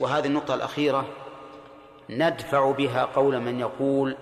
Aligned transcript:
وهذه 0.00 0.26
النقطة 0.26 0.54
الأخيرة 0.54 1.04
ندفع 2.10 2.70
بها 2.70 3.04
قول 3.04 3.40
من 3.40 3.60
يقول 3.60 4.16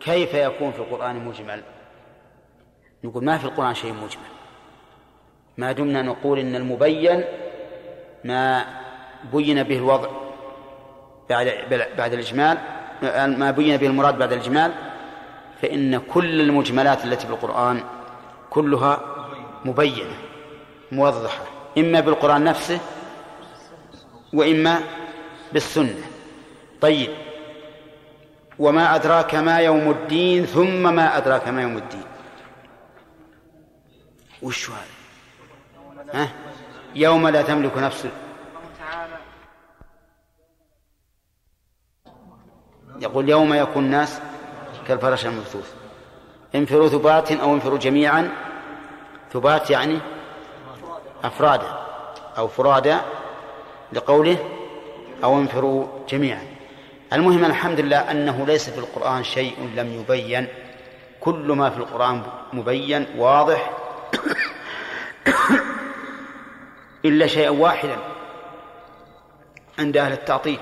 كيف 0.00 0.34
يكون 0.34 0.72
في 0.72 0.78
القرآن 0.78 1.24
مجمل؟ 1.24 1.62
نقول 3.04 3.24
ما 3.24 3.38
في 3.38 3.44
القرآن 3.44 3.74
شيء 3.74 3.92
مجمل. 3.92 4.28
ما 5.56 5.72
دمنا 5.72 6.02
نقول 6.02 6.38
إن 6.38 6.56
المبين 6.56 7.24
ما 8.24 8.64
بين 9.32 9.62
به 9.62 9.76
الوضع 9.76 10.08
بعد 11.30 11.52
بعد 11.98 12.12
الإجمال 12.12 12.58
ما 13.38 13.50
بين 13.50 13.76
به 13.76 13.86
المراد 13.86 14.18
بعد 14.18 14.32
الإجمال 14.32 14.74
فإن 15.62 15.98
كل 15.98 16.40
المجملات 16.40 17.04
التي 17.04 17.26
في 17.26 17.32
القرآن 17.32 17.80
كلها 18.50 19.00
مبينة 19.64 20.14
موضحة 20.92 21.42
إما 21.78 22.00
بالقرآن 22.00 22.44
نفسه 22.44 22.80
وإما 24.32 24.80
بالسنة. 25.52 26.06
طيب. 26.80 27.10
وما 28.58 28.94
أدراك 28.94 29.34
ما 29.34 29.58
يوم 29.58 29.90
الدين 29.90 30.46
ثم 30.46 30.94
ما 30.94 31.16
أدراك 31.16 31.48
ما 31.48 31.62
يوم 31.62 31.76
الدين. 31.76 32.04
وش 34.42 34.70
هذا؟ 34.70 34.78
ها؟ 36.14 36.28
يوم 36.94 37.28
لا 37.28 37.42
تملك 37.42 37.78
نفس. 37.78 38.08
يقول 43.00 43.28
يوم 43.28 43.54
يكون 43.54 43.84
الناس 43.84 44.20
كالفرش 44.88 45.26
المبثوث. 45.26 45.74
انفروا 46.54 46.88
ثبات 46.88 47.32
أو 47.32 47.54
انفروا 47.54 47.78
جميعا. 47.78 48.30
ثبات 49.32 49.70
يعني 49.70 49.98
أفرادا 51.24 51.78
أو 52.38 52.48
فرادا 52.48 53.00
لقوله 53.92 54.57
أو 55.24 55.38
انفروا 55.38 55.86
جميعا. 56.08 56.42
المهم 57.12 57.44
الحمد 57.44 57.80
لله 57.80 58.10
أنه 58.10 58.46
ليس 58.46 58.70
في 58.70 58.78
القرآن 58.78 59.24
شيء 59.24 59.70
لم 59.76 59.92
يبين. 60.00 60.46
كل 61.20 61.52
ما 61.52 61.70
في 61.70 61.76
القرآن 61.76 62.22
مبين 62.52 63.06
واضح. 63.16 63.70
إلا 67.04 67.26
شيئا 67.26 67.50
واحدا 67.50 67.96
عند 69.78 69.96
أهل 69.96 70.12
التعطيل. 70.12 70.58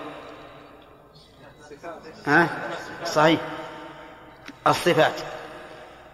ها؟ 2.27 2.49
صحيح. 3.05 3.41
الصفات. 4.67 5.21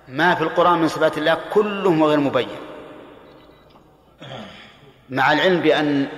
ما 0.08 0.34
في 0.34 0.42
القرآن 0.42 0.78
من 0.78 0.88
صفات 0.88 1.18
الله 1.18 1.38
كله 1.54 2.06
غير 2.06 2.20
مبين. 2.20 2.48
مع 5.10 5.32
العلم 5.32 5.60
بأن 5.60 6.08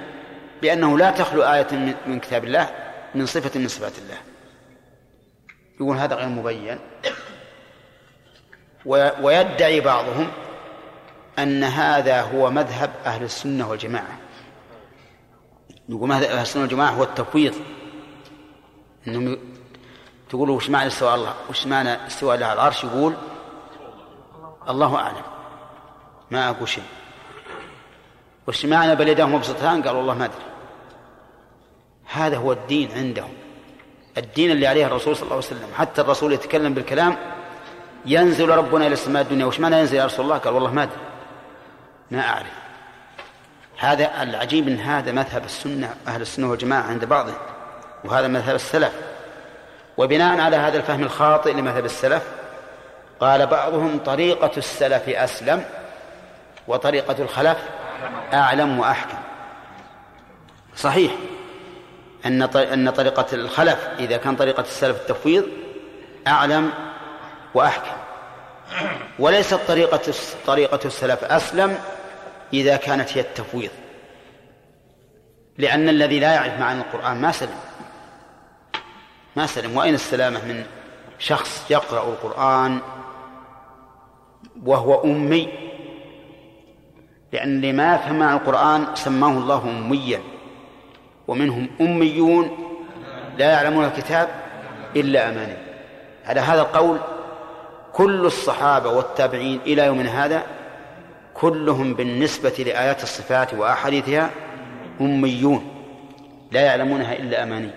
بأنه 0.64 0.98
لا 0.98 1.10
تخلو 1.10 1.42
آية 1.42 1.96
من 2.06 2.20
كتاب 2.20 2.44
الله 2.44 2.68
من 3.14 3.26
صفة 3.26 3.60
من 3.60 3.68
صفات 3.68 3.98
الله. 3.98 4.18
يقول 5.80 5.96
هذا 5.96 6.14
غير 6.14 6.28
مبين. 6.28 6.78
ويدعي 9.20 9.80
بعضهم 9.80 10.28
أن 11.38 11.64
هذا 11.64 12.22
هو 12.22 12.50
مذهب 12.50 12.90
أهل 13.06 13.22
السنة 13.22 13.70
والجماعة. 13.70 14.18
يقول 15.88 16.08
مذهب 16.08 16.22
أهل 16.22 16.42
السنة 16.42 16.62
والجماعة 16.62 16.90
هو 16.90 17.02
التفويض. 17.02 17.54
أنهم 19.08 19.38
تقولوا 20.30 20.56
وش 20.56 20.70
معنى 20.70 20.86
استواء 20.86 21.14
الله؟ 21.14 21.34
وش 21.50 21.66
معنى 21.66 22.06
استواء 22.06 22.34
الله 22.34 22.46
على 22.46 22.54
العرش؟ 22.54 22.84
يقول 22.84 23.14
الله 24.68 24.96
أعلم. 24.96 25.24
ما 26.30 26.50
أقول 26.50 26.68
شيء. 26.68 26.84
وش 28.46 28.66
معنى 28.66 28.94
بل 28.94 29.08
يداه 29.08 29.24
مبسطتان؟ 29.24 29.82
قال 29.82 29.96
والله 29.96 30.14
ما 30.14 30.24
أدري. 30.24 30.53
هذا 32.12 32.36
هو 32.36 32.52
الدين 32.52 32.88
عندهم. 32.96 33.32
الدين 34.18 34.50
اللي 34.50 34.66
عليه 34.66 34.86
الرسول 34.86 35.16
صلى 35.16 35.22
الله 35.22 35.36
عليه 35.36 35.46
وسلم. 35.46 35.68
حتى 35.78 36.00
الرسول 36.00 36.32
يتكلم 36.32 36.74
بالكلام 36.74 37.16
ينزل 38.06 38.48
ربنا 38.48 38.86
إلى 38.86 38.92
السماء 38.92 39.22
الدنيا. 39.22 39.46
وش 39.46 39.60
معنى 39.60 39.78
ينزل 39.78 39.96
يا 39.96 40.04
رسول 40.04 40.24
الله؟ 40.24 40.38
قال 40.38 40.54
والله 40.54 40.72
ما 40.72 40.82
أدري. 40.82 40.96
ما 42.10 42.20
أعرف. 42.20 42.52
هذا 43.78 44.22
العجيب 44.22 44.68
أن 44.68 44.80
هذا 44.80 45.12
مذهب 45.12 45.44
السنة 45.44 45.94
أهل 46.08 46.20
السنة 46.20 46.50
والجماعة 46.50 46.82
عند 46.82 47.04
بعضهم 47.04 47.36
وهذا 48.04 48.28
مذهب 48.28 48.54
السلف. 48.54 48.92
وبناء 49.96 50.40
على 50.40 50.56
هذا 50.56 50.76
الفهم 50.76 51.02
الخاطئ 51.02 51.52
لمذهب 51.52 51.84
السلف 51.84 52.22
قال 53.20 53.46
بعضهم 53.46 53.98
طريقة 53.98 54.50
السلف 54.56 55.08
أسلم 55.08 55.64
وطريقة 56.68 57.16
الخلف 57.18 57.58
أعلم 58.32 58.78
وأحكم. 58.78 59.18
صحيح. 60.76 61.12
أن 62.26 62.42
أن 62.56 62.90
طريقة 62.90 63.26
الخلف 63.32 63.88
إذا 63.98 64.16
كان 64.16 64.36
طريقة 64.36 64.60
السلف 64.60 64.96
التفويض 64.96 65.44
أعلم 66.26 66.70
وأحكم. 67.54 67.96
وليست 69.18 69.60
طريقة 69.68 70.12
طريقة 70.46 70.80
السلف 70.84 71.24
أسلم 71.24 71.78
إذا 72.52 72.76
كانت 72.76 73.16
هي 73.16 73.20
التفويض. 73.20 73.70
لأن 75.58 75.88
الذي 75.88 76.20
لا 76.20 76.34
يعرف 76.34 76.60
معنى 76.60 76.80
القرآن 76.80 77.20
ما 77.20 77.32
سلم. 77.32 77.58
ما 79.36 79.46
سلم. 79.46 79.76
وأين 79.76 79.94
السلامة 79.94 80.44
من 80.44 80.64
شخص 81.18 81.70
يقرأ 81.70 82.08
القرآن 82.08 82.80
وهو 84.64 85.04
أمي؟ 85.04 85.48
لأن 87.32 87.56
اللي 87.56 87.72
ما 87.72 87.94
يفهم 87.94 88.18
معنى 88.18 88.36
القرآن 88.36 88.86
سماه 88.94 89.30
الله 89.30 89.62
أميا. 89.62 90.33
ومنهم 91.28 91.68
أميون 91.80 92.58
لا 93.38 93.52
يعلمون 93.52 93.84
الكتاب 93.84 94.28
إلا 94.96 95.28
أماني. 95.28 95.56
على 96.26 96.40
هذا 96.40 96.60
القول 96.60 96.98
كل 97.92 98.26
الصحابة 98.26 98.90
والتابعين 98.90 99.60
إلى 99.66 99.86
يومنا 99.86 100.24
هذا 100.24 100.42
كلهم 101.34 101.94
بالنسبة 101.94 102.54
لآيات 102.58 103.02
الصفات 103.02 103.54
وأحاديثها 103.54 104.30
أميون 105.00 105.70
لا 106.52 106.60
يعلمونها 106.60 107.12
إلا 107.12 107.42
أماني. 107.42 107.70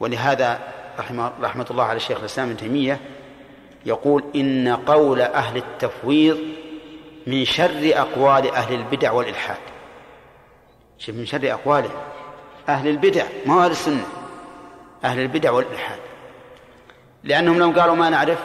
ولهذا 0.00 0.58
رحمه, 0.98 1.32
رحمة 1.42 1.66
الله 1.70 1.84
على 1.84 1.96
الشيخ 1.96 2.18
الإسلام 2.18 2.48
ابن 2.48 2.56
تيمية 2.56 3.00
يقول 3.86 4.24
إن 4.36 4.68
قول 4.68 5.20
أهل 5.20 5.56
التفويض 5.56 6.38
من 7.26 7.44
شر 7.44 7.92
أقوال 7.94 8.50
أهل 8.50 8.74
البدع 8.74 9.12
والإلحاد. 9.12 9.56
شوف 10.98 11.14
من 11.14 11.26
شر 11.26 11.52
أقوالهم 11.52 12.00
أهل 12.68 12.88
البدع 12.88 13.24
ما 13.46 13.54
هو 13.54 13.60
أهل 13.60 13.70
السنة. 13.70 14.06
أهل 15.04 15.20
البدع 15.20 15.50
والإلحاد. 15.50 15.98
لأنهم 17.24 17.58
لو 17.58 17.80
قالوا 17.80 17.94
ما 17.94 18.10
نعرف 18.10 18.38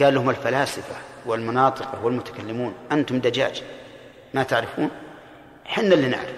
قال 0.00 0.14
لهم 0.14 0.30
الفلاسفة 0.30 0.94
والمناطق 1.26 2.04
والمتكلمون 2.04 2.74
أنتم 2.92 3.18
دجاج. 3.18 3.62
ما 4.34 4.42
تعرفون؟ 4.42 4.90
حنا 5.64 5.94
اللي 5.94 6.08
نعرف. 6.08 6.34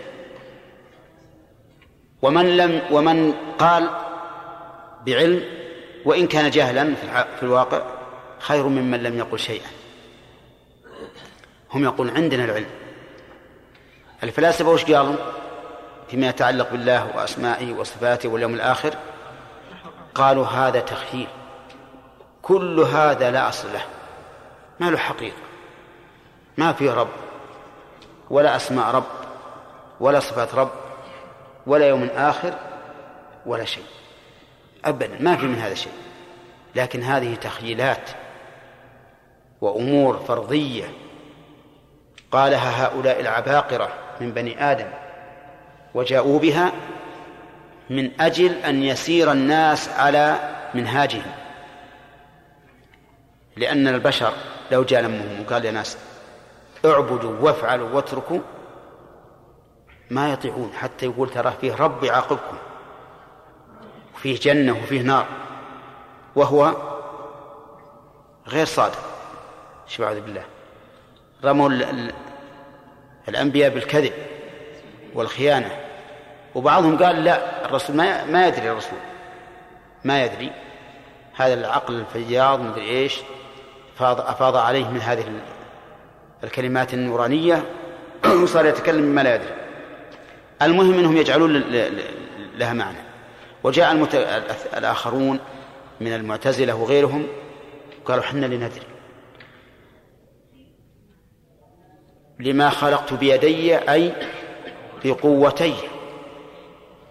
ومن 2.22 2.56
لم 2.56 2.82
ومن 2.90 3.34
قال 3.58 3.90
بعلم 5.06 5.44
وإن 6.04 6.26
كان 6.26 6.50
جاهلا 6.50 6.94
في 7.36 7.42
الواقع 7.42 7.82
خير 8.38 8.68
ممن 8.68 9.02
لم 9.02 9.18
يقل 9.18 9.38
شيئا. 9.38 9.68
هم 11.72 11.84
يقولون 11.84 12.16
عندنا 12.16 12.44
العلم. 12.44 12.70
الفلاسفة 14.22 14.68
وش 14.68 14.84
قالوا؟ 14.84 15.16
فيما 16.08 16.28
يتعلق 16.28 16.70
بالله 16.70 17.16
وأسمائه 17.16 17.72
وصفاته 17.72 18.28
واليوم 18.28 18.54
الآخر 18.54 18.94
قالوا 20.14 20.46
هذا 20.46 20.80
تخييل. 20.80 21.28
كل 22.42 22.80
هذا 22.80 23.30
لا 23.30 23.48
أصل 23.48 23.72
له. 23.72 23.84
ما 24.80 24.90
له 24.90 24.98
حقيقة. 24.98 25.36
ما 26.56 26.72
في 26.72 26.90
رب. 26.90 27.08
ولا 28.30 28.56
أسماء 28.56 28.94
رب 28.94 29.04
ولا 30.00 30.20
صفات 30.20 30.54
رب 30.54 30.70
ولا 31.66 31.88
يوم 31.88 32.08
آخر 32.16 32.54
ولا 33.46 33.64
شيء. 33.64 33.84
أبدا. 34.84 35.16
ما 35.20 35.36
في 35.36 35.46
من 35.46 35.58
هذا 35.58 35.74
شيء. 35.74 35.92
لكن 36.74 37.02
هذه 37.02 37.34
تخيلات 37.34 38.10
وأمور 39.60 40.16
فرضية 40.28 40.84
قالها 42.32 42.86
هؤلاء 42.86 43.20
العباقرة 43.20 44.03
من 44.20 44.32
بني 44.32 44.70
آدم 44.70 44.86
وجاءوا 45.94 46.38
بها 46.38 46.72
من 47.90 48.20
أجل 48.20 48.52
أن 48.52 48.82
يسير 48.82 49.32
الناس 49.32 49.88
على 49.88 50.38
منهاجهم. 50.74 51.32
لأن 53.56 53.88
البشر 53.88 54.32
لو 54.70 54.82
جاء 54.82 55.02
لمهم 55.02 55.40
وقال 55.40 55.64
يا 55.64 55.70
ناس 55.70 55.98
اعبدوا 56.84 57.40
وافعلوا 57.40 57.90
واتركوا 57.90 58.40
ما 60.10 60.32
يطيعون 60.32 60.72
حتى 60.72 61.06
يقول 61.06 61.30
ترى 61.30 61.52
فيه 61.60 61.74
رب 61.74 62.04
يعاقبكم 62.04 62.56
وفيه 64.14 64.40
جنة 64.40 64.72
وفيه 64.72 65.02
نار 65.02 65.26
وهو 66.36 66.74
غير 68.48 68.66
صادق. 68.66 68.98
شو 69.86 70.04
بالله. 70.04 70.44
رموا 71.44 71.68
الأنبياء 73.28 73.70
بالكذب 73.70 74.12
والخيانة. 75.14 75.70
وبعضهم 76.54 77.04
قال 77.04 77.24
لا 77.24 77.66
الرسول 77.66 77.96
ما 77.96 78.24
ما 78.24 78.46
يدري 78.48 78.70
الرسول. 78.70 78.98
ما 80.04 80.24
يدري. 80.24 80.52
هذا 81.34 81.54
العقل 81.54 81.94
الفياض 81.94 82.60
مدري 82.60 82.88
إيش 82.88 83.20
أفاض, 83.96 84.20
أفاض 84.20 84.56
عليه 84.56 84.88
من 84.88 85.00
هذه 85.00 85.24
الكلمات 86.44 86.94
النورانية. 86.94 87.64
وصار 88.42 88.66
يتكلم 88.66 89.02
بما 89.02 89.20
لا 89.20 89.34
يدري. 89.34 89.54
المهم 90.62 90.98
إنهم 90.98 91.16
يجعلون 91.16 91.64
لها 92.56 92.72
معنى. 92.72 92.98
وجاء 93.64 93.92
المت... 93.92 94.14
الآخرون 94.76 95.38
من 96.00 96.14
المعتزلة 96.14 96.74
وغيرهم 96.74 97.26
قالوا 98.04 98.24
حنا 98.24 98.46
لندري. 98.46 98.93
لما 102.40 102.70
خلقت 102.70 103.12
بيدي 103.12 103.76
أي 103.76 104.12
بقوتي. 105.04 105.74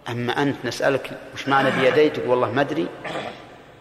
أما 0.10 0.42
أنت 0.42 0.56
نسألك 0.66 1.18
وش 1.34 1.48
معنى 1.48 1.72
بيدي؟ 1.72 2.10
تقول 2.10 2.30
والله 2.30 2.52
ما 2.52 2.62
أدري. 2.62 2.88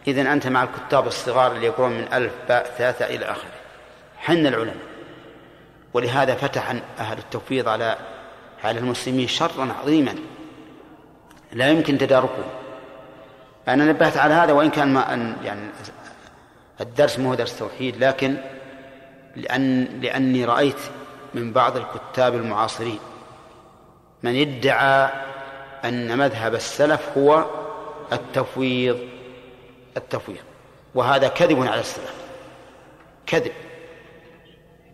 اذا 0.07 0.33
أنت 0.33 0.47
مع 0.47 0.63
الكتاب 0.63 1.07
الصغار 1.07 1.53
اللي 1.53 1.67
يقرون 1.67 1.93
من 1.93 2.09
ألف 2.13 2.33
باء 2.49 2.75
ثلاثة 2.79 3.07
إلى 3.07 3.25
آخره. 3.25 3.51
حنا 4.19 4.49
العلماء. 4.49 4.77
ولهذا 5.95 6.35
فتح 6.35 6.75
أهل 6.99 7.19
التفويض 7.19 7.69
على 7.69 7.97
على 8.65 8.79
المسلمين 8.79 9.29
شرا 9.29 9.75
عظيما. 9.83 10.15
لا 11.53 11.69
يمكن 11.69 11.99
تداركه. 11.99 12.45
أنا 13.69 13.85
نبهت 13.85 14.17
على 14.17 14.35
هذا 14.35 14.53
وإن 14.53 14.71
كان 14.71 14.95
ما 14.95 15.15
أن 15.15 15.37
يعني 15.45 15.61
الدرس 16.81 17.19
مو 17.19 17.35
درس 17.35 17.59
توحيد 17.59 18.05
لكن 18.05 18.37
لأن 19.37 19.85
لأني 20.03 20.45
رأيت 20.45 20.79
من 21.35 21.53
بعض 21.53 21.77
الكتاب 21.77 22.35
المعاصرين. 22.35 22.99
من 24.23 24.41
ادعى 24.41 25.11
أن 25.85 26.19
مذهب 26.19 26.55
السلف 26.55 27.19
هو 27.19 27.45
التفويض 28.13 28.99
التفويض. 29.97 30.39
وهذا 30.95 31.29
كذب 31.29 31.63
على 31.67 31.81
السلف. 31.81 32.15
كذب. 33.27 33.53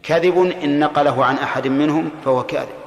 كذب 0.03 0.39
إن 0.39 0.81
نقله 0.81 1.25
عن 1.25 1.39
أحد 1.39 1.67
منهم 1.67 2.11
فهو 2.25 2.43
كاذب. 2.43 2.79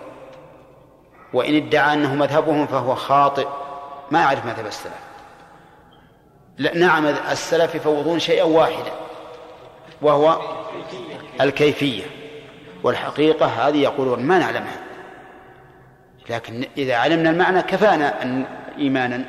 وإن 1.33 1.55
ادعى 1.55 1.93
أنه 1.93 2.15
مذهبهم 2.15 2.67
فهو 2.67 2.95
خاطئ. 2.95 3.47
ما 4.11 4.21
يعرف 4.21 4.45
مذهب 4.45 4.65
السلف. 4.65 5.01
لا 6.57 6.77
نعم 6.77 7.05
السلف 7.05 7.75
يفوضون 7.75 8.19
شيئا 8.19 8.43
واحدا 8.43 8.91
وهو 10.01 10.41
الكيفية. 11.41 12.20
والحقيقة 12.83 13.45
هذه 13.45 13.77
يقولون 13.77 14.25
ما 14.25 14.37
نعلمها 14.39 14.79
لكن 16.29 16.67
إذا 16.77 16.95
علمنا 16.95 17.29
المعنى 17.29 17.61
كفانا 17.61 18.23
أن 18.23 18.45
إيمانا. 18.77 19.25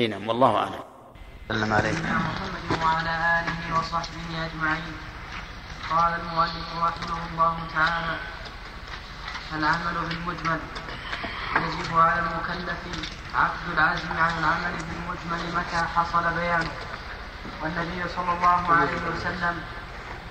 إي 0.00 0.06
نعم 0.06 0.28
والله 0.28 0.56
أعلم. 0.56 0.80
سلم 1.48 1.72
عليك. 1.72 1.94
محمد 1.94 2.82
وعلى 2.82 3.10
آله 3.10 3.78
وصحبه 3.78 4.46
أجمعين. 4.46 4.96
قال 5.90 6.20
المؤلف 6.20 6.68
رحمه 6.82 7.18
الله 7.32 7.56
تعالى 7.74 8.16
العمل 9.58 10.08
بالمجمل. 10.08 10.60
يجب 11.56 11.98
على 11.98 12.20
المكلف 12.20 12.78
عقد 13.34 13.72
العزم 13.74 14.12
عن 14.18 14.38
العمل 14.38 14.74
بالمجمل 14.86 15.56
متى 15.56 15.76
حصل 15.96 16.34
بيانه. 16.34 16.70
والنبي 17.62 18.08
صلى 18.16 18.32
الله 18.32 18.72
عليه 18.72 19.00
وسلم 19.16 19.62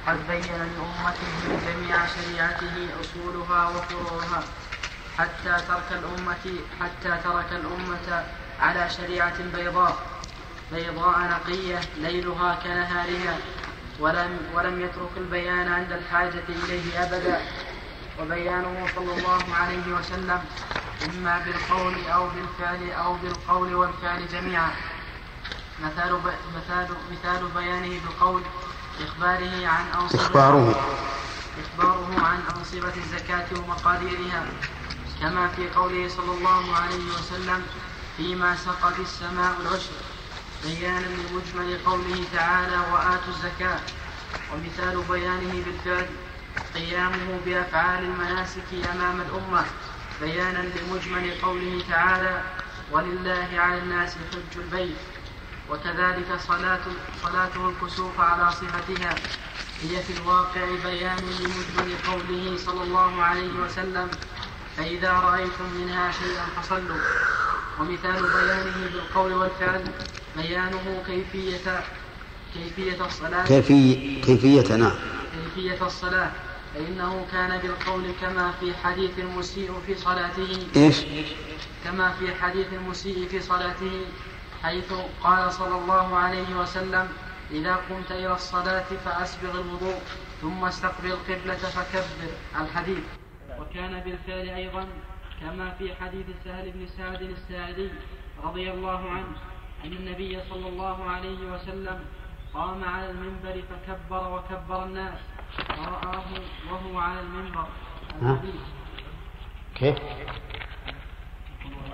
قد 0.08 0.28
بين 0.28 0.42
لأمته 0.42 1.34
جميع 1.66 1.98
شريعته 2.06 2.88
أصولها 3.02 3.70
وفروعها 3.70 4.44
حتى 5.18 5.64
ترك 5.68 5.92
الأمة 5.92 6.60
حتى 6.82 7.18
ترك 7.24 7.52
الأمة 7.52 8.24
على 8.60 8.90
شريعة 8.90 9.34
بيضاء. 9.56 9.98
بيضاء 10.72 11.20
نقية 11.20 11.80
ليلها 11.98 12.60
كنهارها. 12.64 13.38
ولم 14.00 14.40
ولم 14.54 14.82
يترك 14.82 15.10
البيان 15.18 15.72
عند 15.72 15.92
الحاجة 15.92 16.44
إليه 16.50 17.04
أبدا. 17.04 17.42
وبيانه 18.20 18.88
صلى 18.96 19.14
الله 19.18 19.56
عليه 19.56 19.94
وسلم 20.00 20.42
إما 21.06 21.46
بالقول 21.46 21.96
أو 22.08 22.28
بالفعل 22.30 22.92
أو 22.92 23.14
بالقول 23.14 23.76
والفعل 23.76 24.28
جميعا. 24.28 24.72
مثال 25.84 26.20
مثال 26.56 26.88
مثال 27.12 27.48
بيانه 27.56 28.00
بالقول 28.06 28.42
إخباره 29.02 29.68
عن 29.68 29.86
أنصبة 30.02 30.22
إخباره. 30.22 30.76
إخباره 31.64 32.26
عن 32.26 32.40
أنصبة 32.58 32.94
الزكاة 32.98 33.46
ومقاديرها. 33.58 34.46
كما 35.22 35.48
في 35.48 35.70
قوله 35.70 36.10
صلى 36.10 36.32
الله 36.38 36.76
عليه 36.76 37.06
وسلم 37.18 37.64
فيما 38.18 38.56
سقط 38.56 39.00
السماء 39.00 39.54
العشر. 39.62 39.96
بيانا 40.64 41.06
لمجمل 41.06 41.78
قوله 41.86 42.24
تعالى 42.34 42.78
وآتوا 42.78 43.34
الزكاة. 43.34 43.80
ومثال 44.54 45.04
بيانه 45.10 45.64
بالفعل 45.66 46.08
قيامه 46.76 47.40
بأفعال 47.46 48.04
المناسك 48.04 48.70
أمام 48.94 49.22
الأمة. 49.22 49.66
بيانا 50.22 50.58
لمجمل 50.58 51.42
قوله 51.42 51.84
تعالى 51.90 52.44
ولله 52.92 53.48
على 53.54 53.78
الناس 53.78 54.16
حج 54.32 54.58
البيت. 54.58 54.96
وكذلك 55.72 56.40
صلاة 56.48 56.80
صلاته 57.24 57.70
الكسوف 57.70 58.20
على 58.20 58.52
صفتها. 58.52 59.16
هي 59.82 60.04
في 60.04 60.14
الواقع 60.22 60.66
بيان 60.84 61.18
لمجمل 61.18 61.96
قوله 62.08 62.58
صلى 62.58 62.84
الله 62.84 63.22
عليه 63.24 63.54
وسلم 63.66 64.08
فإذا 64.78 65.12
رأيتم 65.14 65.70
منها 65.80 66.12
شيئا 66.12 66.46
فصلوا. 66.62 66.98
ومثال 67.80 68.24
بيانه 68.24 68.90
بالقول 68.94 69.34
والفعل 69.34 69.84
بيانه 70.38 71.04
كيفية 71.08 71.84
كيفية 72.54 73.06
الصلاة. 73.06 73.46
كيفية 73.46 74.22
كيفية 74.22 74.76
نعم. 74.76 74.96
كيفية 75.56 75.86
الصلاة. 75.86 76.32
فإنه 76.76 77.26
كان 77.32 77.58
بالقول 77.58 78.04
كما 78.22 78.54
في 78.60 78.74
حديث 78.84 79.12
المسيء 79.18 79.72
في 79.88 79.96
صلاته. 79.96 80.68
إيش؟ 80.76 80.96
كما 81.84 82.14
في 82.20 82.36
حديث 82.36 82.68
المسيء 82.74 83.28
في 83.32 83.42
صلاته. 83.42 84.06
حيث 84.66 84.94
قال 85.24 85.52
صلى 85.54 85.76
الله 85.78 86.18
عليه 86.18 86.56
وسلم 86.56 87.06
إذا 87.52 87.76
قمت 87.76 88.12
إلى 88.12 88.34
الصلاة 88.34 88.90
فأسبغ 89.06 89.62
الوضوء 89.62 90.00
ثم 90.42 90.66
استقبل 90.66 91.12
القبلة 91.12 91.56
فكبر. 91.56 92.32
الحديث. 92.62 93.04
وكان 93.60 94.00
بالفعل 94.00 94.50
أيضا 94.50 94.88
كما 95.42 95.72
في 95.78 95.96
حديث 95.96 96.26
سهل 96.46 96.72
بن 96.72 96.88
سعد 96.98 97.22
الساعدي 97.22 97.90
رضي 98.44 98.72
الله 98.72 99.10
عنه 99.10 99.38
أن 99.86 99.94
النبي 99.94 100.40
صلى 100.50 100.68
الله 100.70 101.10
عليه 101.10 101.40
وسلم 101.54 102.00
قام 102.54 102.84
على 102.84 103.10
المنبر 103.12 103.62
فكبر 103.70 104.24
وكبر 104.34 104.84
الناس 104.84 105.20
ورآه 105.70 106.24
وهو 106.72 107.00
على 107.00 107.20
المنبر. 107.20 107.68
الحديث 108.22 108.62
كيف؟ 109.76 109.98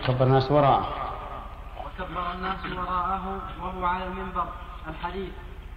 كبر 0.08 0.26
الناس 0.26 0.52
وراءه 0.52 1.12
وكبر 2.02 2.34
الناس 2.34 2.62
وراءه 2.78 3.26
وهو 3.62 3.86
على 3.86 4.06
المنبر 4.08 4.48
الحديث. 4.88 5.30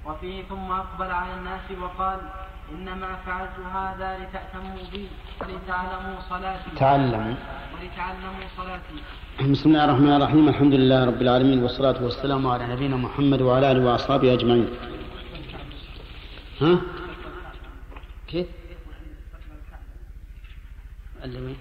وفيه 0.05 0.43
ثم 0.43 0.71
أقبل 0.73 1.11
على 1.11 1.35
الناس 1.35 1.71
وقال 1.83 2.21
إنما 2.73 3.17
فعلت 3.27 3.57
هذا 3.75 4.19
لتأتموا 4.19 4.85
بي 4.93 5.09
ولتعلموا 5.41 6.21
صلاتي. 6.31 6.71
تعلموا. 6.77 7.35
ولتعلموا 7.75 8.47
صلاتي. 8.57 8.99
بسم 9.53 9.69
الله 9.69 9.85
الرحمن 9.85 10.13
الرحيم. 10.17 10.49
الحمد 10.49 10.75
لله 10.75 11.05
رب 11.05 11.23
العالمين 11.23 11.63
والصلاة 11.63 12.03
والسلام 12.03 12.47
على 12.47 12.67
نبينا 12.73 12.97
محمد 12.97 13.43
وعلى 13.43 13.73
آله 13.73 13.85
وأصحابه 13.85 14.33
أجمعين. 14.33 14.69
ها؟ 16.61 16.81
كيف؟ 18.29 18.47
اللي 21.25 21.41
وين 21.41 21.57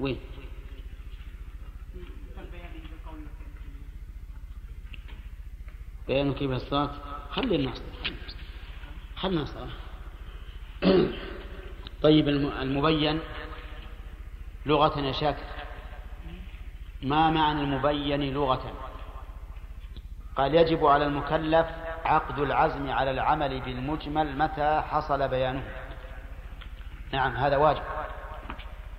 وين؟ 0.00 0.18
بيان 6.08 6.34
كيف 6.34 6.50
الصلاة 6.50 6.90
خلي 7.30 7.56
الناس 7.56 7.82
خلي 9.16 9.32
الناس 9.32 9.54
طيب 12.02 12.28
المبين 12.28 13.20
لغة 14.66 15.00
يا 15.00 15.12
شاكر 15.12 15.44
ما 17.02 17.30
معنى 17.30 17.60
المبين 17.60 18.34
لغة؟ 18.34 18.72
قال 20.36 20.54
يجب 20.54 20.86
على 20.86 21.06
المكلف 21.06 21.66
عقد 22.04 22.38
العزم 22.38 22.90
على 22.90 23.10
العمل 23.10 23.60
بالمجمل 23.60 24.38
متى 24.38 24.82
حصل 24.90 25.28
بيانه. 25.28 25.62
نعم 27.12 27.36
هذا 27.36 27.56
واجب. 27.56 27.82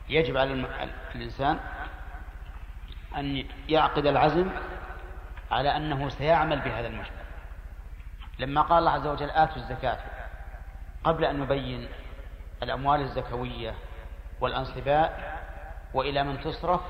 يجب 0.10 0.38
على 0.38 0.66
الإنسان 1.16 1.60
أن 3.18 3.46
يعقد 3.70 4.06
العزم 4.06 4.50
على 5.54 5.78
أنه 5.78 6.10
سيعمل 6.10 6.60
بهذا 6.60 6.88
المجمل. 6.88 7.24
لما 8.40 8.62
قال 8.62 8.80
الله 8.80 8.92
عز 8.92 9.08
وجل 9.08 9.30
آتوا 9.30 9.56
الزكاة 9.56 9.98
قبل 11.04 11.26
أن 11.26 11.40
نبين 11.40 11.88
الأموال 12.64 13.02
الزكوية 13.02 13.74
والأنصباء 14.42 15.40
وإلى 15.94 16.24
من 16.24 16.40
تصرف 16.40 16.82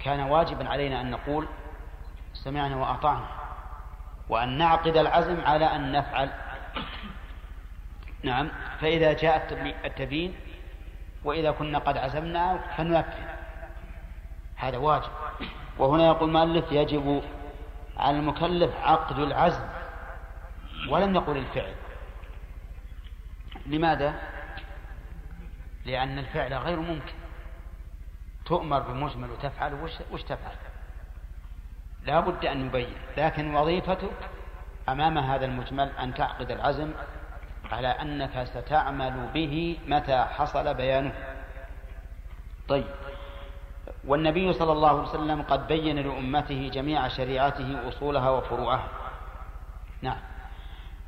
كان 0.00 0.20
واجبا 0.20 0.68
علينا 0.68 1.00
أن 1.00 1.10
نقول 1.10 1.48
سمعنا 2.32 2.76
وأطعنا 2.76 3.26
وأن 4.28 4.58
نعقد 4.58 4.96
العزم 4.96 5.40
على 5.40 5.64
أن 5.64 5.92
نفعل. 5.92 6.30
نعم 8.22 8.50
فإذا 8.80 9.12
جاء 9.12 9.36
التبيين 9.84 10.34
وإذا 11.24 11.50
كنا 11.50 11.78
قد 11.78 11.96
عزمنا 11.96 12.58
فننفذ. 12.76 13.24
هذا 14.56 14.78
واجب. 14.78 15.10
وهنا 15.78 16.06
يقول 16.06 16.28
المؤلف 16.28 16.72
يجب 16.72 17.22
على 17.96 18.16
المكلف 18.18 18.76
عقد 18.76 19.18
العزم 19.18 19.66
ولم 20.88 21.14
يقل 21.14 21.36
الفعل. 21.36 21.74
لماذا؟ 23.66 24.14
لأن 25.84 26.18
الفعل 26.18 26.54
غير 26.54 26.80
ممكن. 26.80 27.14
تؤمر 28.46 28.78
بمجمل 28.78 29.30
وتفعل 29.30 29.74
وش, 30.12 30.22
تفعل؟ 30.22 30.56
لا 32.04 32.20
بد 32.20 32.44
أن 32.44 32.66
نبين 32.66 32.96
لكن 33.16 33.54
وظيفتك 33.54 34.30
أمام 34.88 35.18
هذا 35.18 35.44
المجمل 35.44 35.88
أن 35.88 36.14
تعقد 36.14 36.50
العزم 36.50 36.92
على 37.72 37.88
أنك 37.88 38.44
ستعمل 38.44 39.28
به 39.34 39.78
متى 39.86 40.24
حصل 40.24 40.74
بيانه. 40.74 41.12
طيب. 42.68 42.86
والنبي 44.06 44.52
صلى 44.52 44.72
الله 44.72 44.88
عليه 44.88 45.08
وسلم 45.08 45.42
قد 45.42 45.66
بين 45.66 45.98
لأمته 45.98 46.70
جميع 46.74 47.08
شريعته 47.08 47.88
أصولها 47.88 48.30
وفروعها. 48.30 48.88
نعم. 50.02 50.18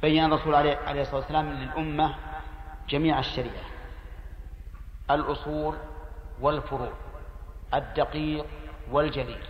بين 0.02 0.24
الرسول 0.24 0.54
عليه 0.54 1.02
الصلاة 1.02 1.16
والسلام 1.16 1.50
للأمة 1.50 2.14
جميع 2.88 3.18
الشريعة. 3.18 3.64
الأصول 5.10 5.76
والفروع 6.40 6.92
الدقيق 7.74 8.46
والجليل. 8.90 9.44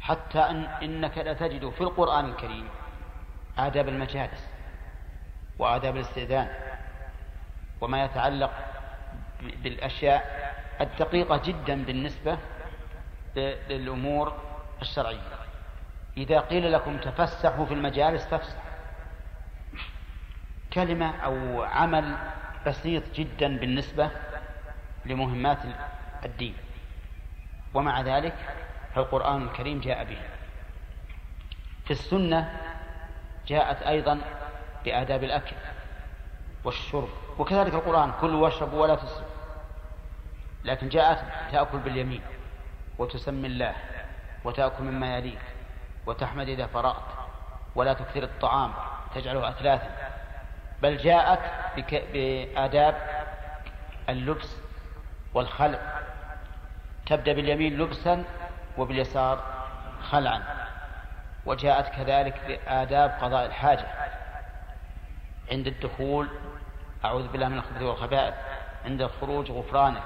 حتى 0.00 0.38
أن 0.38 0.64
إنك 0.64 1.18
لتجد 1.18 1.68
في 1.68 1.80
القرآن 1.80 2.24
الكريم 2.24 2.68
آداب 3.58 3.88
المجالس 3.88 4.46
وآداب 5.58 5.96
الاستئذان 5.96 6.48
وما 7.80 8.04
يتعلق 8.04 8.50
بالأشياء 9.40 10.40
الدقيقة 10.80 11.36
جدا 11.36 11.84
بالنسبة 11.84 12.38
للأمور 13.36 14.32
الشرعية. 14.82 15.20
إذا 16.16 16.40
قيل 16.40 16.72
لكم 16.72 16.98
تفسحوا 16.98 17.66
في 17.66 17.74
المجالس 17.74 18.26
فافسحوا. 18.26 18.70
كلمة 20.72 21.16
أو 21.16 21.62
عمل 21.62 22.16
بسيط 22.66 23.02
جدا 23.14 23.58
بالنسبة 23.58 24.10
لمهمات 25.06 25.58
الدين. 26.24 26.54
ومع 27.74 28.00
ذلك 28.00 28.34
فالقرآن 28.94 29.42
الكريم 29.42 29.80
جاء 29.80 30.04
به. 30.04 30.18
في 31.84 31.90
السنة 31.90 32.60
جاءت 33.46 33.82
أيضا 33.82 34.20
بآداب 34.84 35.24
الأكل 35.24 35.56
والشرب. 36.64 37.08
وكذلك 37.38 37.74
القرآن 37.74 38.12
كلوا 38.20 38.42
واشربوا 38.42 38.82
ولا 38.82 38.94
تسرفوا 38.94 39.29
لكن 40.64 40.88
جاءت 40.88 41.18
تأكل 41.52 41.78
باليمين 41.78 42.22
وتسمي 42.98 43.46
الله 43.46 43.74
وتأكل 44.44 44.84
مما 44.84 45.16
يليك 45.16 45.42
وتحمد 46.06 46.48
إذا 46.48 46.66
فرغت 46.66 47.04
ولا 47.74 47.92
تكثر 47.92 48.22
الطعام 48.22 48.72
تجعله 49.14 49.48
أثلاثا. 49.48 49.90
بل 50.82 50.96
جاءت 50.96 51.40
بآداب 51.92 52.94
اللبس 54.08 54.56
والخلع. 55.34 55.78
تبدأ 57.06 57.32
باليمين 57.32 57.78
لبسا 57.78 58.24
وباليسار 58.78 59.44
خلعا. 60.10 60.42
وجاءت 61.46 61.88
كذلك 61.88 62.40
بآداب 62.46 63.10
قضاء 63.20 63.46
الحاجة. 63.46 63.86
عند 65.50 65.66
الدخول 65.66 66.28
أعوذ 67.04 67.28
بالله 67.28 67.48
من 67.48 67.58
الخبث 67.58 67.82
والخبائث. 67.82 68.34
عند 68.84 69.02
الخروج 69.02 69.50
غفرانك. 69.50 70.02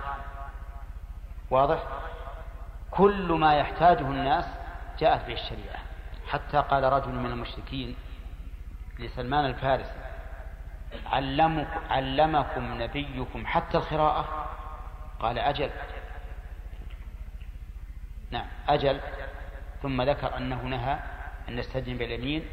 واضح؟ 1.50 1.82
كل 2.90 3.32
ما 3.32 3.54
يحتاجه 3.54 4.00
الناس 4.00 4.44
جاءت 4.98 5.26
به 5.26 5.32
الشريعة. 5.32 5.78
حتى 6.28 6.58
قال 6.58 6.84
رجل 6.84 7.12
من 7.12 7.30
المشركين 7.30 7.96
لسلمان 8.98 9.44
الفارسي 9.46 10.04
علمك 11.06 11.68
علمكم 11.90 12.82
نبيكم 12.82 13.46
حتى 13.46 13.78
القراءة؟ 13.78 14.48
قال 15.20 15.38
أجل. 15.38 15.70
نعم 18.30 18.46
أجل. 18.68 19.00
ثم 19.82 20.02
ذكر 20.02 20.36
أنه 20.36 20.62
نهى 20.62 20.98
أن 21.48 21.56
نستجن 21.56 21.98
باليمين 21.98 22.48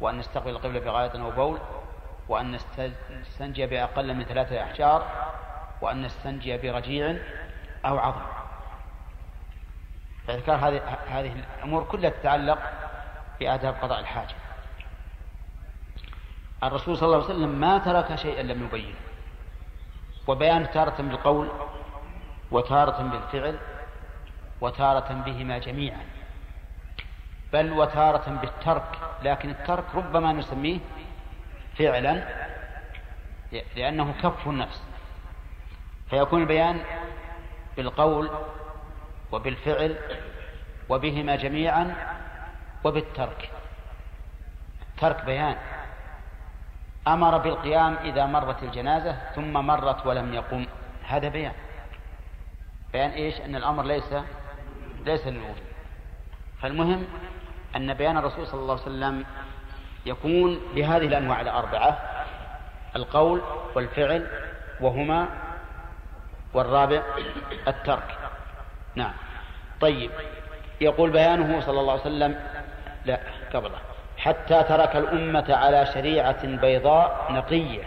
وأن 0.00 0.18
نستقبل 0.18 0.50
القبلة 0.50 0.80
بغاية 0.80 1.22
أو 1.22 1.30
بول 1.30 1.58
وأن 2.28 2.58
نستنجي 3.10 3.66
بأقل 3.66 4.14
من 4.14 4.24
ثلاثة 4.24 4.62
أحجار 4.62 5.06
وأن 5.80 6.02
نستنجي 6.02 6.58
برجيع 6.58 7.16
أو 7.84 7.98
عظم 7.98 8.22
فذكر 10.26 10.52
هذه 10.52 10.82
هذه 11.08 11.44
الأمور 11.58 11.84
كلها 11.84 12.10
تتعلق 12.10 12.58
بآداب 13.40 13.74
قضاء 13.74 14.00
الحاجة. 14.00 14.34
الرسول 16.62 16.96
صلى 16.96 17.06
الله 17.06 17.24
عليه 17.24 17.34
وسلم 17.34 17.60
ما 17.60 17.78
ترك 17.78 18.14
شيئا 18.14 18.42
لم 18.42 18.64
يبينه. 18.64 18.98
وبيان 20.26 20.70
تارة 20.70 21.02
بالقول 21.02 21.50
وتارة 22.50 23.02
بالفعل 23.02 23.58
وتارة 24.60 25.12
بهما 25.12 25.58
جميعا. 25.58 26.04
بل 27.52 27.72
وتارة 27.72 28.30
بالترك. 28.30 28.98
لكن 29.22 29.50
الترك 29.50 29.84
ربما 29.94 30.32
نسميه 30.32 30.78
فعلا 31.78 32.24
لأنه 33.76 34.14
كف 34.22 34.48
النفس. 34.48 34.82
فيكون 36.10 36.42
البيان 36.42 36.80
بالقول 37.80 38.30
وبالفعل 39.32 39.96
وبهما 40.88 41.36
جميعا 41.36 41.94
وبالترك. 42.84 43.50
ترك 44.98 45.24
بيان. 45.24 45.56
أمر 47.08 47.38
بالقيام 47.38 47.96
إذا 48.04 48.26
مرت 48.26 48.62
الجنازة 48.62 49.16
ثم 49.34 49.52
مرت 49.52 50.06
ولم 50.06 50.34
يقم. 50.34 50.66
هذا 51.08 51.28
بيان. 51.28 51.52
بيان 52.92 53.10
إيش؟ 53.10 53.40
أن 53.40 53.56
الأمر 53.56 53.84
ليس 53.84 54.14
ليس 55.04 55.26
للوجوب 55.26 55.56
فالمهم 56.62 57.04
أن 57.76 57.94
بيان 57.94 58.16
الرسول 58.16 58.46
صلى 58.46 58.60
الله 58.60 58.72
عليه 58.72 58.82
وسلم 58.82 59.24
يكون 60.06 60.60
بهذه 60.74 61.06
الأنواع 61.06 61.40
الأربعة 61.40 61.98
القول 62.96 63.40
والفعل 63.74 64.26
وهما 64.80 65.28
والرابع 66.54 67.02
الترك. 67.68 68.18
نعم. 68.94 69.12
طيب. 69.80 70.10
يقول 70.80 71.10
بيانه 71.10 71.60
صلى 71.60 71.80
الله 71.80 71.92
عليه 71.92 72.02
وسلم 72.02 72.40
لا 73.04 73.20
قبله. 73.54 73.78
حتى 74.18 74.62
ترك 74.62 74.96
الأمة 74.96 75.54
على 75.54 75.86
شريعة 75.86 76.46
بيضاء 76.46 77.32
نقية 77.32 77.82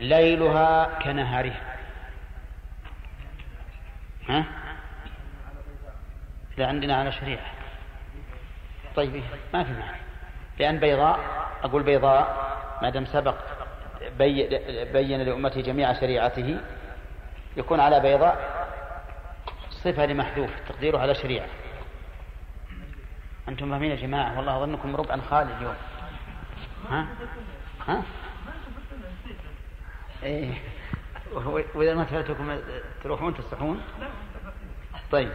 ليلها 0.00 0.98
كنهارها. 0.98 1.76
ها؟ 4.28 4.44
لا 6.56 6.66
عندنا 6.66 6.96
على 6.96 7.12
شريعة. 7.12 7.46
طيب 8.96 9.22
ما 9.54 9.64
في 9.64 9.72
معنى. 9.72 10.02
لأن 10.58 10.78
بيضاء 10.78 11.18
أقول 11.64 11.82
بيضاء 11.82 12.52
ما 12.82 12.90
دام 12.90 13.04
سبق 13.06 13.36
بي 14.18 14.60
بين 14.92 15.20
لأمته 15.22 15.60
جميع 15.60 15.92
شريعته 15.92 16.60
يكون 17.56 17.80
على 17.80 18.00
بيضاء 18.00 18.66
صفة 19.70 20.06
لمحذوف 20.06 20.50
تقديره 20.68 20.98
على 20.98 21.14
شريعة. 21.14 21.46
أنتم 23.48 23.70
فاهمين 23.70 23.90
يا 23.90 23.96
جماعة؟ 23.96 24.36
والله 24.36 24.56
أظنكم 24.56 24.96
ربعا 24.96 25.20
خالي 25.30 25.56
اليوم. 25.56 25.74
ها؟ 26.90 27.06
ها؟ 27.86 28.02
إيه. 30.22 30.54
وإذا 31.74 31.94
ما 31.94 32.06
سألتكم 32.10 32.58
تروحون 33.02 33.34
تصحون 33.34 33.82
طيب. 35.10 35.32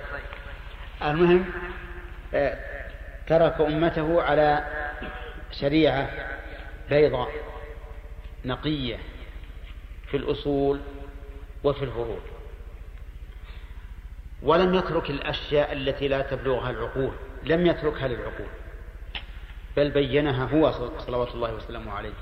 المهم 1.04 1.46
آه، 2.34 2.58
ترك 3.28 3.62
أمته 3.62 4.24
على 4.24 4.64
شريعة 5.52 6.10
بيضاء 6.90 7.32
نقية 8.46 8.98
في 10.12 10.18
الأصول 10.18 10.82
وفي 11.68 11.86
الفروع 11.86 12.20
ولم 14.42 14.76
يترك 14.76 15.10
الأشياء 15.10 15.74
التي 15.74 16.08
لا 16.08 16.22
تبلغها 16.22 16.70
العقول 16.70 17.12
لم 17.44 17.66
يتركها 17.66 18.08
للعقول 18.08 18.48
بل 19.78 19.92
بينها 19.92 20.46
هو 20.46 20.72
صلوات 21.00 21.36
الله 21.36 21.54
وسلامه 21.54 21.92
عليه. 21.92 22.14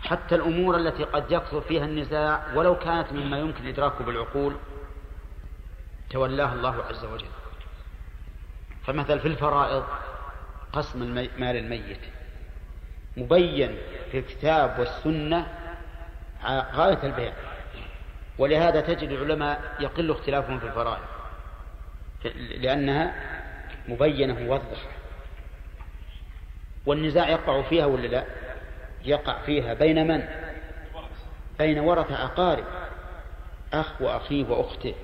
حتى 0.00 0.34
الأمور 0.34 0.76
التي 0.76 1.04
قد 1.04 1.32
يكثر 1.32 1.60
فيها 1.60 1.84
النزاع 1.84 2.54
ولو 2.54 2.78
كانت 2.78 3.12
مما 3.12 3.38
يمكن 3.38 3.66
إدراكه 3.66 4.04
بالعقول 4.04 4.56
تولاها 6.10 6.54
الله 6.54 6.84
عز 6.84 7.04
وجل. 7.04 7.30
فمثل 8.86 9.20
في 9.20 9.28
الفرائض 9.28 9.84
قسم 10.72 11.14
مال 11.14 11.56
الميت. 11.56 12.00
مبين 13.16 13.78
في 14.10 14.18
الكتاب 14.18 14.78
والسنة 14.78 15.46
غاية 16.72 17.02
البيان. 17.02 17.49
ولهذا 18.40 18.80
تجد 18.80 19.08
العلماء 19.08 19.60
يقل 19.80 20.10
اختلافهم 20.10 20.60
في 20.60 20.66
الفرائض. 20.66 21.02
لأنها 22.34 23.14
مبينة 23.88 24.34
موضحة 24.34 24.88
والنزاع 26.86 27.28
يقع 27.28 27.62
فيها 27.62 27.86
ولا 27.86 28.06
لا؟ 28.06 28.24
يقع 29.04 29.42
فيها. 29.42 29.74
بين 29.74 30.06
من؟ 30.06 30.28
بين 31.58 31.78
ورثة 31.78 32.24
أقارب. 32.24 32.64
أخ 33.72 34.02
وأخيه 34.02 34.44
وأخته. 34.44 34.94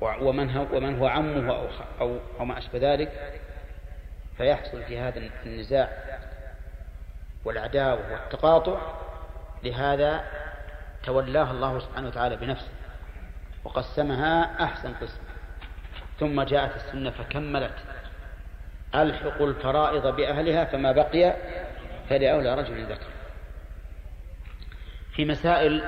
ومن 0.00 0.50
هو, 0.50 0.66
ومن 0.72 0.98
هو 0.98 1.06
عمه 1.06 1.56
أو, 1.56 1.66
أو, 2.00 2.18
أو 2.40 2.44
ما 2.44 2.58
أشبه 2.58 2.92
ذلك. 2.92 3.40
فيحصل 4.36 4.82
في 4.82 4.98
هذا 4.98 5.30
النزاع 5.46 5.90
والعداوة 7.44 8.12
والتقاطع. 8.12 8.80
لهذا 9.62 10.24
تولاها 11.04 11.50
الله 11.50 11.78
سبحانه 11.78 12.08
وتعالى 12.08 12.36
بنفسه 12.36 12.70
وقسمها 13.64 14.64
أحسن 14.64 14.94
قسم. 14.94 15.20
ثم 16.20 16.42
جاءت 16.42 16.76
السنة 16.76 17.10
فكملت. 17.10 17.74
ألحق 18.94 19.42
الفرائض 19.42 20.06
بأهلها 20.06 20.64
فما 20.64 20.92
بقي 20.92 21.36
فلأولى 22.08 22.54
رجل 22.54 22.84
ذكر. 22.84 23.06
في 25.12 25.24
مسائل 25.24 25.84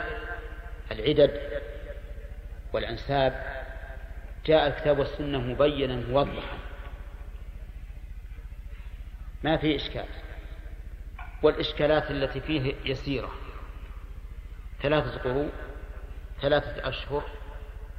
العدد 0.93 1.41
والأنساب 2.73 3.63
جاء 4.47 4.67
الكتاب 4.67 4.99
والسنة 4.99 5.39
مبينا 5.39 5.97
موضحا. 5.97 6.59
ما 9.45 9.57
في 9.57 9.77
إشكال. 9.77 10.07
والإشكالات 11.43 12.11
التي 12.11 12.41
فيه 12.41 12.75
يسيرة. 12.85 13.42
ثلاثة 14.83 15.23
قروء 15.23 15.51
ثلاثة 16.41 16.89
أشهر 16.89 17.23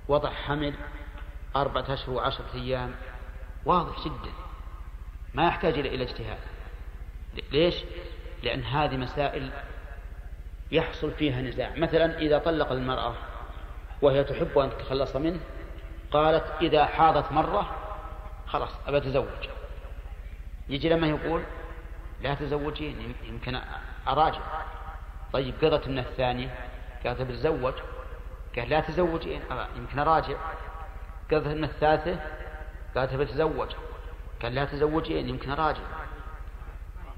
وضع 0.08 0.30
حمل 0.30 0.74
أربعة 1.56 1.94
أشهر 1.94 2.16
وعشرة 2.16 2.54
أيام. 2.54 2.96
واضح 3.66 4.06
جدا. 4.06 4.32
ما 5.34 5.48
يحتاج 5.48 5.80
إلى 5.80 6.04
اجتهاد. 6.04 6.38
ليش؟ 7.52 7.76
لأن 8.44 8.64
هذه 8.64 8.98
مسائل 8.98 9.52
يحصل 10.72 11.12
فيها 11.12 11.42
نزاع. 11.42 11.74
مثلا 11.78 12.18
إذا 12.18 12.38
طلق 12.38 12.72
المرأة 12.72 13.14
وهي 14.02 14.24
تحب 14.24 14.58
أن 14.58 14.70
تتخلص 14.70 15.16
منه 15.16 15.40
قالت 16.12 16.46
إذا 16.62 16.86
حاضت 16.86 17.32
مرة 17.32 17.76
خلاص 18.48 18.70
أبى 18.88 18.98
أتزوج. 18.98 19.50
يجي 20.70 20.90
لما 20.90 21.08
يقول 21.08 21.44
لا 22.22 22.34
تزوجين 22.34 23.16
يمكن 23.24 23.60
أراجع. 24.08 24.42
طيب 25.34 25.56
قضت 25.62 25.88
من 25.88 26.00
الثانية. 26.00 26.56
قالت 27.06 27.22
بتزوج 27.22 27.74
قال 28.58 28.70
لا 28.70 28.80
تزوجين 28.80 29.42
يمكن 29.78 30.00
أراجع. 30.00 30.36
قضت 31.32 31.48
من 31.48 31.64
الثالثة؟ 31.64 32.20
قالت 32.96 33.14
بتزوج 33.14 33.72
قال 34.44 34.56
لا 34.56 34.66
تزوجين 34.66 35.30
يمكن 35.30 35.52
أراجع. 35.52 35.84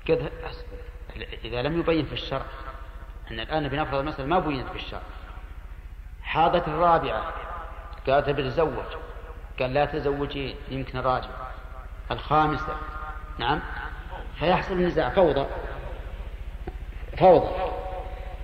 قضت 0.09 0.31
إذا 1.43 1.61
لم 1.61 1.79
يبين 1.79 2.05
في 2.05 2.13
الشرع 2.13 2.45
أن 3.31 3.39
الآن 3.39 3.67
بنفرض 3.67 3.99
المسألة 3.99 4.27
ما 4.27 4.39
بينت 4.39 4.69
في 4.69 4.75
الشرع. 4.75 5.01
حاضت 6.23 6.67
الرابعة. 6.67 7.33
قالت 8.07 8.29
بتزوج 8.29 8.95
قال 9.59 9.73
لا 9.73 9.85
تزوجين 9.85 10.55
يمكن 10.69 10.97
أراجع. 10.97 11.29
الخامسة. 12.11 12.77
نعم. 13.37 13.59
فيحصل 14.39 14.73
النزاع 14.73 15.09
فوضى. 15.09 15.45
فوضى. 17.17 17.71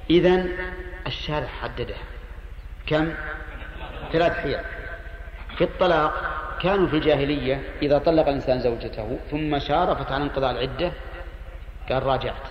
إذا 0.09 0.47
الشارع 1.07 1.47
حدده. 1.47 1.95
كم؟ 2.87 3.13
ثلاث 4.11 4.33
حيل. 4.33 4.59
في 5.57 5.63
الطلاق 5.63 6.13
كانوا 6.61 6.87
في 6.87 6.95
الجاهلية 6.95 7.61
إذا 7.81 7.97
طلق 7.97 8.27
الإنسان 8.27 8.59
زوجته 8.59 9.19
ثم 9.31 9.59
شارفت 9.59 10.11
على 10.11 10.23
انقضاء 10.23 10.51
العدة 10.51 10.91
قال 11.89 12.03
راجعت. 12.03 12.47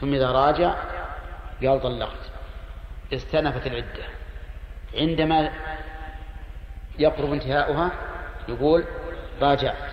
ثم 0.00 0.14
إذا 0.14 0.32
راجع 0.32 0.74
قال 1.62 1.82
طلقت. 1.82 2.30
استنفت 3.12 3.66
العدة. 3.66 4.04
عندما 4.94 5.52
يقرب 6.98 7.32
انتهاؤها 7.32 7.90
يقول 8.48 8.84
راجعت. 9.40 9.92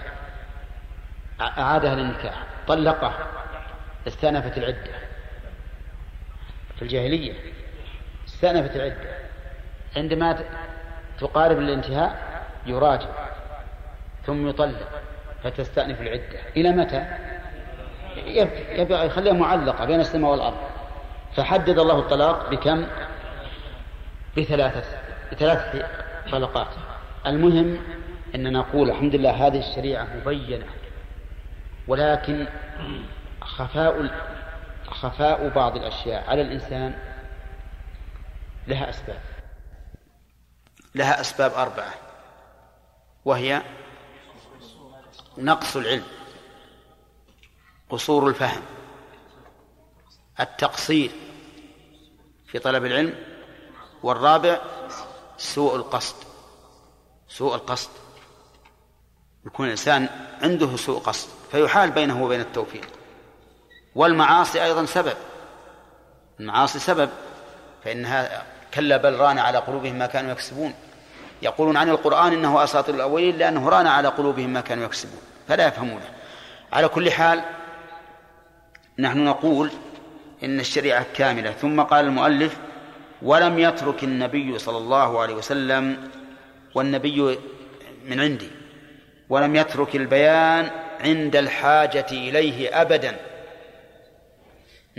أعادها 1.41 1.95
للنكاح. 1.95 2.43
طلقه. 2.67 3.13
استأنفت 4.07 4.57
العدة. 4.57 5.08
في 6.79 6.85
الجاهلية 6.85 7.33
استأنفت 8.27 8.75
العدة 8.75 9.09
عندما 9.97 10.39
تقارب 11.19 11.59
الانتهاء 11.59 12.43
يراجع 12.65 13.09
ثم 14.25 14.47
يطلق 14.47 15.01
فتستأنف 15.43 16.01
العدة 16.01 16.39
إلى 16.57 16.71
متى؟ 16.71 17.05
يخليها 19.05 19.33
معلقة 19.33 19.85
بين 19.85 19.99
السماء 19.99 20.31
والأرض 20.31 20.57
فحدد 21.35 21.79
الله 21.79 21.99
الطلاق 21.99 22.49
بكم؟ 22.49 22.85
بثلاثة 24.37 24.97
بثلاثة 25.31 25.87
طلقات 26.31 26.67
المهم 27.27 27.77
أن 28.35 28.53
نقول 28.53 28.89
الحمد 28.89 29.15
لله 29.15 29.47
هذه 29.47 29.59
الشريعة 29.59 30.07
مبينة 30.15 30.65
ولكن 31.87 32.45
خفاء 33.41 34.09
خفاء 35.01 35.49
بعض 35.49 35.75
الأشياء. 35.75 36.29
على 36.29 36.41
الإنسان 36.41 36.99
لها 38.67 38.89
أسباب. 38.89 39.21
لها 40.95 41.21
أسباب 41.21 41.53
أربعة 41.53 41.93
وهي 43.25 43.61
نقص 45.37 45.75
العلم 45.75 46.03
قصور 47.89 48.27
الفهم 48.27 48.61
التقصير 50.39 51.11
في 52.47 52.59
طلب 52.59 52.85
العلم 52.85 53.15
والرابع 54.03 54.61
سوء 55.37 55.75
القصد. 55.75 56.15
سوء 57.27 57.55
القصد 57.55 57.89
يكون 59.45 59.65
الإنسان 59.65 60.09
عنده 60.41 60.77
سوء 60.77 60.99
قصد 60.99 61.29
فيحال 61.51 61.91
بينه 61.91 62.23
وبين 62.23 62.41
التوفيق. 62.41 62.98
والمعاصي 63.99 64.63
أيضا 64.63 64.85
سبب. 64.85 65.13
المعاصي 66.39 66.79
سبب 66.79 67.09
فإنها 67.83 68.43
كلا 68.73 68.97
بل 68.97 69.15
ران 69.15 69.39
على 69.39 69.57
قلوبهم 69.57 69.95
ما 69.95 70.05
كانوا 70.05 70.31
يكسبون. 70.31 70.73
يقولون 71.41 71.77
عن 71.77 71.89
القرآن 71.89 72.33
إنه 72.33 72.63
أساطير 72.63 72.95
الأولين 72.95 73.37
لأنه 73.37 73.69
ران 73.69 73.87
على 73.87 74.07
قلوبهم 74.07 74.49
ما 74.49 74.61
كانوا 74.61 74.85
يكسبون 74.85 75.21
فلا 75.47 75.67
يفهمونه. 75.67 76.09
على 76.73 76.87
كل 76.87 77.11
حال 77.11 77.41
نحن 78.99 79.25
نقول 79.25 79.71
إن 80.43 80.59
الشريعة 80.59 81.05
كاملة. 81.13 81.51
ثم 81.51 81.81
قال 81.81 82.05
المؤلف 82.05 82.57
ولم 83.21 83.59
يترك 83.59 84.03
النبي 84.03 84.59
صلى 84.59 84.77
الله 84.77 85.21
عليه 85.21 85.33
وسلم 85.33 86.09
والنبي 86.75 87.39
من 88.05 88.19
عندي 88.19 88.49
ولم 89.29 89.55
يترك 89.55 89.95
البيان 89.95 90.69
عند 90.99 91.35
الحاجة 91.35 92.07
إليه 92.11 92.81
أبدا. 92.81 93.28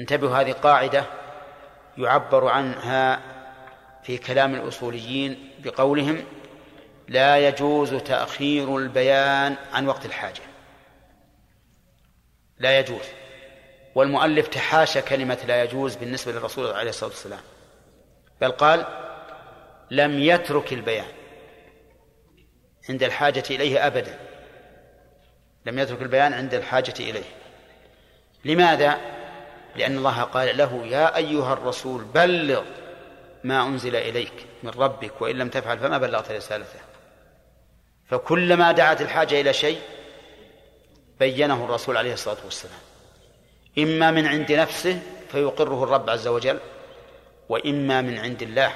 انتبهوا 0.01 0.37
هذه 0.37 0.53
قاعدة 0.53 1.05
يعبر 1.99 2.49
عنها 2.49 3.21
في 4.03 4.19
كلام 4.19 4.55
الأصوليين 4.55 5.51
بقولهم 5.59 6.25
لا 7.09 7.49
يجوز 7.49 7.95
تأخير 7.95 8.77
البيان 8.77 9.57
عن 9.73 9.89
وقت 9.89 10.07
الحاجة. 10.07 10.41
لا 12.59 12.79
يجوز. 12.79 13.05
والمؤلف 13.95 14.49
تحاشى 14.49 15.03
كلمة 15.03 15.39
لا 15.49 15.63
يجوز 15.63 15.97
بالنسبة 15.97 16.33
للرسول 16.33 16.67
عليه 16.67 16.91
الصلاة 16.91 17.11
والسلام. 17.11 17.41
بل 18.41 18.51
قال 18.51 18.87
لم 19.91 20.19
يترك 20.19 20.73
البيان 20.73 21.13
عند 22.89 23.03
الحاجة 23.03 23.45
إليه 23.51 23.87
أبدا. 23.87 24.19
لم 25.67 25.79
يترك 25.79 26.03
البيان 26.03 26.33
عند 26.33 26.55
الحاجة 26.55 26.95
إليه. 27.01 27.31
لماذا؟ 28.45 29.20
لأن 29.77 29.97
الله 29.97 30.23
قال 30.23 30.57
له 30.57 30.87
يا 30.87 31.17
أيها 31.17 31.53
الرسول 31.53 32.05
بلغ 32.05 32.63
ما 33.45 33.63
أنزل 33.63 33.97
إليك 33.97 34.47
من 34.63 34.71
ربك 34.71 35.23
وإن 35.23 35.39
لم 35.39 35.49
تفعل 35.49 35.79
فما 35.79 35.99
بلغت 35.99 36.33
رسالته. 36.33 36.81
فكلما 38.07 38.73
دعت 38.73 39.01
الحاجة 39.01 39.41
إلى 39.41 39.53
شيء 39.53 39.81
بينه 41.21 41.65
الرسول 41.65 41.97
عليه 41.97 42.13
الصلاة 42.13 42.37
والسلام. 42.45 42.79
إما 43.79 44.11
من 44.11 44.27
عند 44.27 44.53
نفسه 44.53 45.01
فيقره 45.33 45.85
الرب 45.85 46.11
عز 46.11 46.27
وجل 46.29 46.59
وإما 47.49 48.01
من 48.01 48.19
عند 48.19 48.43
الله 48.43 48.73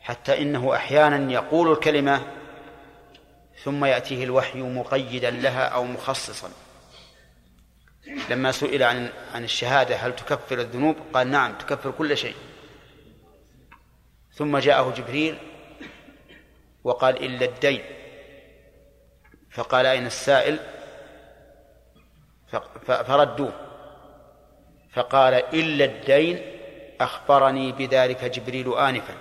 حتى 0.00 0.42
إنه 0.42 0.74
أحيانا 0.74 1.32
يقول 1.32 1.72
الكلمة 1.72 2.20
ثم 3.64 3.84
يأتيه 3.84 4.24
الوحي 4.24 4.58
مقيدا 4.62 5.30
لها 5.30 5.64
أو 5.64 5.84
مخصصا. 5.84 6.50
لما 8.30 8.52
سئل 8.52 8.82
عن 8.82 9.08
عن 9.34 9.44
الشهادة 9.44 9.96
هل 9.96 10.16
تكفر 10.16 10.60
الذنوب؟ 10.60 10.96
قال 11.14 11.30
نعم 11.30 11.52
تكفر 11.58 11.90
كل 11.90 12.16
شيء. 12.16 12.34
ثم 14.32 14.58
جاءه 14.58 14.94
جبريل 14.96 15.38
وقال 16.84 17.24
إلا 17.24 17.44
الدين. 17.44 17.82
فقال 19.50 19.86
أين 19.86 20.06
السائل؟ 20.06 20.58
فردوه. 22.86 23.52
فقال 24.92 25.34
إلا 25.34 25.84
الدين 25.84 26.42
أخبرني 27.00 27.72
بذلك 27.72 28.24
جبريل 28.24 28.74
آنفا. 28.74 29.14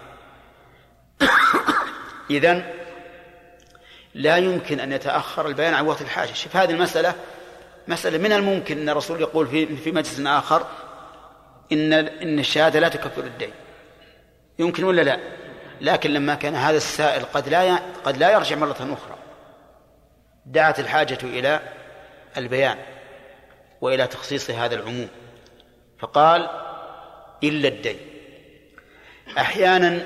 إذن 2.30 2.74
لا 4.14 4.38
يمكن 4.38 4.80
أن 4.80 4.92
يتأخر 4.92 5.48
البيان 5.48 5.74
عن 5.74 5.86
وقت 5.86 6.02
الحاجة. 6.02 6.34
شوف 6.34 6.56
هذه 6.56 6.72
المسألة 6.72 7.16
مسألة 7.88 8.18
من 8.18 8.32
الممكن 8.32 8.78
أن 8.78 8.90
الرسول 8.90 9.22
يقول 9.22 9.48
في 9.48 9.76
في 9.76 9.92
مجلس 9.92 10.20
آخر 10.20 10.66
إن 11.72 11.94
إن 11.94 12.40
الشهادة 12.40 12.80
لا 12.80 12.88
تكفر 12.88 13.24
الدين. 13.24 13.52
يمكن 14.60 14.84
ولا 14.84 15.02
لا؟ 15.02 15.20
لكن 15.82 16.14
لما 16.14 16.36
كان 16.36 16.56
هذا 16.56 16.78
السائل 16.78 17.24
قد 17.34 17.50
لا 17.50 17.80
قد 18.04 18.18
لا 18.18 18.32
يرجع 18.32 18.56
مرة 18.56 18.72
أخرى 18.72 19.18
دعت 20.46 20.80
الحاجة 20.80 21.18
إلى 21.24 21.60
البيان 22.38 22.78
وإلى 23.82 24.08
تخصيص 24.08 24.50
هذا 24.50 24.76
العموم 24.76 25.08
فقال 26.00 26.50
إلا 27.44 27.68
الدين. 27.68 27.98
أحيانا 29.38 30.02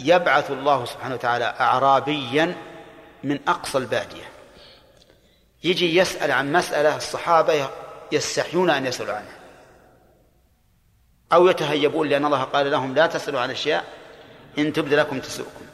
يبعث 0.00 0.50
الله 0.50 0.84
سبحانه 0.84 1.14
وتعالى 1.14 1.54
أعرابيا 1.60 2.54
من 3.24 3.38
أقصى 3.48 3.78
البادية. 3.78 4.33
يجي 5.64 5.96
يسأل 5.96 6.30
عن 6.30 6.52
مسألة 6.52 6.96
الصحابة 6.96 7.68
يستحيون 8.12 8.70
أن 8.70 8.86
يسألوا 8.86 9.14
عنها. 9.14 9.38
أو 11.32 11.48
يتهيبون 11.48 12.08
لأن 12.08 12.24
الله 12.24 12.42
قال 12.42 12.70
لهم 12.70 12.94
لا 12.94 13.06
تسألوا 13.06 13.40
عن 13.40 13.50
أشياء 13.50 13.84
إن 14.58 14.72
تبد 14.72 14.94
لكم 14.94 15.20
تسؤكم. 15.20 15.66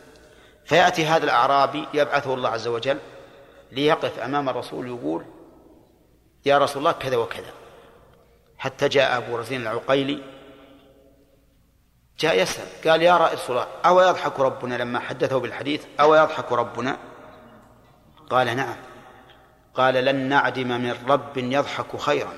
فيأتي 0.64 1.06
هذا 1.06 1.24
الأعرابي 1.24 1.86
يبعثه 1.94 2.34
الله 2.34 2.48
عز 2.48 2.68
وجل 2.68 2.98
ليقف 3.72 4.18
أمام 4.18 4.48
الرسول 4.48 4.88
يقول 4.88 5.24
يا 6.46 6.58
رسول 6.58 6.78
الله 6.78 6.92
كذا 6.92 7.16
وكذا. 7.16 7.52
حتى 8.58 8.88
جاء 8.88 9.16
أبو 9.16 9.36
رزين 9.36 9.60
العقيلي 9.60 10.22
جاء 12.18 12.42
يسأل 12.42 12.90
قال 12.90 13.02
يا 13.02 13.16
رسول 13.16 13.56
الله 13.56 13.68
أو 13.84 14.00
يضحك 14.00 14.40
ربنا 14.40 14.74
لما 14.74 15.00
حدثه 15.00 15.40
بالحديث 15.40 15.84
أو 16.00 16.14
يضحك 16.14 16.52
ربنا؟ 16.52 16.96
قال 18.30 18.56
نعم. 18.56 18.76
قال 19.74 19.94
لن 19.94 20.16
نعدم 20.16 20.68
من 20.68 20.94
رب 21.08 21.38
يضحك 21.38 21.96
خيرا. 21.96 22.32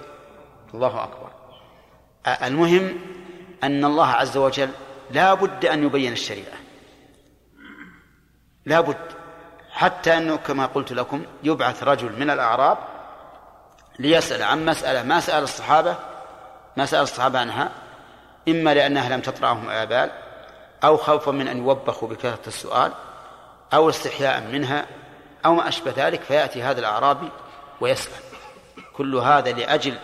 الله 0.74 1.04
أكبر. 1.04 1.30
المهم 2.42 2.98
أن 3.64 3.84
الله 3.84 4.06
عز 4.06 4.36
وجل 4.36 4.70
لا 5.10 5.34
بد 5.34 5.66
أن 5.66 5.84
يبين 5.84 6.12
الشريعة. 6.12 6.58
لا 8.66 8.80
بد. 8.80 8.96
حتى 9.70 10.16
أنه 10.16 10.36
كما 10.36 10.66
قلت 10.66 10.92
لكم 10.92 11.24
يبعث 11.42 11.82
رجل 11.82 12.18
من 12.18 12.30
الأعراب 12.30 12.78
ليسأل 13.98 14.42
عن 14.42 14.64
مسألة 14.64 15.02
ما 15.02 15.20
سأل 15.20 15.42
الصحابة؟ 15.42 15.96
ما 16.76 16.86
سأل 16.86 17.02
الصحابة 17.02 17.38
عنها؟ 17.38 17.72
إما 18.48 18.74
لأنها 18.74 19.16
لم 19.16 19.20
تطرأهم 19.20 19.68
آبال 19.68 20.10
أو 20.84 20.96
خوفا 20.96 21.30
من 21.30 21.48
أن 21.48 21.58
يوبخوا 21.58 22.08
بكثرة 22.08 22.46
السؤال 22.46 22.92
أو 23.74 23.88
استحياء 23.88 24.40
منها 24.40 24.86
أو 25.44 25.54
ما 25.54 25.68
أشبه 25.68 25.92
ذلك 25.96 26.22
فيأتي 26.22 26.62
هذا 26.62 26.80
الأعرابي 26.80 27.28
ويسأل. 27.80 28.12
كل 28.96 29.16
هذا 29.16 29.52
لأجل 29.52 29.94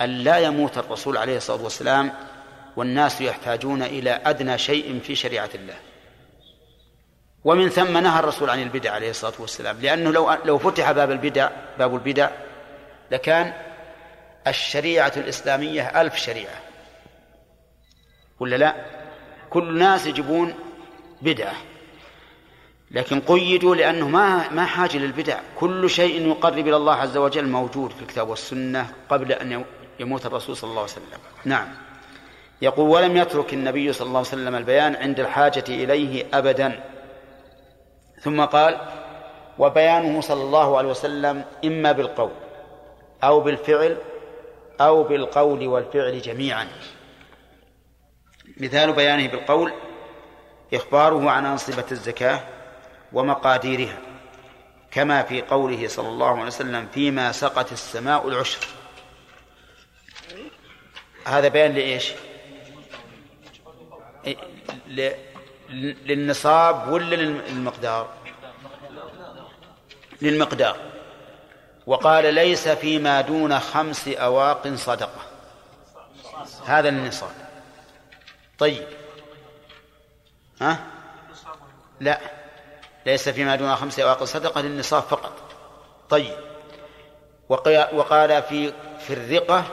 أن 0.00 0.10
لا 0.10 0.38
يموت 0.38 0.78
الرسول 0.78 1.16
عليه 1.16 1.36
الصلاة 1.36 1.62
والسلام 1.62 2.12
والناس 2.76 3.20
يحتاجون 3.20 3.82
إلى 3.82 4.10
أدنى 4.10 4.58
شيء 4.58 5.00
في 5.00 5.14
شريعة 5.14 5.50
الله. 5.54 5.76
ومن 7.44 7.68
ثم 7.68 7.98
نهى 7.98 8.18
الرسول 8.18 8.50
عن 8.50 8.62
البدع 8.62 8.92
عليه 8.92 9.10
الصلاة 9.10 9.32
والسلام 9.38 9.80
لأنه 9.80 10.12
لو 10.12 10.32
لو 10.44 10.58
فتح 10.58 10.92
باب 10.92 11.10
البدع 11.10 11.50
باب 11.78 11.94
البدع 11.94 12.30
لكان 13.10 13.52
الشريعة 14.46 15.12
الإسلامية 15.16 16.00
ألف 16.00 16.16
شريعة. 16.16 16.62
ولا 18.40 18.56
لا؟ 18.56 18.74
كل 19.50 19.68
الناس 19.68 20.06
يجيبون 20.06 20.54
بدعة. 21.22 21.54
لكن 22.94 23.20
قيدوا 23.20 23.74
لأنه 23.74 24.08
ما 24.08 24.48
ما 24.48 24.64
حاجة 24.64 24.96
للبدع. 24.96 25.38
كل 25.58 25.90
شيء 25.90 26.28
يقرب 26.28 26.68
إلى 26.68 26.76
الله 26.76 26.94
عز 26.94 27.16
وجل 27.16 27.48
موجود 27.48 27.90
في 27.90 28.02
الكتاب 28.02 28.28
والسنة 28.28 28.86
قبل 29.08 29.32
أن 29.32 29.64
يموت 30.00 30.26
الرسول 30.26 30.56
صلى 30.56 30.70
الله 30.70 30.82
عليه 30.82 30.92
وسلم. 30.92 31.18
نعم. 31.44 31.68
يقول 32.62 32.90
ولم 32.90 33.16
يترك 33.16 33.54
النبي 33.54 33.92
صلى 33.92 34.06
الله 34.06 34.18
عليه 34.18 34.28
وسلم 34.28 34.54
البيان 34.54 34.96
عند 34.96 35.20
الحاجة 35.20 35.64
إليه 35.68 36.26
أبدا. 36.34 36.84
ثم 38.20 38.44
قال 38.44 38.80
وبيانه 39.58 40.20
صلى 40.20 40.42
الله 40.42 40.78
عليه 40.78 40.88
وسلم 40.88 41.44
إما 41.64 41.92
بالقول 41.92 42.30
أو 43.24 43.40
بالفعل 43.40 43.96
أو 44.80 45.02
بالقول 45.02 45.66
والفعل 45.66 46.20
جميعا. 46.20 46.66
مثال 48.60 48.92
بيانه 48.92 49.28
بالقول 49.28 49.72
إخباره 50.74 51.30
عن 51.30 51.46
أنصبة 51.46 51.84
الزكاة 51.92 52.53
ومقاديرها 53.14 53.98
كما 54.90 55.22
في 55.22 55.42
قوله 55.42 55.88
صلى 55.88 56.08
الله 56.08 56.30
عليه 56.30 56.46
وسلم 56.46 56.88
فيما 56.94 57.32
سقت 57.32 57.72
السماء 57.72 58.28
العشر. 58.28 58.66
هذا 61.26 61.48
بيان 61.48 61.74
لإيش؟ 61.74 62.12
للنصاب 65.68 66.92
ولا 66.92 67.16
للمقدار؟ 67.16 68.14
للمقدار. 70.22 70.76
وقال 71.86 72.34
ليس 72.34 72.68
فيما 72.68 73.20
دون 73.20 73.60
خمس 73.60 74.08
أواق 74.08 74.74
صدقة. 74.74 75.22
هذا 76.66 76.88
النصاب. 76.88 77.30
طيب. 78.58 78.86
ها؟ 80.60 80.86
لا. 82.00 82.43
ليس 83.06 83.28
فيما 83.28 83.56
دون 83.56 83.76
خمس 83.76 84.00
أواق 84.00 84.24
صدقة 84.24 84.60
للنصاب 84.60 85.02
فقط. 85.02 85.32
طيب. 86.10 86.36
وقال 87.92 88.42
في 88.42 88.72
في 88.98 89.12
الرقة 89.12 89.64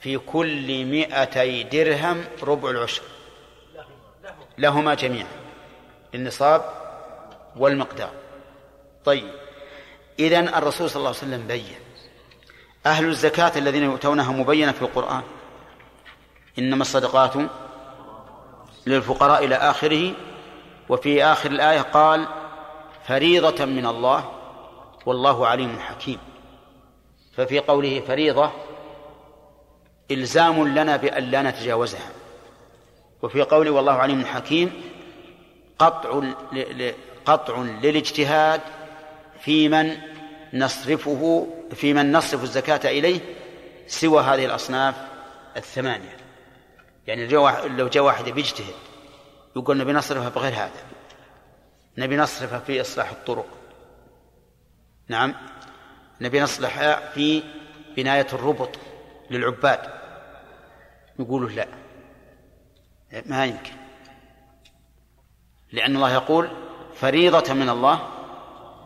في 0.00 0.18
كل 0.18 0.84
مئتي 0.84 1.62
درهم 1.62 2.24
ربع 2.42 2.70
العشر. 2.70 3.02
لهما 4.58 4.94
جميعا. 4.94 5.28
للنصاب 6.14 6.64
والمقدار. 7.56 8.10
طيب. 9.04 9.30
إذن 10.18 10.48
الرسول 10.48 10.90
صلى 10.90 10.96
الله 10.96 11.08
عليه 11.08 11.18
وسلم 11.18 11.46
بين. 11.46 11.78
أهل 12.86 13.08
الزكاة 13.08 13.52
الذين 13.58 13.82
يؤتونها 13.82 14.32
مبينة 14.32 14.72
في 14.72 14.82
القرآن. 14.82 15.22
إنما 16.58 16.82
الصدقات 16.82 17.32
للفقراء 18.86 19.44
إلى 19.44 19.54
آخره 19.54 20.12
وفي 20.90 21.24
آخر 21.24 21.50
الآية 21.50 21.80
قال 21.80 22.26
فريضة 23.06 23.64
من 23.64 23.86
الله 23.86 24.32
والله 25.06 25.46
عليم 25.46 25.78
حكيم. 25.78 26.18
ففي 27.36 27.58
قوله 27.58 28.00
فريضة 28.00 28.50
إلزام 30.10 30.68
لنا 30.68 30.96
بأن 30.96 31.24
لا 31.24 31.42
نتجاوزها. 31.42 32.10
وفي 33.22 33.42
قوله 33.42 33.70
والله 33.70 33.92
عليم 33.92 34.24
حكيم 34.24 34.82
قطع 35.78 36.22
قطع 37.24 37.58
للاجتهاد 37.58 38.60
في 39.40 39.68
من 39.68 39.96
نصرفه 40.52 41.46
في 41.74 41.94
من 41.94 42.12
نصرف 42.12 42.42
الزكاة 42.42 42.90
إليه 42.90 43.20
سوى 43.86 44.22
هذه 44.22 44.44
الأصناف 44.44 44.94
الثمانية. 45.56 46.16
يعني 47.06 47.26
لو 47.76 47.88
جاء 47.88 48.02
واحد 48.02 48.28
بيجتهد 48.28 48.89
يقول 49.56 49.78
نبي 49.78 49.92
نصرفها 49.92 50.28
بغير 50.28 50.52
هذا. 50.52 50.82
نبي 51.98 52.16
نصرفها 52.16 52.58
في 52.58 52.80
إصلاح 52.80 53.10
الطرق. 53.10 53.46
نعم. 55.08 55.34
نبي 56.20 56.40
نصلحها 56.40 57.10
في 57.10 57.42
بناية 57.96 58.26
الربط 58.32 58.78
للعباد. 59.30 59.80
يقولوا 61.18 61.48
لا. 61.48 61.66
ما 63.26 63.44
يمكن. 63.44 63.72
لأن 65.72 65.96
الله 65.96 66.12
يقول 66.12 66.50
فريضة 66.94 67.54
من 67.54 67.68
الله 67.68 68.08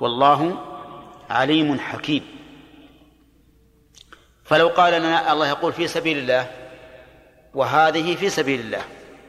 والله 0.00 0.64
عليم 1.30 1.80
حكيم. 1.80 2.26
فلو 4.44 4.68
قال 4.68 5.02
لنا 5.02 5.32
الله 5.32 5.48
يقول 5.48 5.72
في 5.72 5.88
سبيل 5.88 6.18
الله 6.18 6.50
وهذه 7.54 8.16
في 8.16 8.30
سبيل 8.30 8.60
الله 8.60 8.82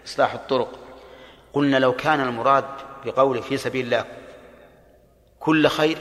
إصلاح 0.05 0.33
الطرق. 0.33 0.84
قلنا 1.55 1.77
لو 1.77 1.93
كان 1.93 2.21
المراد 2.21 2.65
بقوله 3.05 3.41
في 3.41 3.57
سبيل 3.57 3.85
الله 3.85 4.05
كل 5.39 5.67
خير 5.67 5.97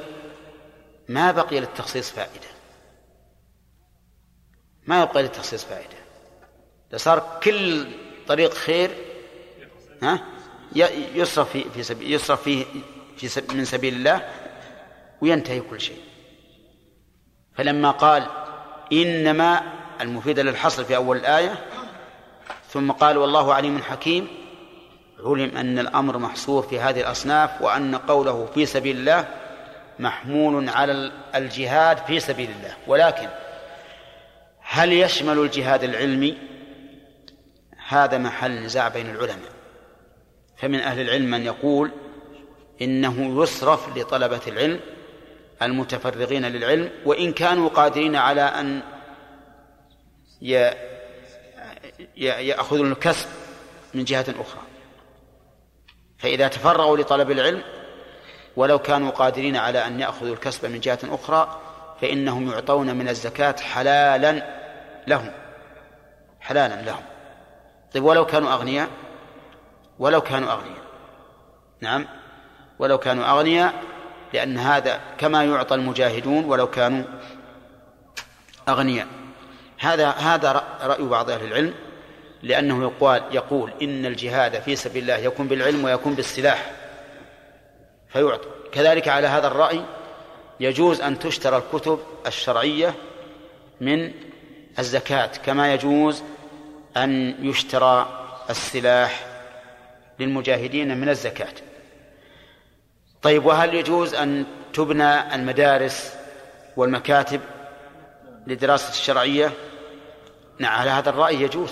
ما 1.08 1.32
بقي 1.32 1.60
للتخصيص 1.60 2.10
فائدة. 2.10 2.48
ما 4.86 5.02
يبقى 5.02 5.22
للتخصيص 5.22 5.64
فائدة. 5.64 5.96
لصار 6.92 7.40
كل 7.42 7.86
طريق 8.28 8.54
خير 8.54 8.90
ها 10.02 10.20
يصرف 11.14 11.50
في 11.50 11.70
في 11.70 11.82
سبيل 11.82 12.12
يصرف 12.12 12.42
فيه 12.42 12.64
في 13.16 13.28
سبيل 13.28 13.56
من 13.56 13.64
سبيل 13.64 13.94
الله 13.94 14.30
وينتهي 15.20 15.60
كل 15.60 15.80
شيء. 15.80 16.00
فلما 17.54 17.90
قال 17.90 18.26
إنما 18.92 19.62
المفيدة 20.00 20.42
للحصر 20.42 20.84
في 20.84 20.96
أول 20.96 21.16
الآية 21.16 21.64
ثم 22.68 22.92
قال 22.92 23.18
والله 23.18 23.54
عليم 23.54 23.82
حكيم 23.82 24.43
علم 25.24 25.56
أن 25.56 25.78
الأمر 25.78 26.18
محصور 26.18 26.62
في 26.62 26.80
هذه 26.80 27.00
الأصناف 27.00 27.62
وأن 27.62 27.94
قوله 27.94 28.46
في 28.54 28.66
سبيل 28.66 28.96
الله 28.96 29.28
محمول 29.98 30.68
على 30.68 31.12
الجهاد 31.34 31.98
في 31.98 32.20
سبيل 32.20 32.50
الله. 32.50 32.76
ولكن 32.86 33.28
هل 34.60 34.92
يشمل 34.92 35.38
الجهاد 35.38 35.84
العلمي 35.84 36.38
هذا 37.88 38.18
محل 38.18 38.64
نزاع 38.64 38.88
بين 38.88 39.10
العلماء؟ 39.10 39.52
فمن 40.56 40.80
أهل 40.80 41.00
العلم 41.00 41.30
من 41.30 41.42
يقول 41.42 41.90
إنه 42.82 43.42
يصرف 43.42 43.96
لطلبة 43.98 44.40
العلم 44.46 44.80
المتفرغين 45.62 46.46
للعلم 46.46 46.90
وإن 47.04 47.32
كانوا 47.32 47.68
قادرين 47.68 48.16
على 48.16 48.42
أن 48.42 48.82
يأخذوا 52.16 52.86
الكسب 52.86 53.28
من 53.94 54.04
جهة 54.04 54.26
أخرى. 54.40 54.73
فإذا 56.24 56.48
تفرغوا 56.48 56.96
لطلب 56.96 57.30
العلم 57.30 57.62
ولو 58.56 58.78
كانوا 58.78 59.10
قادرين 59.10 59.56
على 59.56 59.86
أن 59.86 60.00
يأخذوا 60.00 60.32
الكسب 60.32 60.66
من 60.66 60.80
جهة 60.80 60.98
أخرى 61.04 61.60
فإنهم 62.00 62.50
يعطون 62.50 62.96
من 62.96 63.08
الزكاة 63.08 63.56
حلالا 63.60 64.42
لهم. 65.06 65.30
حلالا 66.40 66.82
لهم. 66.82 67.02
طيب 67.94 68.04
ولو 68.04 68.26
كانوا 68.26 68.52
أغنياء؟ 68.52 68.88
ولو 69.98 70.20
كانوا 70.20 70.52
أغنياء. 70.52 70.84
نعم. 71.80 72.06
ولو 72.78 72.98
كانوا 72.98 73.30
أغنياء 73.30 73.74
لأن 74.32 74.58
هذا 74.58 75.00
كما 75.18 75.44
يعطى 75.44 75.74
المجاهدون 75.74 76.44
ولو 76.44 76.70
كانوا 76.70 77.04
أغنياء. 78.68 79.06
هذا 79.78 80.10
هذا 80.10 80.64
رأي 80.82 81.04
بعض 81.04 81.30
أهل 81.30 81.44
العلم. 81.44 81.74
لأنه 82.44 82.82
يقال 82.82 83.22
يقول 83.30 83.72
إن 83.82 84.06
الجهاد 84.06 84.60
في 84.60 84.76
سبيل 84.76 85.02
الله 85.02 85.16
يكون 85.16 85.48
بالعلم 85.48 85.84
ويكون 85.84 86.14
بالسلاح. 86.14 86.70
فيعطى. 88.08 88.48
كذلك 88.72 89.08
على 89.08 89.26
هذا 89.26 89.46
الرأي 89.46 89.84
يجوز 90.60 91.00
أن 91.00 91.18
تشترى 91.18 91.56
الكتب 91.56 91.98
الشرعية 92.26 92.94
من 93.80 94.12
الزكاة 94.78 95.26
كما 95.26 95.74
يجوز 95.74 96.22
أن 96.96 97.36
يشترى 97.40 98.26
السلاح 98.50 99.26
للمجاهدين 100.18 100.98
من 101.00 101.08
الزكاة. 101.08 101.54
طيب 103.22 103.46
وهل 103.46 103.74
يجوز 103.74 104.14
أن 104.14 104.44
تبنى 104.72 105.34
المدارس 105.34 106.14
والمكاتب 106.76 107.40
لدراسة 108.46 108.90
الشرعية؟ 108.90 109.52
نعم 110.58 110.80
على 110.80 110.90
هذا 110.90 111.10
الرأي 111.10 111.42
يجوز. 111.42 111.70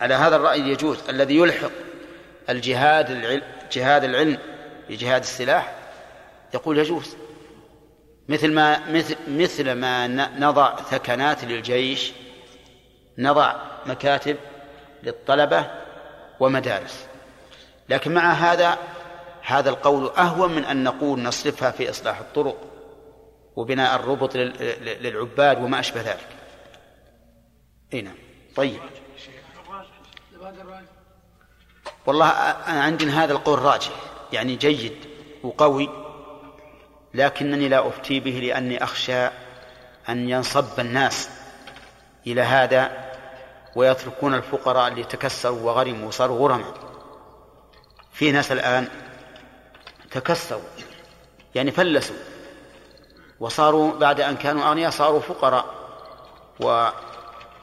على 0.00 0.14
هذا 0.14 0.36
الرأي 0.36 0.60
يجوز 0.60 0.98
الذي 1.08 1.36
يلحق 1.36 1.70
الجهاد 2.50 3.10
العلم 3.10 3.42
جهاد 3.72 4.04
العلم 4.04 4.38
بجهاد 4.88 5.20
السلاح؟ 5.20 5.74
يقول 6.54 6.78
يجوز. 6.78 7.16
مثل 8.28 8.52
ما 8.52 8.90
مثل 8.90 9.16
مثل 9.28 9.72
ما 9.72 10.06
نضع 10.38 10.76
ثكنات 10.76 11.44
للجيش 11.44 12.12
نضع 13.18 13.54
مكاتب 13.86 14.36
للطلبة 15.02 15.70
ومدارس. 16.40 17.06
لكن 17.88 18.14
مع 18.14 18.32
هذا 18.32 18.78
هذا 19.42 19.70
القول 19.70 20.10
أهون 20.18 20.54
من 20.54 20.64
أن 20.64 20.84
نقول 20.84 21.20
نصرفها 21.22 21.70
في 21.70 21.90
إصلاح 21.90 22.18
الطرق 22.18 22.56
وبناء 23.56 23.96
الربط 23.96 24.36
للعباد 24.36 25.62
وما 25.62 25.80
أشبه 25.80 26.00
ذلك. 26.00 26.28
إي 27.94 28.02
نعم. 28.02 28.16
طيب. 28.56 28.80
والله 32.06 32.30
أنا 32.30 32.82
عندي 32.82 33.10
هذا 33.10 33.32
القول 33.32 33.58
راجح 33.58 33.92
يعني 34.32 34.56
جيد 34.56 34.96
وقوي 35.42 35.88
لكنني 37.14 37.68
لا 37.68 37.88
أفتي 37.88 38.20
به 38.20 38.30
لأني 38.30 38.84
أخشى 38.84 39.26
أن 40.08 40.28
ينصب 40.28 40.80
الناس 40.80 41.30
إلى 42.26 42.42
هذا 42.42 43.06
ويتركون 43.76 44.34
الفقراء 44.34 44.88
اللي 44.88 45.04
تكسروا 45.04 45.60
وغرموا 45.60 46.08
وصاروا 46.08 46.38
غرما 46.38 46.74
في 48.12 48.32
ناس 48.32 48.52
الآن 48.52 48.88
تكسروا 50.10 50.60
يعني 51.54 51.70
فلسوا 51.70 52.16
وصاروا 53.40 53.98
بعد 53.98 54.20
أن 54.20 54.36
كانوا 54.36 54.68
أغنياء 54.68 54.90
صاروا 54.90 55.20
فقراء 55.20 55.64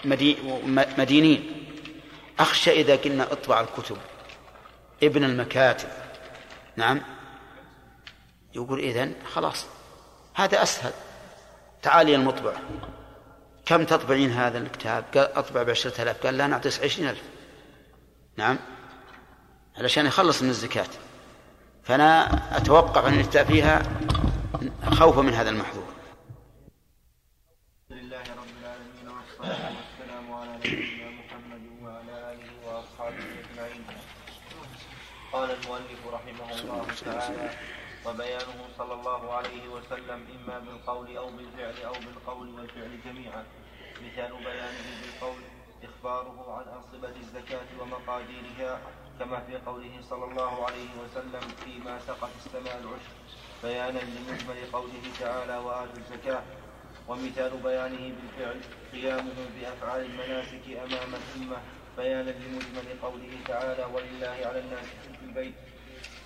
ومدينين 0.06 1.63
أخشى 2.44 2.72
إذا 2.72 2.96
قلنا 2.96 3.32
أطبع 3.32 3.62
الكتب. 3.62 3.98
ابن 5.04 5.24
المكاتب. 5.24 5.88
نعم. 6.76 7.02
يقول 8.56 8.80
إذن 8.80 9.16
خلاص. 9.34 9.66
هذا 10.36 10.64
أسهل. 10.64 10.92
تعالي 11.82 12.16
المطبع. 12.16 12.54
كم 13.66 13.84
تطبعين 13.86 14.32
هذا 14.32 14.58
الكتاب؟ 14.58 15.04
قال 15.14 15.34
أطبع 15.34 15.64
بعشرة 15.64 16.02
آلاف. 16.02 16.26
قال 16.26 16.38
لا 16.38 16.48
نعطي 16.48 16.70
عشرين 16.84 17.10
ألف. 17.10 17.24
نعم. 18.38 18.60
علشان 19.78 20.06
يخلص 20.06 20.42
من 20.42 20.50
الزكاة. 20.50 20.90
فأنا 21.84 22.58
أتوقع 22.58 23.08
أن 23.08 23.20
يفتى 23.20 23.46
فيها 23.46 23.84
خوفا 24.92 25.22
من 25.22 25.34
هذا 25.34 25.50
المحظور 25.50 25.94
لله 27.90 28.22
رب 28.22 28.54
العالمين 28.62 29.08
والصلاة 29.08 29.72
والسلام 29.76 30.34
على 30.34 30.58
نبينا 30.58 31.10
محمد 31.10 31.62
وعلى 31.82 32.34
آله 32.34 32.50
وأصحابه 32.68 33.18
أجمعين 33.18 33.84
قال 35.34 35.52
المؤلف 35.52 36.08
رحمه 36.14 36.52
الله 36.52 36.86
تعالى 37.06 37.50
وبيانه 38.06 38.60
صلى 38.78 38.94
الله 38.94 39.34
عليه 39.34 39.68
وسلم 39.68 40.26
إما 40.36 40.60
بالقول 40.60 41.18
أو 41.18 41.28
بالفعل 41.30 41.86
أو 41.86 41.94
بالقول 41.94 42.50
والفعل 42.50 43.00
جميعا. 43.06 43.44
مثال 44.06 44.32
بيانه 44.44 44.86
بالقول 45.02 45.42
إخباره 45.84 46.38
عن 46.58 46.66
أنصبة 46.78 47.16
الزكاة 47.20 47.66
ومقاديرها 47.80 48.82
كما 49.20 49.40
في 49.40 49.58
قوله 49.58 50.02
صلى 50.10 50.26
الله 50.26 50.66
عليه 50.66 50.90
وسلم 51.04 51.42
فيما 51.64 52.00
سقط 52.00 52.30
السماء 52.46 52.78
العشر 52.80 53.14
بيانا 53.64 54.00
لمجمل 54.00 54.72
قوله 54.74 55.04
تعالى 55.20 55.58
وآتوا 55.58 55.98
الزكاة. 55.98 56.44
ومثال 57.08 57.52
بيانه 57.64 58.14
بالفعل 58.16 58.62
قيامه 58.94 59.38
بأفعال 59.56 60.02
المناسك 60.06 60.66
أمام 60.68 61.12
الأمة. 61.16 61.58
بيانا 61.98 62.30
لمجمل 62.32 62.88
قوله 63.02 63.34
تعالى 63.48 63.84
ولله 63.94 64.38
على 64.48 64.60
الناس. 64.60 64.86
البيت 65.34 65.54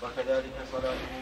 وكذلك 0.03 0.53
صلاته 0.71 1.15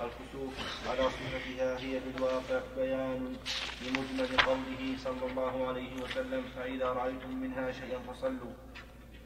الكسوف 0.00 0.54
على 0.88 1.02
صفتها 1.10 1.78
هي 1.78 2.00
بالواقع 2.00 2.60
بيان 2.76 3.36
لمجمل 3.82 4.36
قوله 4.46 4.96
صلى 5.04 5.30
الله 5.30 5.68
عليه 5.68 6.02
وسلم 6.02 6.44
فإذا 6.56 6.86
رأيتم 6.86 7.40
منها 7.42 7.72
شيئا 7.72 7.98
فصلوا. 7.98 8.52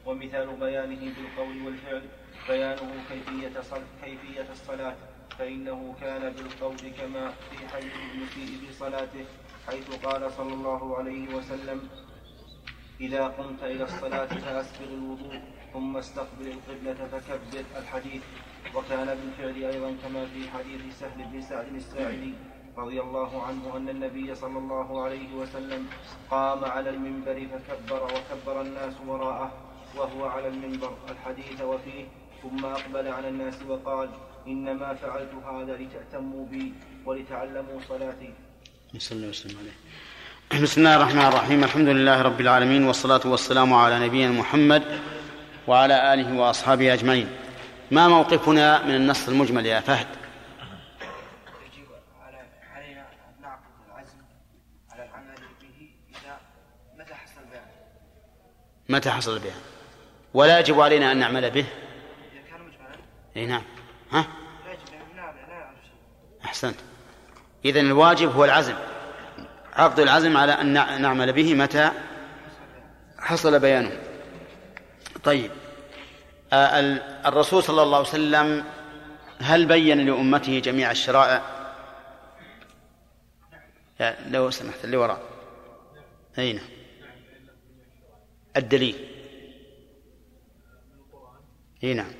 ومثال 0.05 0.55
بيانه 0.55 1.13
بالقول 1.15 1.61
والفعل 1.65 2.03
بيانه 2.47 3.03
كيفية 3.09 3.61
كيفية 4.03 4.47
الصلاة 4.51 4.95
فإنه 5.39 5.95
كان 6.01 6.33
بالقول 6.33 6.77
كما 6.99 7.31
في 7.51 7.67
حديث 7.67 7.93
المسيء 8.13 8.59
في 8.59 8.73
صلاته 8.73 9.25
حيث 9.67 9.95
قال 10.05 10.31
صلى 10.31 10.53
الله 10.53 10.97
عليه 10.97 11.35
وسلم 11.35 11.89
إذا 13.01 13.27
قمت 13.27 13.63
إلى 13.63 13.83
الصلاة 13.83 14.25
فأسبغ 14.25 14.87
الوضوء. 14.93 15.41
ثم 15.75 15.97
استقبل 15.97 16.47
القبلة 16.55 16.99
فكبر 17.11 17.63
الحديث. 17.81 18.23
وكان 18.75 19.07
بالفعل 19.19 19.57
أيضا 19.73 19.91
كما 20.03 20.25
في 20.31 20.41
حديث 20.53 20.81
سهل 20.99 21.19
بن 21.31 21.41
سعد 21.41 21.67
الساعدي 21.75 22.33
رضي 22.77 23.01
الله 23.01 23.31
عنه 23.47 23.63
أن 23.77 23.89
النبي 23.89 24.35
صلى 24.35 24.57
الله 24.63 25.03
عليه 25.03 25.31
وسلم 25.35 25.81
قام 26.31 26.65
على 26.65 26.89
المنبر 26.89 27.47
فكبر 27.51 28.01
وكبر 28.03 28.61
الناس 28.61 28.93
وراءه 29.07 29.51
وهو 29.97 30.25
على 30.25 30.47
المنبر 30.47 30.93
الحديث 31.11 31.61
وفيه. 31.61 32.05
ثم 32.43 32.65
أقبل 32.65 33.07
على 33.07 33.27
الناس 33.29 33.57
وقال 33.69 34.09
إنما 34.47 34.93
فعلت 34.93 35.33
هذا 35.49 35.73
لتأتموا 35.77 36.45
بي 36.51 36.73
ولتعلموا 37.05 37.77
صلاتي. 37.89 38.31
صلى 38.97 39.17
الله 39.17 39.29
وسلم 39.29 39.57
عليه. 39.61 39.75
بسم 40.63 40.81
الله 40.81 40.95
الرحمن 40.95 41.25
الرحيم. 41.31 41.63
الحمد 41.63 41.87
لله 41.87 42.21
رب 42.21 42.39
العالمين 42.41 42.83
والصلاة 42.83 43.23
والسلام 43.25 43.73
على 43.73 43.95
نبينا 44.05 44.31
محمد 44.31 44.83
وعلى 45.67 46.13
آله 46.13 46.39
وأصحابه 46.39 46.93
أجمعين. 46.93 47.29
ما 47.91 48.07
موقفنا 48.07 48.83
من 48.85 48.95
النص 48.95 49.27
المجمل 49.27 49.65
يا 49.65 49.79
فهد؟ 49.79 50.07
إذا 56.09 56.37
متى 58.89 59.09
حصل 59.09 59.33
البيان؟ 59.33 59.55
ولا 60.33 60.59
يجب 60.59 60.81
علينا 60.81 61.11
أن 61.11 61.17
نعمل 61.17 61.51
به؟ 61.51 61.65
إذا 62.33 62.41
أي 63.37 63.45
نعم. 63.45 63.63
ها؟ 64.11 64.25
أحسنت. 66.45 66.75
إذن 67.65 67.85
الواجب 67.85 68.31
هو 68.35 68.45
العزم. 68.45 68.75
عقد 69.73 69.99
العزم 69.99 70.37
على 70.37 70.51
أن 70.51 71.01
نعمل 71.01 71.33
به 71.33 71.53
متى 71.53 71.91
حصل 73.19 73.59
بيانه. 73.59 74.04
طيب. 75.25 75.51
آه، 76.53 76.79
الرسول 77.25 77.63
صلى 77.63 77.83
الله 77.83 77.97
عليه 77.97 78.07
وسلم 78.07 78.63
هل 79.39 79.65
بين 79.65 80.05
لأمته 80.05 80.59
جميع 80.59 80.91
الشرائع 80.91 81.41
لو 84.27 84.49
سمحت 84.49 84.85
اللي 84.85 84.97
وراء. 84.97 85.21
أين 86.37 86.59
الدليل. 88.57 89.07
أي 91.83 91.93
نعم. 91.93 92.11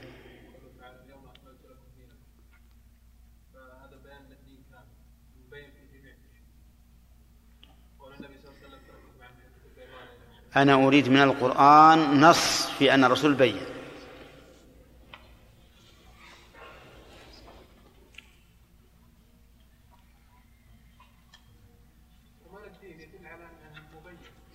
أنا 10.56 10.74
أريد 10.74 11.10
من 11.10 11.22
القرآن 11.22 12.22
نص 12.22 12.65
في 12.80 12.94
أن 12.94 13.04
الرسول 13.04 13.34
بين. 13.34 13.62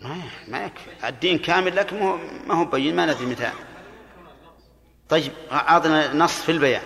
ما 0.01 0.31
ما 0.49 0.65
يكفي 0.65 1.09
الدين 1.09 1.39
كامل 1.39 1.77
لك 1.77 1.93
ما 1.93 2.55
هو 2.55 2.65
بين 2.65 2.97
ما 2.97 3.07
ندري 3.07 3.27
متى. 3.27 3.53
طيب 5.09 5.33
أعطنا 5.53 6.15
نص 6.15 6.43
في 6.43 6.53
البيان. 6.53 6.83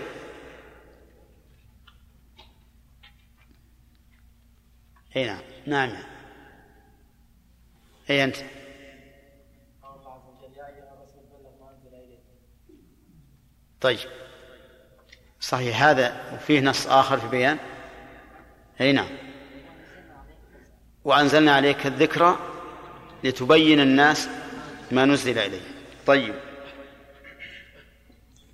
أي 5.16 5.26
نعم. 5.26 5.40
نعم. 5.66 6.02
أي 8.10 8.24
أنت؟ 8.24 8.36
طيب. 13.84 13.98
صحيح 15.40 15.82
هذا 15.82 16.22
وفيه 16.34 16.60
نص 16.60 16.86
آخر 16.86 17.18
في 17.18 17.28
بيان؟ 17.28 17.58
أي 18.80 18.92
نعم. 18.92 19.08
وأنزلنا 21.04 21.54
عليك 21.54 21.86
الذكرى 21.86 22.38
لتبين 23.24 23.80
الناس 23.80 24.28
ما 24.90 25.04
نزل 25.04 25.38
إليه 25.38 25.60
طيب. 26.06 26.34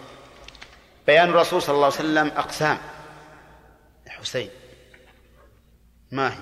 بيان 1.07 1.29
الرسول 1.29 1.63
صلى 1.63 1.75
الله 1.75 1.85
عليه 1.85 1.97
وسلم 1.97 2.27
أقسام. 2.27 2.79
حسين. 4.09 4.51
ما 6.13 6.35
هي؟ 6.35 6.39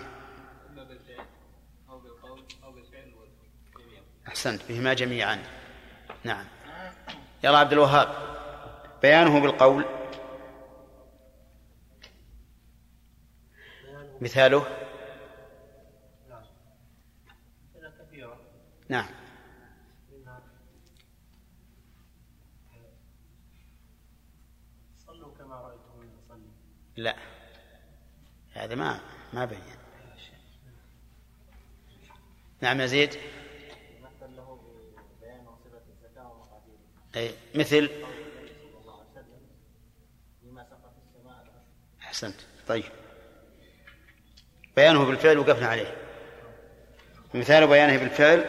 أحسنت. 4.29 4.63
بهما 4.69 4.95
جميعا. 4.95 5.43
نعم. 6.25 6.45
يلا 7.45 7.59
عبد 7.59 7.73
الوهاب. 7.73 8.09
بيانه 9.03 9.41
بالقول. 9.41 10.02
مثاله؟ 14.23 14.67
نعم. 18.89 19.07
صلوا 25.07 25.35
كما 25.39 25.75
أصلي 26.29 26.51
لا. 26.97 27.17
هذا 28.53 28.75
ما 28.75 29.01
ما 29.33 29.45
بين 29.45 29.59
نعم 32.61 32.81
يزيد 32.81 33.11
مثل 34.03 34.37
له 34.37 34.59
ببيان 35.19 35.47
صفة 35.65 35.83
الزكاة 35.89 36.33
ومقاديرها 36.33 37.17
أي 37.17 37.35
مثل. 37.55 37.89
صلى 37.89 38.79
الله 38.81 39.01
عليه 39.01 39.11
وسلم 39.11 39.47
لما 40.43 40.65
سقط 40.65 40.93
السماء 41.07 41.43
العشر 41.43 41.63
أحسنت 42.03 42.41
طيب 42.69 42.93
بيانه 44.77 45.05
بالفعل 45.05 45.39
وقفنا 45.39 45.69
عليه. 45.69 45.95
مثال 47.35 47.67
بيانه 47.67 47.97
بالفعل. 47.97 48.45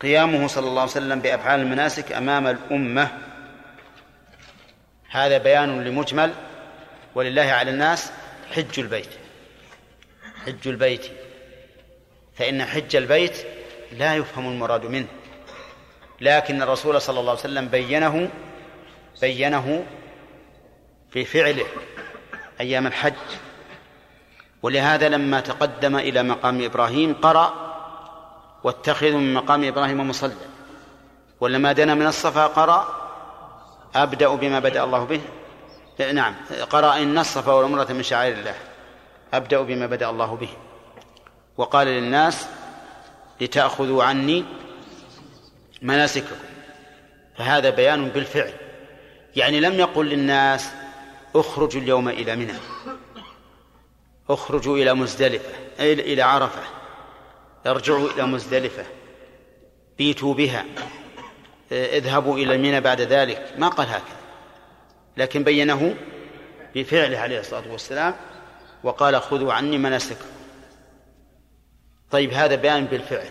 قيامه 0.00 0.46
صلى 0.46 0.68
الله 0.68 0.80
عليه 0.80 0.90
وسلم 0.90 1.20
بأفعال 1.20 1.60
المناسك 1.60 2.12
أمام 2.12 2.46
الأمة. 2.46 3.18
هذا 5.10 5.38
بيان 5.38 5.84
لمجمل 5.84 6.32
ولله 7.14 7.42
على 7.42 7.70
الناس 7.70 8.12
حج 8.52 8.80
البيت. 8.80 9.10
حج 10.46 10.68
البيت. 10.68 11.06
فإن 12.36 12.64
حج 12.64 12.96
البيت 12.96 13.36
لا 13.92 14.16
يفهم 14.16 14.48
المراد 14.48 14.86
منه. 14.86 15.06
لكن 16.20 16.62
الرسول 16.62 17.00
صلى 17.00 17.20
الله 17.20 17.30
عليه 17.30 17.40
وسلم 17.40 17.68
بينه 17.68 18.30
بينه 19.20 19.84
في 21.14 21.24
فعله 21.24 21.66
أيام 22.60 22.86
الحج. 22.86 23.14
ولهذا 24.62 25.08
لما 25.08 25.40
تقدم 25.40 25.96
إلى 25.96 26.22
مقام 26.22 26.64
إبراهيم 26.64 27.14
قرأ 27.14 27.54
واتخذوا 28.64 29.18
من 29.18 29.34
مقام 29.34 29.64
إبراهيم 29.64 30.08
مصلى. 30.08 30.34
ولما 31.40 31.72
دنا 31.72 31.94
من 31.94 32.06
الصفا 32.06 32.46
قرأ 32.46 32.88
أبدأ 33.94 34.28
بما 34.28 34.58
بدأ 34.58 34.84
الله 34.84 35.04
به. 35.04 35.20
نعم 36.12 36.34
قرأ 36.70 36.96
إن 36.96 37.18
الصفا 37.18 37.52
والعمرة 37.52 37.92
من 37.92 38.02
شعائر 38.02 38.38
الله. 38.38 38.54
أبدأ 39.34 39.60
بما 39.60 39.86
بدأ 39.86 40.10
الله 40.10 40.36
به. 40.36 40.50
وقال 41.56 41.86
للناس 41.86 42.48
لتأخذوا 43.40 44.04
عني 44.04 44.44
مناسككم. 45.82 46.36
فهذا 47.38 47.70
بيان 47.70 48.08
بالفعل. 48.08 48.52
يعني 49.36 49.60
لم 49.60 49.72
يقل 49.72 50.06
للناس 50.06 50.70
اخرجوا 51.34 51.80
اليوم 51.80 52.08
إلى 52.08 52.36
منى. 52.36 52.54
اخرجوا 54.30 54.76
إلى 54.76 54.94
مزدلفة 54.94 55.50
إلى 55.80 56.22
عرفة. 56.22 56.62
ارجعوا 57.66 58.10
إلى 58.10 58.26
مزدلفة. 58.26 58.84
بيتوا 59.98 60.34
بها. 60.34 60.64
اذهبوا 61.72 62.36
إلى 62.36 62.58
منى 62.58 62.80
بعد 62.80 63.00
ذلك. 63.00 63.54
ما 63.58 63.68
قال 63.68 63.88
هكذا. 63.88 64.16
لكن 65.16 65.44
بينه 65.44 65.96
بفعله 66.74 67.18
عليه 67.18 67.40
الصلاة 67.40 67.72
والسلام 67.72 68.14
وقال 68.84 69.22
خذوا 69.22 69.52
عني 69.52 69.78
مناسككم. 69.78 70.26
طيب 72.10 72.32
هذا 72.32 72.54
بيان 72.54 72.84
بالفعل. 72.84 73.30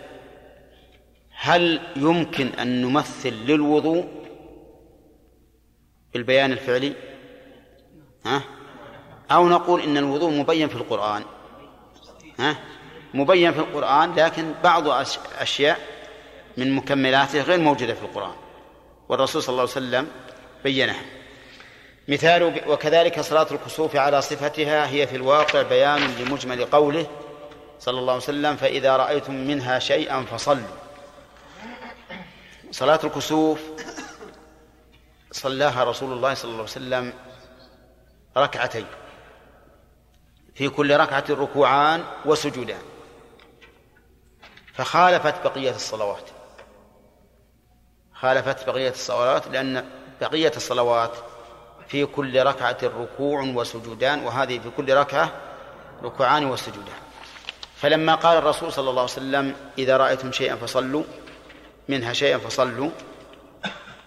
هل 1.30 1.80
يمكن 1.96 2.46
أن 2.46 2.82
نمثل 2.82 3.32
للوضوء 3.32 4.08
بالبيان 6.12 6.52
الفعلي؟ 6.52 6.92
ها؟ 8.26 8.42
أو 9.30 9.48
نقول 9.48 9.80
إن 9.80 9.96
الوضوء 9.96 10.30
مبين 10.30 10.68
في 10.68 10.74
القرآن. 10.74 11.22
ها؟ 12.38 12.56
مبين 13.14 13.52
في 13.52 13.58
القرآن 13.58 14.14
لكن 14.14 14.54
بعض 14.64 14.88
أشياء 15.38 15.80
من 16.56 16.72
مكملاته 16.74 17.42
غير 17.42 17.60
موجودة 17.60 17.94
في 17.94 18.02
القرآن. 18.02 18.34
والرسول 19.08 19.42
صلى 19.42 19.52
الله 19.52 19.62
عليه 19.62 19.72
وسلم 19.72 20.08
بينها. 20.64 21.02
مثال 22.08 22.62
وكذلك 22.66 23.20
صلاة 23.20 23.46
الكسوف 23.50 23.96
على 23.96 24.22
صفتها 24.22 24.88
هي 24.88 25.06
في 25.06 25.16
الواقع 25.16 25.62
بيان 25.62 26.14
لمجمل 26.18 26.64
قوله 26.64 27.06
صلى 27.80 27.98
الله 27.98 28.12
عليه 28.12 28.22
وسلم 28.22 28.56
فإذا 28.56 28.96
رأيتم 28.96 29.34
منها 29.34 29.78
شيئا 29.78 30.22
فصلوا. 30.22 30.68
صلاة 32.70 33.00
الكسوف 33.04 33.60
صلاها 35.32 35.84
رسول 35.84 36.12
الله 36.12 36.34
صلى 36.34 36.44
الله 36.50 36.60
عليه 36.60 36.70
وسلم 36.70 37.12
ركعتين. 38.36 38.86
في 40.54 40.68
كل 40.68 40.96
ركعة 40.96 41.24
ركوعان 41.30 42.04
وسجودان. 42.24 42.82
فخالفت 44.74 45.44
بقية 45.44 45.70
الصلوات. 45.70 46.30
خالفت 48.14 48.66
بقية 48.66 48.90
الصلوات 48.90 49.48
لأن 49.48 49.84
بقية 50.20 50.52
الصلوات 50.56 51.10
في 51.88 52.06
كل 52.06 52.42
ركعة 52.42 52.78
ركوع 52.82 53.42
وسجودان 53.42 54.24
وهذه 54.24 54.58
في 54.58 54.70
كل 54.70 54.94
ركعة 54.94 55.32
ركوعان 56.02 56.44
وسجودان. 56.44 56.98
فلما 57.76 58.14
قال 58.14 58.38
الرسول 58.38 58.72
صلى 58.72 58.90
الله 58.90 59.02
عليه 59.02 59.12
وسلم 59.12 59.56
إذا 59.78 59.96
رأيتم 59.96 60.32
شيئا 60.32 60.56
فصلوا 60.56 61.02
منها 61.88 62.12
شيئا 62.12 62.38
فصلوا. 62.38 62.90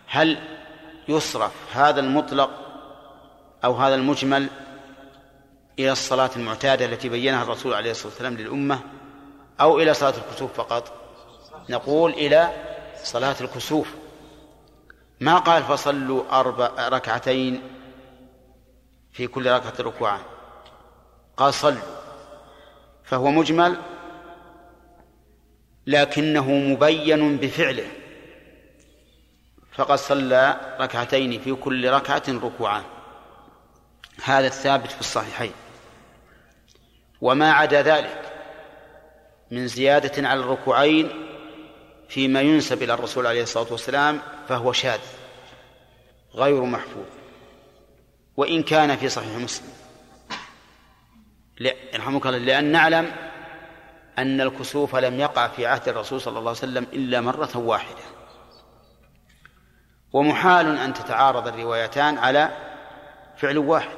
هل 0.07 0.57
يصرف 1.07 1.51
هذا 1.73 1.99
المطلق 1.99 2.66
أو 3.63 3.73
هذا 3.73 3.95
المجمل 3.95 4.47
إلى 5.79 5.91
الصلاة 5.91 6.29
المعتادة 6.35 6.85
التي 6.85 7.09
بينها 7.09 7.43
الرسول 7.43 7.73
عليه 7.73 7.91
الصلاة 7.91 8.07
والسلام 8.07 8.37
للأمة 8.37 8.79
أو 9.61 9.79
إلى 9.79 9.93
صلاة 9.93 10.13
الكسوف 10.17 10.53
فقط. 10.53 10.93
نقول 11.69 12.11
إلى 12.11 12.53
صلاة 13.03 13.35
الكسوف. 13.41 13.95
ما 15.19 15.37
قال 15.37 15.63
فصلوا 15.63 16.39
أربع 16.39 16.89
ركعتين 16.89 17.61
في 19.11 19.27
كل 19.27 19.51
ركعة 19.51 19.73
ركوعان 19.79 20.21
قال 21.37 21.53
صلوا. 21.53 21.97
فهو 23.03 23.31
مجمل 23.31 23.77
لكنه 25.87 26.51
مبين 26.51 27.37
بفعله. 27.37 27.87
فقد 29.71 29.97
صلى 29.97 30.75
ركعتين 30.79 31.39
في 31.39 31.53
كل 31.53 31.89
ركعة 31.89 32.23
ركوعان 32.27 32.83
هذا 34.23 34.47
الثابت 34.47 34.91
في 34.91 34.99
الصحيحين. 34.99 35.51
وما 37.21 37.51
عدا 37.51 37.81
ذلك 37.81 38.33
من 39.51 39.67
زيادة 39.67 40.27
على 40.27 40.39
الركوعين 40.39 41.27
فيما 42.09 42.41
ينسب 42.41 42.83
إلى 42.83 42.93
الرسول 42.93 43.27
عليه 43.27 43.43
الصلاة 43.43 43.71
والسلام 43.71 44.21
فهو 44.49 44.73
شاذ 44.73 44.99
غير 46.35 46.63
محفوظ 46.63 47.05
وإن 48.37 48.63
كان 48.63 48.97
في 48.97 49.09
صحيح 49.09 49.37
مسلم. 49.37 49.73
يرحمك 51.93 52.25
الله 52.25 52.37
لأن 52.37 52.71
نعلم 52.71 53.11
أن 54.17 54.41
الكسوف 54.41 54.95
لم 54.95 55.19
يقع 55.19 55.47
في 55.47 55.65
عهد 55.65 55.89
الرسول 55.89 56.21
صلى 56.21 56.39
الله 56.39 56.49
عليه 56.49 56.59
وسلم 56.59 56.87
إلا 56.93 57.21
مرة 57.21 57.57
واحدة. 57.57 58.03
ومحال 60.13 60.77
أن 60.77 60.93
تتعارض 60.93 61.47
الروايتان 61.47 62.17
على 62.17 62.66
فعل 63.37 63.57
واحد. 63.57 63.97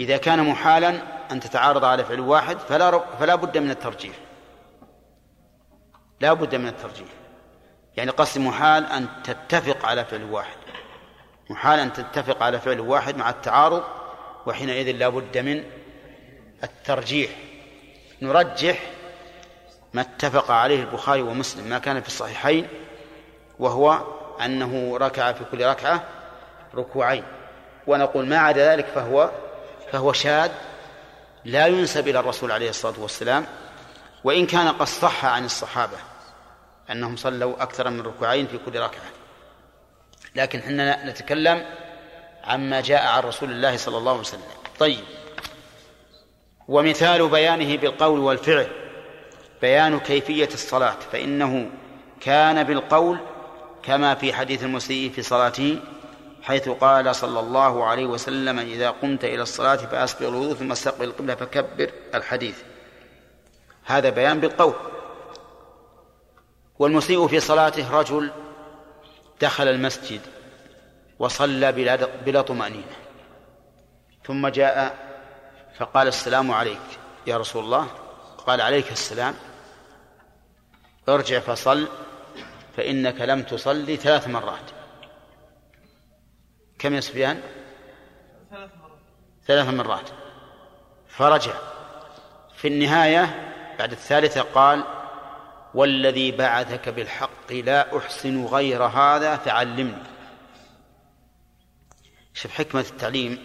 إذا 0.00 0.16
كان 0.16 0.48
محالا 0.48 1.02
أن 1.32 1.40
تتعارض 1.40 1.84
على 1.84 2.04
فعل 2.04 2.20
واحد 2.20 2.58
فلا 2.58 2.98
فلا 2.98 3.34
بد 3.34 3.58
من 3.58 3.70
الترجيح. 3.70 4.16
لا 6.20 6.32
بد 6.32 6.54
من 6.54 6.68
الترجيح. 6.68 7.08
يعني 7.96 8.10
قصد 8.10 8.40
محال 8.40 8.86
أن 8.86 9.08
تتفق 9.24 9.86
على 9.86 10.04
فعل 10.04 10.24
واحد. 10.24 10.56
محال 11.50 11.80
أن 11.80 11.92
تتفق 11.92 12.42
على 12.42 12.58
فعل 12.58 12.80
واحد 12.80 13.16
مع 13.16 13.30
التعارض 13.30 13.84
وحينئذ 14.46 14.96
لا 14.96 15.08
بد 15.08 15.38
من 15.38 15.64
الترجيح. 16.64 17.30
نرجح 18.22 18.90
ما 19.94 20.00
اتفق 20.00 20.50
عليه 20.50 20.80
البخاري 20.80 21.22
ومسلم 21.22 21.64
ما 21.64 21.78
كان 21.78 22.00
في 22.00 22.08
الصحيحين 22.08 22.68
وهو 23.58 24.02
أنه 24.44 24.96
ركع 24.96 25.32
في 25.32 25.44
كل 25.44 25.66
ركعة 25.66 26.04
ركوعين. 26.74 27.24
ونقول 27.86 28.26
ما 28.26 28.38
عدا 28.38 28.72
ذلك 28.72 28.86
فهو 28.86 29.30
فهو 29.92 30.12
شاذ 30.12 30.50
لا 31.44 31.66
ينسب 31.66 32.08
إلى 32.08 32.20
الرسول 32.20 32.52
عليه 32.52 32.70
الصلاة 32.70 33.00
والسلام 33.00 33.46
وإن 34.24 34.46
كان 34.46 34.68
قد 34.68 34.86
صح 34.86 35.24
عن 35.24 35.44
الصحابة 35.44 35.96
أنهم 36.90 37.16
صلوا 37.16 37.62
أكثر 37.62 37.90
من 37.90 38.00
ركوعين 38.00 38.46
في 38.46 38.58
كل 38.58 38.80
ركعة. 38.80 39.10
لكن 40.34 40.62
حنا 40.62 41.10
نتكلم 41.10 41.64
عما 42.44 42.80
جاء 42.80 43.06
عن 43.06 43.22
رسول 43.22 43.50
الله 43.50 43.76
صلى 43.76 43.98
الله 43.98 44.10
عليه 44.10 44.20
وسلم. 44.20 44.42
طيب. 44.78 45.04
ومثال 46.68 47.28
بيانه 47.28 47.76
بالقول 47.76 48.20
والفعل. 48.20 48.66
بيان 49.62 50.00
كيفية 50.00 50.48
الصلاة 50.54 50.96
فإنه 51.12 51.70
كان 52.20 52.62
بالقول 52.62 53.18
كما 53.82 54.14
في 54.14 54.32
حديث 54.32 54.62
المسيء 54.64 55.10
في 55.10 55.22
صلاته 55.22 55.78
حيث 56.42 56.68
قال 56.68 57.16
صلى 57.16 57.40
الله 57.40 57.84
عليه 57.84 58.06
وسلم 58.06 58.58
إذا 58.58 58.90
قمت 58.90 59.24
إلى 59.24 59.42
الصلاة 59.42 59.76
فأسبغ 59.76 60.28
الوضوء 60.28 60.54
ثم 60.54 60.72
أستقبل 60.72 61.04
القبلة 61.04 61.34
فكبر 61.34 61.90
الحديث. 62.14 62.62
هذا 63.84 64.10
بيان 64.10 64.40
بالقول. 64.40 64.74
والمسيء 66.78 67.26
في 67.26 67.40
صلاته 67.40 67.90
رجل 67.90 68.30
دخل 69.40 69.68
المسجد 69.68 70.20
وصلى 71.18 71.72
بلا 71.72 71.96
بلا 71.96 72.42
طمأنينة. 72.42 72.96
ثم 74.24 74.48
جاء 74.48 74.96
فقال 75.78 76.08
السلام 76.08 76.50
عليك 76.50 76.98
يا 77.26 77.36
رسول 77.36 77.64
الله. 77.64 77.86
قال 78.46 78.60
عليك 78.60 78.92
السلام. 78.92 79.34
ارجع 81.08 81.38
فصل 81.38 81.88
فإنك 82.76 83.20
لم 83.20 83.42
تصلي 83.42 83.96
ثلاث 83.96 84.28
مرات. 84.28 84.81
كم 86.82 86.94
يا 86.94 87.00
سفيان؟ 87.00 87.40
ثلاث 89.46 89.68
مرات. 89.68 90.10
فرجع. 91.08 91.52
في 92.56 92.68
النهاية 92.68 93.52
بعد 93.78 93.92
الثالثة 93.92 94.40
قال 94.40 94.84
والذي 95.74 96.30
بعثك 96.30 96.88
بالحق 96.88 97.52
لا 97.52 97.98
أحسن 97.98 98.44
غير 98.44 98.82
هذا 98.82 99.36
فعلمني. 99.36 100.02
شوف 102.34 102.52
حكمة 102.52 102.80
التعليم 102.80 103.38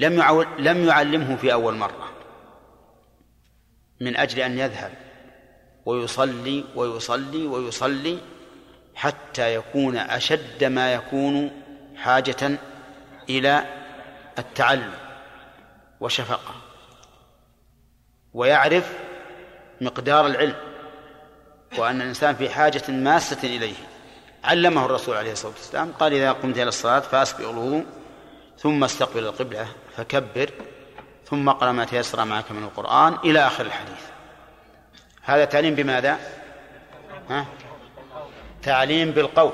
لم 0.00 0.42
لم 0.58 0.84
يعلمه 0.84 1.36
في 1.36 1.52
أول 1.52 1.74
مرة 1.74 2.10
من 4.00 4.16
أجل 4.16 4.40
أن 4.40 4.58
يذهب 4.58 4.92
ويصلي 5.86 6.64
ويصلي 6.74 7.46
ويصلي 7.46 8.18
حتى 8.94 9.54
يكون 9.54 9.96
أشد 9.96 10.64
ما 10.64 10.94
يكون 10.94 11.59
حاجة 12.00 12.58
إلى 13.28 13.64
التعلم 14.38 14.92
وشفقة 16.00 16.54
ويعرف 18.34 18.92
مقدار 19.80 20.26
العلم 20.26 20.56
وأن 21.78 22.02
الإنسان 22.02 22.34
في 22.34 22.50
حاجة 22.50 22.82
ماسة 22.88 23.38
إليه 23.44 23.74
علمه 24.44 24.84
الرسول 24.84 25.16
عليه 25.16 25.32
الصلاة 25.32 25.52
والسلام 25.52 25.92
قال 25.92 26.12
إذا 26.12 26.32
قمت 26.32 26.56
إلى 26.56 26.68
الصلاة 26.68 27.00
فأسبغ 27.00 27.50
الوضوء 27.50 27.84
ثم 28.58 28.84
استقبل 28.84 29.24
القبلة 29.24 29.66
فكبر 29.96 30.50
ثم 31.26 31.48
اقرأ 31.48 31.72
ما 31.72 31.84
تيسر 31.84 32.24
معك 32.24 32.52
من 32.52 32.62
القرآن 32.62 33.14
إلى 33.24 33.46
آخر 33.46 33.66
الحديث 33.66 34.02
هذا 35.22 35.44
تعليم 35.44 35.74
بماذا؟ 35.74 36.18
ها؟ 37.30 37.46
تعليم 38.62 39.10
بالقول 39.10 39.52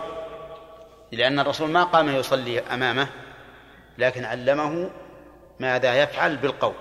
لأن 1.12 1.38
الرسول 1.40 1.70
ما 1.70 1.84
قام 1.84 2.09
يصلي 2.09 2.61
أمامه 2.61 3.09
لكن 3.98 4.24
علمه 4.24 4.90
ماذا 5.61 6.02
يفعل 6.02 6.36
بالقول. 6.36 6.74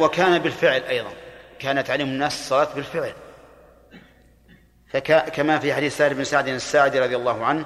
وكان 0.00 0.38
بالفعل 0.38 0.82
أيضا 0.82 1.10
كان 1.58 1.84
تعليم 1.84 2.08
الناس 2.08 2.40
الصلاة 2.40 2.74
بالفعل. 2.74 3.12
فكما 4.92 5.58
في 5.58 5.74
حديث 5.74 5.96
سهل 5.96 6.14
بن 6.14 6.24
سعد 6.24 6.48
الساعدي 6.48 7.00
رضي 7.00 7.16
الله 7.16 7.44
عنه 7.44 7.64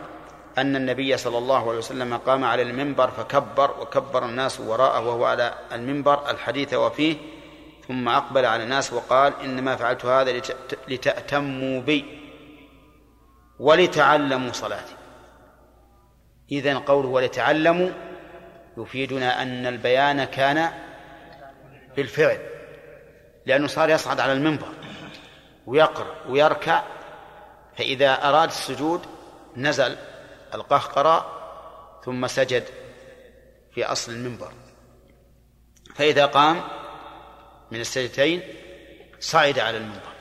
أن 0.58 0.76
النبي 0.76 1.16
صلى 1.16 1.38
الله 1.38 1.68
عليه 1.68 1.78
وسلم 1.78 2.16
قام 2.16 2.44
على 2.44 2.62
المنبر 2.62 3.10
فكبر 3.10 3.80
وكبر 3.80 4.24
الناس 4.24 4.60
وراءه 4.60 5.06
وهو 5.06 5.24
على 5.24 5.54
المنبر 5.72 6.30
الحديث 6.30 6.74
وفيه 6.74 7.16
ثم 7.88 8.08
أقبل 8.08 8.44
على 8.44 8.62
الناس 8.62 8.92
وقال 8.92 9.32
إنما 9.44 9.76
فعلت 9.76 10.04
هذا 10.04 10.40
لتأتموا 10.88 11.80
بي. 11.80 12.23
ولتعلموا 13.64 14.52
صلاتي. 14.52 14.94
إذن 16.52 16.78
قوله 16.78 17.08
ولتعلموا 17.08 17.90
يفيدنا 18.76 19.42
أن 19.42 19.66
البيان 19.66 20.24
كان 20.24 20.72
بالفعل 21.96 22.38
لأنه 23.46 23.66
صار 23.66 23.90
يصعد 23.90 24.20
على 24.20 24.32
المنبر 24.32 24.68
ويقرأ 25.66 26.14
ويركع 26.28 26.82
فإذا 27.76 28.28
أراد 28.28 28.48
السجود 28.48 29.06
نزل 29.56 29.96
القهقرة 30.54 31.40
ثم 32.04 32.26
سجد 32.26 32.64
في 33.74 33.84
أصل 33.84 34.12
المنبر. 34.12 34.52
فإذا 35.94 36.26
قام 36.26 36.62
من 37.70 37.80
السجدتين 37.80 38.42
صعد 39.20 39.58
على 39.58 39.76
المنبر. 39.76 40.12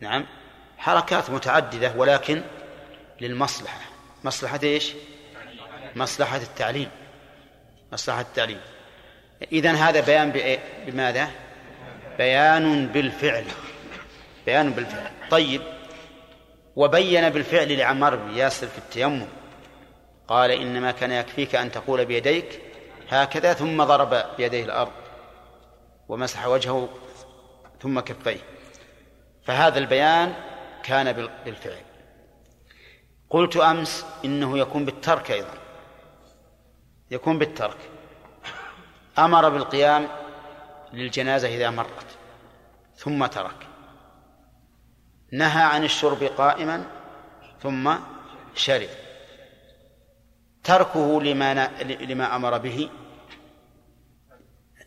نعم. 0.00 0.41
حركات 0.82 1.30
متعددة 1.30 1.92
ولكن 1.96 2.42
للمصلحة. 3.20 3.80
مصلحة 4.24 4.60
إيش؟ 4.62 4.92
مصلحة 5.96 6.36
التعليم. 6.36 6.88
مصلحة 7.92 8.20
التعليم. 8.20 8.60
إذا 9.52 9.72
هذا 9.72 10.00
بيان 10.00 10.32
بماذا؟ 10.86 11.30
بيان 12.18 12.86
بالفعل. 12.86 13.44
بيان 14.46 14.70
بالفعل. 14.70 15.10
طيب. 15.30 15.62
وبين 16.76 17.28
بالفعل 17.28 17.78
لعمار 17.78 18.16
بن 18.16 18.36
ياسر 18.36 18.66
في 18.66 18.78
التيمم. 18.78 19.26
قال 20.28 20.50
إنما 20.50 20.90
كان 20.90 21.12
يكفيك 21.12 21.54
أن 21.54 21.72
تقول 21.72 22.04
بيديك 22.04 22.60
هكذا 23.08 23.52
ثم 23.52 23.84
ضرب 23.84 24.24
بيديه 24.36 24.64
الأرض 24.64 24.92
ومسح 26.08 26.46
وجهه 26.46 26.88
ثم 27.82 28.00
كفيه. 28.00 28.40
فهذا 29.44 29.78
البيان 29.78 30.34
كان 30.82 31.12
بالفعل. 31.44 31.82
قلت 33.30 33.56
أمس 33.56 34.06
إنه 34.24 34.58
يكون 34.58 34.84
بالترك 34.84 35.30
أيضا. 35.30 35.54
يكون 37.10 37.38
بالترك. 37.38 37.76
أمر 39.18 39.48
بالقيام 39.48 40.08
للجنازة 40.92 41.48
إذا 41.48 41.70
مرت. 41.70 42.06
ثم 42.96 43.26
ترك. 43.26 43.66
نهى 45.32 45.62
عن 45.62 45.84
الشرب 45.84 46.22
قائما 46.22 46.84
ثم 47.62 47.94
شرب. 48.54 48.88
تركه 50.64 51.22
لما 51.22 51.68
لما 51.80 52.36
أمر 52.36 52.58
به 52.58 52.90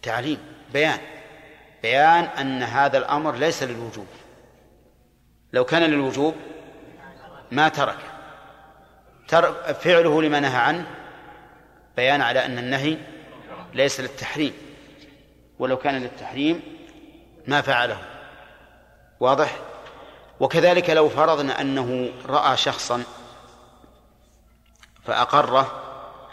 تعليم 0.02 0.40
بيان. 0.74 1.00
بيان 1.82 2.24
أن 2.24 2.64
هذا 2.64 2.98
الأمر 2.98 3.36
ليس 3.36 3.64
للوجوب. 3.64 4.08
لو 5.56 5.66
كان 5.66 5.84
للوجوب 5.84 6.36
ما 7.52 7.70
ترك. 7.70 7.98
فعله 9.80 10.22
لما 10.22 10.40
نهى 10.40 10.58
عنه 10.58 10.86
بيان 11.98 12.22
على 12.22 12.46
أن 12.46 12.58
النهي 12.58 12.98
ليس 13.74 14.00
للتحريم. 14.00 14.54
ولو 15.60 15.78
كان 15.78 15.96
للتحريم 16.02 16.62
ما 17.48 17.62
فعله. 17.62 17.98
واضح؟ 19.20 19.58
وكذلك 20.40 20.90
لو 20.90 21.10
فرضنا 21.10 21.62
أنه 21.62 22.10
رأى 22.26 22.58
شخصا 22.58 23.04
فأقره 25.04 25.82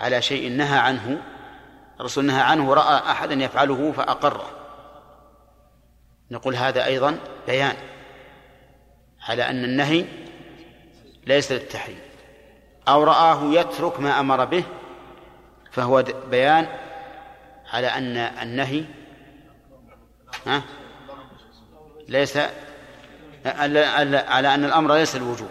على 0.00 0.22
شيء 0.22 0.52
نهى 0.52 0.78
عنه 0.78 1.22
الرسول 2.00 2.24
نهى 2.24 2.40
عنه 2.40 2.74
رأى 2.74 3.10
أحدا 3.10 3.34
يفعله 3.34 3.92
فأقره. 3.92 4.50
نقول 6.30 6.56
هذا 6.56 6.84
أيضا 6.84 7.18
بيان. 7.46 7.91
على 9.28 9.42
أن 9.42 9.64
النهي 9.64 10.04
ليس 11.26 11.52
للتحريم. 11.52 11.98
أو 12.88 13.04
رآه 13.04 13.52
يترك 13.52 14.00
ما 14.00 14.20
أمر 14.20 14.44
به 14.44 14.64
فهو 15.72 16.04
بيان 16.30 16.66
على 17.72 17.86
أن 17.86 18.16
النهي 18.16 18.84
ها 20.46 20.62
ليس 22.08 22.36
على 23.46 24.54
أن 24.54 24.64
الأمر 24.64 24.94
ليس 24.94 25.16
الوجوب 25.16 25.48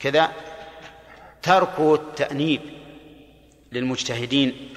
كذا 0.00 0.32
ترك 1.42 1.80
التأنيب 1.80 2.60
للمجتهدين 3.72 4.74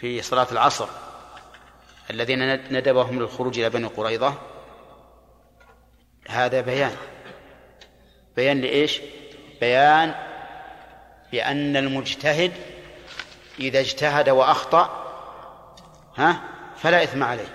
في 0.00 0.22
صلاة 0.22 0.46
العصر 0.52 0.88
الذين 2.10 2.54
ندبهم 2.54 3.18
للخروج 3.18 3.58
إلى 3.58 3.70
بني 3.70 3.86
قريظة. 3.86 4.34
هذا 6.32 6.60
بيان. 6.60 6.96
بيان 8.36 8.60
لإيش؟ 8.60 9.00
بيان 9.60 10.14
بأن 11.32 11.76
المجتهد 11.76 12.52
إذا 13.60 13.80
اجتهد 13.80 14.28
وأخطأ 14.28 15.02
ها 16.16 16.40
فلا 16.76 17.02
إثم 17.02 17.22
عليه. 17.22 17.48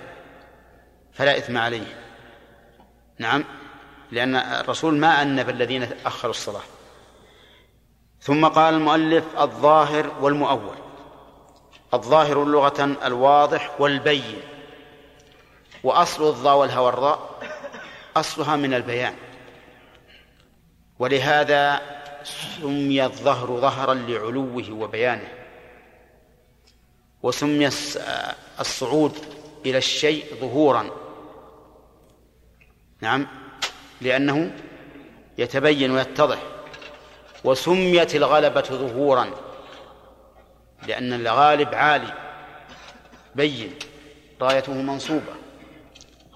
فلا 1.14 1.38
إثم 1.38 1.58
عليه. 1.58 1.98
نعم. 3.20 3.44
لأن 4.12 4.36
الرسول 4.36 4.98
ما 4.98 5.22
أنب 5.22 5.50
الذين 5.50 5.90
أخروا 6.06 6.32
الصلاة. 6.32 6.62
ثم 8.22 8.46
قال 8.46 8.74
المؤلف 8.74 9.24
الظاهر 9.40 10.12
والمؤول. 10.22 10.76
الظاهر 11.94 12.46
لغة 12.46 12.98
الواضح 13.06 13.82
والبين. 13.82 14.42
وأصل 15.84 16.28
الظا 16.28 16.54
والها 16.54 16.80
والراء. 16.80 17.37
أصلها 18.20 18.56
من 18.56 18.74
البيان. 18.74 19.16
ولهذا 21.00 21.82
سمي 22.24 23.06
الظهر 23.06 23.60
ظهرا 23.60 23.94
لعلوه 23.94 24.72
وبيانه. 24.72 25.28
وسمي 27.24 27.68
الصعود 28.60 29.18
إلى 29.66 29.78
الشيء 29.78 30.26
ظهورا. 30.42 30.90
نعم 33.02 33.28
لأنه 34.02 34.56
يتبين 35.38 35.92
ويتضح. 35.92 36.40
وسميت 37.44 38.16
الغلبة 38.16 38.62
ظهورا 38.62 39.30
لأن 40.88 41.14
الغالب 41.14 41.76
عالي 41.76 42.14
بين 43.36 43.74
رايته 44.42 44.74
منصوبة. 44.74 45.47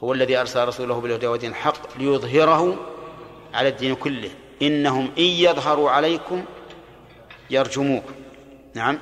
هو 0.04 0.14
الذي 0.14 0.38
أرسل 0.38 0.68
رسوله 0.68 1.02
بالهدى 1.02 1.28
ودين 1.28 1.50
الحق 1.50 1.98
ليظهره 1.98 2.90
على 3.54 3.70
الدين 3.70 3.96
كله. 3.96 4.30
إنهم 4.62 5.12
إن 5.18 5.24
يظهروا 5.24 5.90
عليكم 5.92 6.46
يرجموكم 7.50 8.14
نعم. 8.76 9.00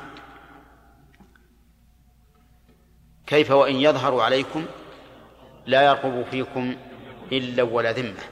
كيف 3.28 3.52
وإن 3.52 3.76
يظهروا 3.76 4.24
عليكم 4.24 4.66
لا 5.66 5.82
يرقب 5.82 6.26
فيكم 6.32 6.76
إلا 7.32 7.64
ولا 7.64 7.92
ذمة. 7.92 8.24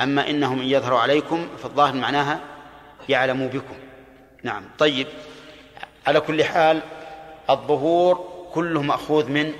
أما 0.00 0.30
إنهم 0.30 0.60
إن 0.60 0.66
يظهروا 0.66 0.98
عليكم 0.98 1.48
فالظاهر 1.62 1.94
معناها 1.94 2.40
يعلم 3.08 3.48
بكم. 3.48 3.74
نعم. 4.42 4.64
طيب. 4.78 5.06
على 6.06 6.20
كل 6.20 6.44
حال 6.44 6.82
الظهور 7.50 8.32
كله 8.54 8.82
مأخوذ 8.82 9.30
من 9.30 9.52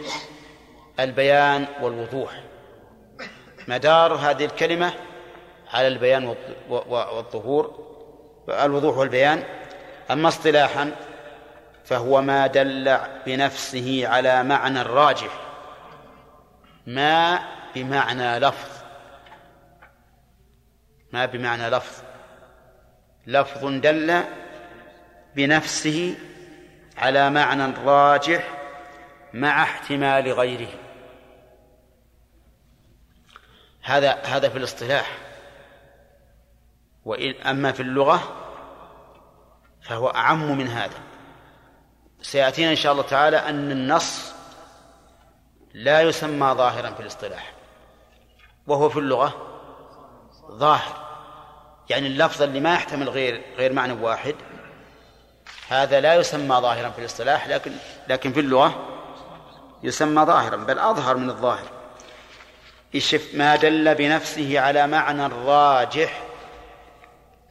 البيان 1.04 1.66
والوضوح. 1.80 2.40
مدار 3.68 4.14
هذه 4.14 4.44
الكلمة 4.44 4.92
على 5.72 5.88
البيان 5.88 6.34
والظهور 6.68 7.92
الوضوح 8.48 8.96
والبيان. 8.96 9.42
أما 10.10 10.28
اصطلاحا 10.28 10.92
فهو 11.84 12.22
ما 12.22 12.46
دل 12.46 12.98
بنفسه 13.26 14.02
على 14.08 14.42
معنى 14.42 14.80
الراجح 14.80 15.30
ما 16.86 17.42
بمعنى 17.74 18.38
لفظ. 18.38 18.70
ما 21.12 21.26
بمعنى 21.26 21.70
لفظ. 21.70 22.02
لفظ 23.26 23.64
دل 23.66 24.22
بنفسه 25.36 26.14
على 26.98 27.30
معنى 27.30 27.74
راجح 27.84 28.48
مع 29.34 29.62
احتمال 29.62 30.32
غيره. 30.32 30.68
هذا 33.82 34.12
هذا 34.12 34.48
في 34.48 34.58
الاصطلاح. 34.58 35.18
أما 37.46 37.72
في 37.72 37.80
اللغة 37.80 38.36
فهو 39.82 40.08
أعم 40.08 40.58
من 40.58 40.68
هذا. 40.68 41.00
سيأتينا 42.22 42.70
إن 42.70 42.76
شاء 42.76 42.92
الله 42.92 43.02
تعالى 43.02 43.36
أن 43.36 43.70
النص 43.70 44.32
لا 45.74 46.00
يسمى 46.00 46.54
ظاهرا 46.54 46.90
في 46.90 47.00
الاصطلاح. 47.00 47.52
وهو 48.66 48.88
في 48.88 48.98
اللغة 48.98 49.34
ظاهر. 50.50 51.02
يعني 51.90 52.06
اللفظ 52.06 52.42
اللي 52.42 52.60
ما 52.60 52.74
يحتمل 52.74 53.08
غير 53.08 53.44
غير 53.56 53.72
معنى 53.72 53.92
واحد. 53.92 54.34
هذا 55.68 56.00
لا 56.00 56.14
يسمى 56.14 56.56
ظاهرا 56.56 56.90
في 56.90 56.98
الاصطلاح 56.98 57.48
لكن 57.48 57.72
لكن 58.08 58.32
في 58.32 58.40
اللغة 58.40 58.88
يسمى 59.82 60.24
ظاهرا 60.24 60.56
بل 60.56 60.78
أظهر 60.78 61.16
من 61.16 61.30
الظاهر. 61.30 61.81
يشف 62.94 63.34
ما 63.34 63.56
دل 63.56 63.94
بنفسه 63.94 64.60
على 64.60 64.86
معنى 64.86 65.26
راجح 65.26 66.22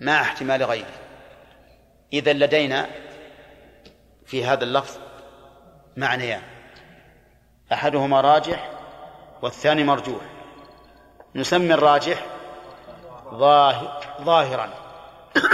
مع 0.02 0.22
احتمال 0.22 0.64
غيره. 0.64 0.94
إذا 2.14 2.34
لدينا 2.34 2.90
في 4.26 4.46
هذا 4.46 4.64
اللفظ 4.64 4.98
معنيان. 5.98 6.42
أحدهما 7.74 8.22
راجح 8.22 8.70
والثاني 9.42 9.84
مرجوح. 9.84 10.22
نسمي 11.36 11.74
الراجح 11.74 12.26
ظاهر 13.34 14.04
ظاهرا. 14.22 14.70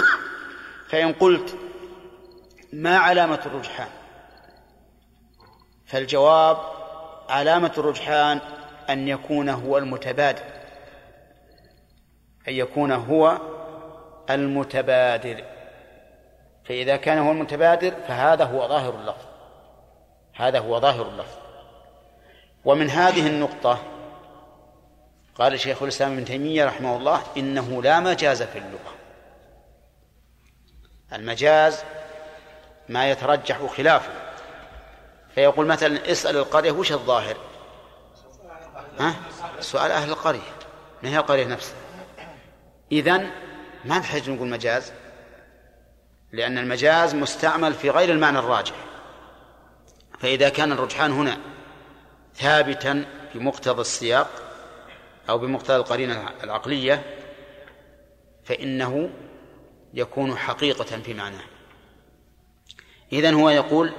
فإن 0.90 1.14
قلت 1.14 1.58
ما 2.74 2.98
علامة 2.98 3.40
الرجحان؟ 3.46 3.90
فالجواب 5.86 6.58
علامة 7.30 7.72
الرجحان 7.78 8.40
أن 8.90 9.08
يكون 9.08 9.50
هو 9.50 9.78
المتبادر 9.78 10.44
أن 12.48 12.54
يكون 12.54 12.92
هو 12.92 13.38
المتبادر. 14.30 15.44
فإذا 16.66 16.96
كان 16.98 17.18
هو 17.18 17.32
المتبادر 17.32 17.94
فهذا 18.08 18.44
هو 18.44 18.68
ظاهر 18.68 18.96
اللفظ 18.96 19.26
هذا 20.36 20.60
هو 20.60 20.80
ظاهر 20.80 21.10
اللفظ. 21.10 21.38
ومن 22.66 22.90
هذه 22.90 23.28
النقطة 23.28 23.80
قال 25.36 25.60
شيخ 25.60 25.84
الإسلام 25.84 26.14
ابن 26.14 26.26
تيمية 26.26 26.66
رحمه 26.66 26.98
الله 26.98 27.22
إنه 27.38 27.84
لا 27.84 28.00
مجاز 28.00 28.44
في 28.44 28.58
اللغة. 28.58 28.94
المجاز 31.14 31.84
ما 32.90 33.12
يترجح 33.12 33.66
خلافه. 33.66 34.12
فيقول 35.36 35.66
مثلا 35.66 36.12
اسأل 36.12 36.38
القرية 36.38 36.72
وش 36.72 36.92
الظاهر؟ 36.92 37.38
ها؟ 39.00 39.16
سؤال 39.60 39.91
أهل 39.91 40.10
القرية. 40.10 40.39
ما 41.04 41.10
هي 41.10 41.18
القرية 41.18 41.45
نفسها؟ 41.45 41.76
إذن 42.91 43.32
ما 43.86 44.00
نحتاج 44.00 44.30
نقول 44.30 44.48
مجاز؟ 44.48 44.91
لأن 46.32 46.58
المجاز 46.58 47.16
مستعمل 47.16 47.74
في 47.74 47.89
غير 47.89 48.12
المعنى 48.12 48.39
الراجح. 48.39 48.76
فإذا 50.20 50.50
كان 50.50 50.72
الرجحان 50.72 51.12
هنا 51.12 51.38
ثابتا 52.36 53.06
بمقتضى 53.36 53.82
السياق 53.82 54.30
أو 55.30 55.38
بمقتضى 55.38 55.76
القرينة 55.76 56.30
العقلية 56.43 57.04
فإنه 58.43 59.10
يكون 59.93 60.38
حقيقة 60.38 61.02
في 61.02 61.14
معناه. 61.14 61.43
إذن 63.14 63.34
هو 63.34 63.50
يقول 63.50 63.93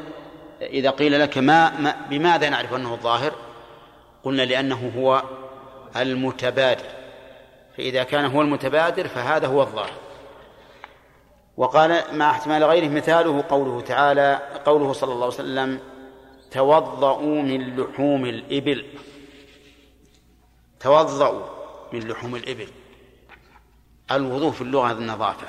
إذا 0.60 0.90
قيل 0.90 1.20
لك 1.20 1.38
ما, 1.38 1.80
ما 1.80 2.06
بماذا 2.10 2.48
نعرف 2.48 2.74
أنه 2.74 2.94
الظاهر 2.94 3.47
قلنا 4.24 4.42
لأنه 4.42 4.92
هو 4.96 5.22
المتبادر. 5.96 6.86
فإذا 7.76 8.02
كان 8.02 8.24
هو 8.24 8.42
المتبادر 8.42 9.08
فهذا 9.08 9.46
هو 9.46 9.62
الظاهر. 9.62 9.92
وقال 11.56 12.02
مع 12.12 12.30
احتمال 12.30 12.64
غيره 12.64 12.88
مثاله 12.88 13.44
قوله 13.48 13.80
تعالى 13.80 14.60
قوله 14.64 14.92
صلى 14.92 15.12
الله 15.12 15.24
عليه 15.24 15.34
وسلم 15.34 15.80
توضؤوا 16.50 17.42
من 17.42 17.76
لحوم 17.76 18.24
الإبل. 18.24 18.86
توضؤوا 20.80 21.46
من 21.92 22.08
لحوم 22.08 22.36
الإبل. 22.36 22.68
الوضوء 24.10 24.50
في 24.50 24.60
اللغة 24.60 24.92
النظافة. 24.92 25.46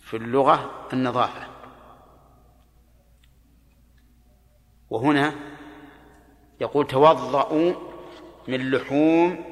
في 0.00 0.16
اللغة 0.16 0.70
النظافة. 0.92 1.47
وهنا 4.90 5.34
يقول 6.60 6.86
توضؤوا 6.86 7.74
من 8.48 8.70
لحوم 8.70 9.44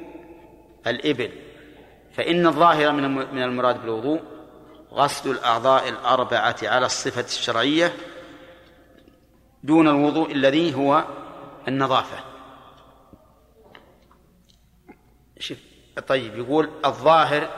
الإبل 0.87 1.31
فإن 2.13 2.47
الظاهر 2.47 2.91
من 3.31 3.43
المراد 3.43 3.81
بالوضوء 3.81 4.21
غسل 4.91 5.31
الأعضاء 5.31 5.89
الأربعة 5.89 6.55
على 6.63 6.85
الصفة 6.85 7.21
الشرعية 7.21 7.93
دون 9.63 9.87
الوضوء 9.87 10.31
الذي 10.31 10.75
هو 10.75 11.03
النظافة. 11.67 12.17
شوف 15.39 15.57
طيب 16.07 16.37
يقول 16.37 16.69
الظاهر 16.85 17.49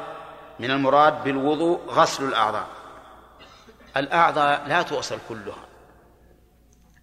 من 0.59 0.71
المراد 0.71 1.23
بالوضوء 1.23 1.79
غسل 1.87 2.23
الأعضاء. 2.27 2.67
الأعضاء 3.97 4.67
لا 4.67 4.81
تغسل 4.81 5.17
كلها 5.29 5.68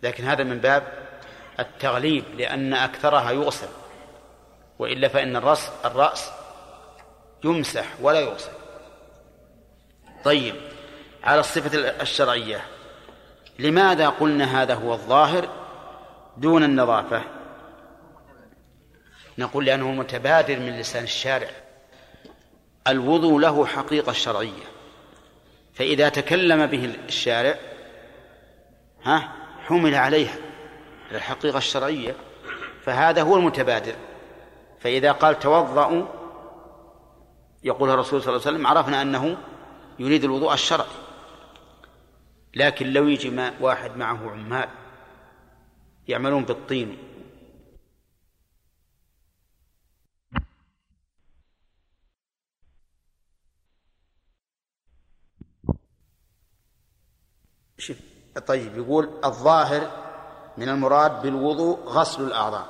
لكن 0.06 0.24
هذا 0.24 0.44
من 0.44 0.58
باب 0.58 0.82
التغليب 1.60 2.24
لأن 2.38 2.74
أكثرها 2.74 3.30
يغسل. 3.30 3.68
وإلا 4.78 5.08
فإن 5.08 5.36
الرأس 5.36 5.70
الرأس 5.84 6.30
يمسح 7.44 7.86
ولا 8.00 8.20
يغسل. 8.20 8.52
طيب 10.24 10.54
على 11.24 11.40
الصفة 11.40 11.78
الشرعية 12.02 12.64
لماذا 13.58 14.08
قلنا 14.08 14.62
هذا 14.62 14.74
هو 14.74 14.92
الظاهر 14.92 15.48
دون 16.36 16.64
النظافة؟ 16.64 17.22
نقول 19.38 19.64
لأنه 19.64 19.92
متبادر 19.92 20.58
من 20.58 20.80
لسان 20.80 21.04
الشارع. 21.04 21.50
الوضوء 22.88 23.40
له 23.40 23.66
حقيقة 23.66 24.12
شرعية. 24.12 24.64
فإذا 25.74 26.08
تكلم 26.08 26.66
به 26.66 26.94
الشارع 27.08 27.58
ها 29.02 29.45
حمل 29.66 29.94
عليها 29.94 30.38
الحقيقة 31.10 31.58
الشرعية 31.58 32.16
فهذا 32.82 33.22
هو 33.22 33.36
المتبادر. 33.36 33.94
فإذا 34.80 35.12
قال 35.12 35.38
توضأوا 35.38 36.06
يقول 37.64 37.90
الرسول 37.90 38.22
صلى 38.22 38.36
الله 38.36 38.46
عليه 38.46 38.56
وسلم 38.56 38.66
عرفنا 38.66 39.02
أنه 39.02 39.38
يريد 39.98 40.24
الوضوء 40.24 40.54
الشرعي. 40.54 40.86
لكن 42.54 42.92
لو 42.92 43.08
يجي 43.08 43.52
واحد 43.60 43.96
معه 43.96 44.30
عمال 44.30 44.68
يعملون 46.08 46.44
بالطين. 46.44 46.98
شوف 57.78 58.15
طيب 58.46 58.78
يقول 58.78 59.10
الظاهر 59.24 59.90
من 60.56 60.68
المراد 60.68 61.22
بالوضوء 61.22 61.78
غسل 61.86 62.22
الأعضاء. 62.22 62.66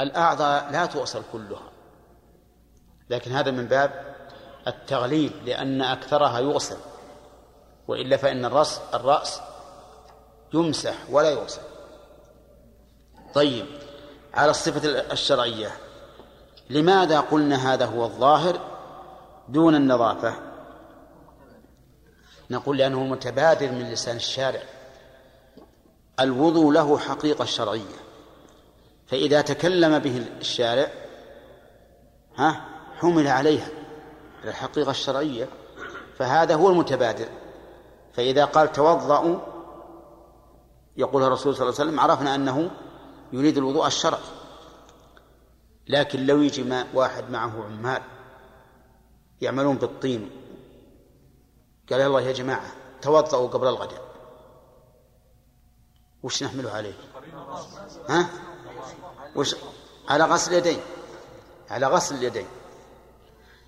الأعضاء 0.00 0.70
لا 0.70 0.86
تغسل 0.86 1.22
كلها 1.32 1.70
لكن 3.10 3.32
هذا 3.32 3.50
من 3.50 3.66
باب 3.66 4.16
التغليب 4.66 5.32
لأن 5.44 5.82
أكثرها 5.82 6.38
يغسل 6.38 6.76
وإلا 7.88 8.16
فإن 8.16 8.44
الرأس 8.44 8.80
الرأس 8.94 9.40
يمسح 10.54 10.94
ولا 11.10 11.30
يغسل. 11.30 11.62
طيب 13.34 13.66
على 14.34 14.50
الصفة 14.50 14.88
الشرعية 15.12 15.70
لماذا 16.70 17.20
قلنا 17.20 17.72
هذا 17.72 17.86
هو 17.86 18.04
الظاهر 18.04 18.60
دون 19.48 19.74
النظافة؟ 19.74 20.49
نقول 22.50 22.78
لأنه 22.78 23.04
متبادر 23.04 23.72
من 23.72 23.90
لسان 23.90 24.16
الشارع. 24.16 24.62
الوضوء 26.20 26.72
له 26.72 26.98
حقيقة 26.98 27.44
شرعية. 27.44 28.00
فإذا 29.06 29.40
تكلم 29.40 29.98
به 29.98 30.26
الشارع 30.40 30.90
ها 32.36 32.68
حمل 32.98 33.26
عليها. 33.26 33.68
الحقيقة 34.44 34.90
الشرعية 34.90 35.48
فهذا 36.18 36.54
هو 36.54 36.70
المتبادر 36.70 37.28
فإذا 38.12 38.44
قال 38.44 38.72
توضأوا 38.72 39.38
يقول 40.96 41.22
الرسول 41.22 41.54
صلى 41.54 41.62
الله 41.62 41.80
عليه 41.80 41.90
وسلم 41.90 42.00
عرفنا 42.00 42.34
أنه 42.34 42.70
يريد 43.32 43.56
الوضوء 43.56 43.86
الشرعي. 43.86 44.20
لكن 45.88 46.26
لو 46.26 46.42
يجي 46.42 46.84
واحد 46.94 47.30
معه 47.30 47.64
عمال 47.64 48.02
يعملون 49.40 49.76
بالطين 49.76 50.39
قال 51.90 52.00
الله 52.00 52.20
يا 52.20 52.32
جماعة 52.32 52.72
توضأوا 53.02 53.48
قبل 53.48 53.66
الغداء 53.66 54.10
وش 56.22 56.42
نحمله 56.42 56.70
عليه؟ 56.70 56.94
ها؟ 58.08 58.26
وش؟ 59.36 59.56
على 60.08 60.24
غسل 60.24 60.52
اليدين. 60.52 60.80
على 61.70 61.86
غسل 61.86 62.14
اليدين. 62.14 62.46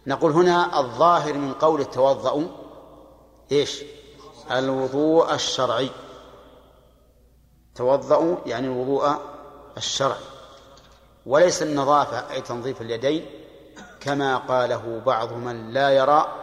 نقول 0.06 0.32
هنا 0.32 0.80
الظاهر 0.80 1.34
من 1.34 1.52
قول 1.52 1.80
التوضأ 1.80 2.48
إيش؟ 3.52 3.82
الوضوء 4.50 5.34
الشرعي. 5.34 5.90
توضأوا 7.74 8.36
يعني 8.46 8.66
الوضوء 8.66 9.16
الشرعي. 9.76 10.24
وليس 11.26 11.62
النظافة 11.62 12.30
أي 12.32 12.40
تنظيف 12.40 12.82
اليدين 12.82 13.26
كما 14.00 14.36
قاله 14.36 15.02
بعض 15.06 15.32
من 15.32 15.70
لا 15.70 15.90
يرى 15.90 16.41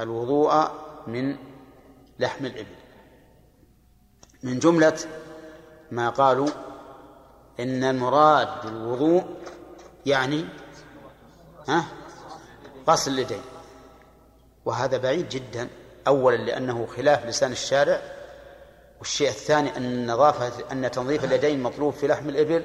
الوضوء 0.00 0.70
من 1.06 1.36
لحم 2.18 2.46
الإبل. 2.46 2.76
من 4.42 4.58
جملة 4.58 4.98
ما 5.90 6.10
قالوا 6.10 6.48
إن 7.60 7.84
المراد 7.84 8.48
بالوضوء 8.64 9.24
يعني 10.06 10.44
ها 11.68 11.84
غسل 12.88 13.12
اليدين. 13.12 13.42
وهذا 14.64 14.96
بعيد 14.96 15.28
جدا. 15.28 15.68
أولا 16.06 16.36
لأنه 16.36 16.86
خلاف 16.86 17.26
لسان 17.26 17.52
الشارع. 17.52 18.02
والشيء 18.98 19.28
الثاني 19.28 19.76
أن 19.76 19.84
النظافة 19.84 20.72
أن 20.72 20.90
تنظيف 20.90 21.24
اليدين 21.24 21.62
مطلوب 21.62 21.92
في 21.92 22.06
لحم 22.06 22.28
الإبل 22.28 22.64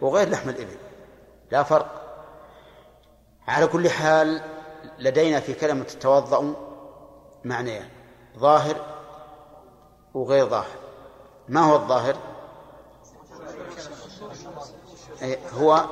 وغير 0.00 0.30
لحم 0.30 0.48
الإبل. 0.48 0.76
لا 1.50 1.62
فرق. 1.62 2.02
على 3.48 3.66
كل 3.66 3.90
حال 3.90 4.55
لدينا 4.98 5.40
في 5.40 5.54
كلمة 5.54 5.84
توضأ 5.84 6.54
معنيان 7.44 7.88
ظاهر 8.38 8.76
وغير 10.14 10.48
ظاهر. 10.48 10.76
ما 11.48 11.60
هو 11.60 11.76
الظاهر؟ 11.76 12.16
هو 15.52 15.84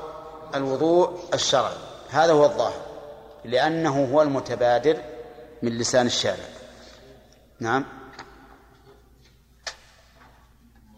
الوضوء 0.55 1.19
الشرعي. 1.35 1.77
هذا 2.11 2.33
هو 2.33 2.45
الظاهر 2.45 2.83
لأنه 3.45 4.13
هو 4.13 4.23
المتبادر 4.23 5.03
من 5.63 5.79
لسان 5.79 6.07
الشارع. 6.07 6.45
نعم. 7.61 7.85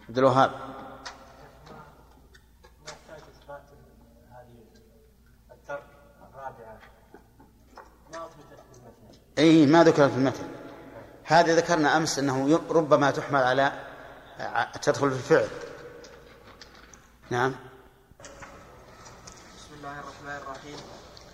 عبد 0.08 0.18
الوهاب. 0.18 0.50
إي 9.38 9.66
ما 9.66 9.84
ذكرت 9.84 10.10
في 10.10 10.16
المثل. 10.16 10.46
هذه 11.24 11.56
ذكرنا 11.56 11.96
أمس 11.96 12.18
أنه 12.18 12.60
ربما 12.70 13.10
تحمل 13.10 13.42
على 13.42 13.72
تدخل 14.82 15.10
في 15.10 15.16
الفعل. 15.16 15.48
نعم. 17.30 17.54
بسم 18.20 19.74
الله 19.78 19.92
الرحمن 19.92 20.36
الرحيم. 20.42 20.76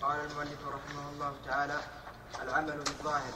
قال 0.01 0.19
المؤلف 0.19 0.59
رحمه 0.67 1.09
الله 1.13 1.33
تعالى 1.45 1.79
العمل 2.43 2.77
بالظاهر. 2.77 3.33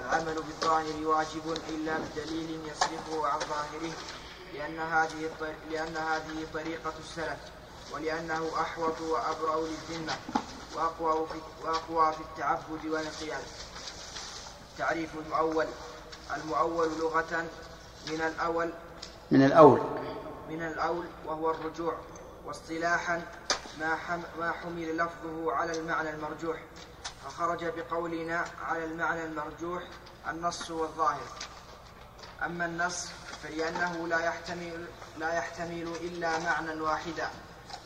العمل 0.00 0.34
بالظاهر 0.34 1.06
واجب 1.06 1.56
إلا 1.68 1.98
بدليل 1.98 2.60
يصرفه 2.70 3.26
عن 3.26 3.38
ظاهره 3.38 3.92
لأن 4.54 4.78
هذه 4.78 5.30
لأن 5.70 5.96
هذه 5.96 6.46
طريقة 6.54 6.92
السلف 6.98 7.38
ولأنه 7.92 8.50
أحوط 8.60 9.00
وأبرأ 9.00 9.66
للذمة. 9.66 10.12
وأقوى 10.78 11.26
في 11.26 11.40
وأقوى 11.64 12.12
في 12.12 12.20
التعبد 12.20 12.86
والانقياد. 12.86 13.44
تعريف 14.78 15.10
المؤول 15.26 15.66
المؤول 16.36 16.88
لغة 16.98 17.46
من 18.10 18.20
الأول. 18.20 18.72
من 19.30 19.42
الأول. 19.42 19.80
من 20.48 20.62
الأول 20.62 21.06
وهو 21.26 21.50
الرجوع. 21.50 21.94
واصطلاحا 22.44 23.22
ما 23.80 23.98
ما 24.38 24.52
حمل 24.52 24.96
لفظه 24.96 25.52
على 25.52 25.78
المعنى 25.78 26.10
المرجوح. 26.10 26.62
فخرج 27.24 27.64
بقولنا 27.64 28.44
على 28.62 28.84
المعنى 28.84 29.24
المرجوح 29.24 29.82
النص 30.30 30.70
والظاهر. 30.70 31.28
أما 32.44 32.66
النص 32.66 33.06
فلأنه 33.42 34.08
لا 34.08 34.20
يحتمل 34.24 34.86
لا 35.18 35.32
يحتمل 35.32 35.92
إلا 36.00 36.38
معنى 36.38 36.80
واحدا. 36.80 37.28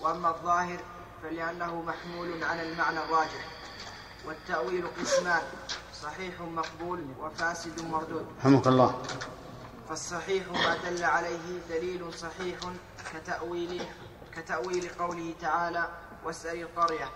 وأما 0.00 0.28
الظاهر 0.28 0.80
فلأنه 1.22 1.82
محمول 1.82 2.44
على 2.44 2.72
المعنى 2.72 2.98
الراجح. 2.98 3.48
والتأويل 4.24 4.86
قسمان 5.00 5.42
صحيح 6.02 6.40
مقبول 6.40 7.04
وفاسد 7.20 7.84
مردود. 7.84 8.26
رحمك 8.38 8.66
الله. 8.66 9.02
فالصحيح 9.88 10.48
ما 10.48 10.76
دل 10.76 11.04
عليه 11.04 11.58
دليل 11.68 12.14
صحيح 12.14 12.58
كتأويل 13.14 13.82
كتأويل 14.36 14.88
قوله 14.98 15.34
تعالى 15.40 15.88
واسأل 16.24 16.60
القرية 16.60 17.10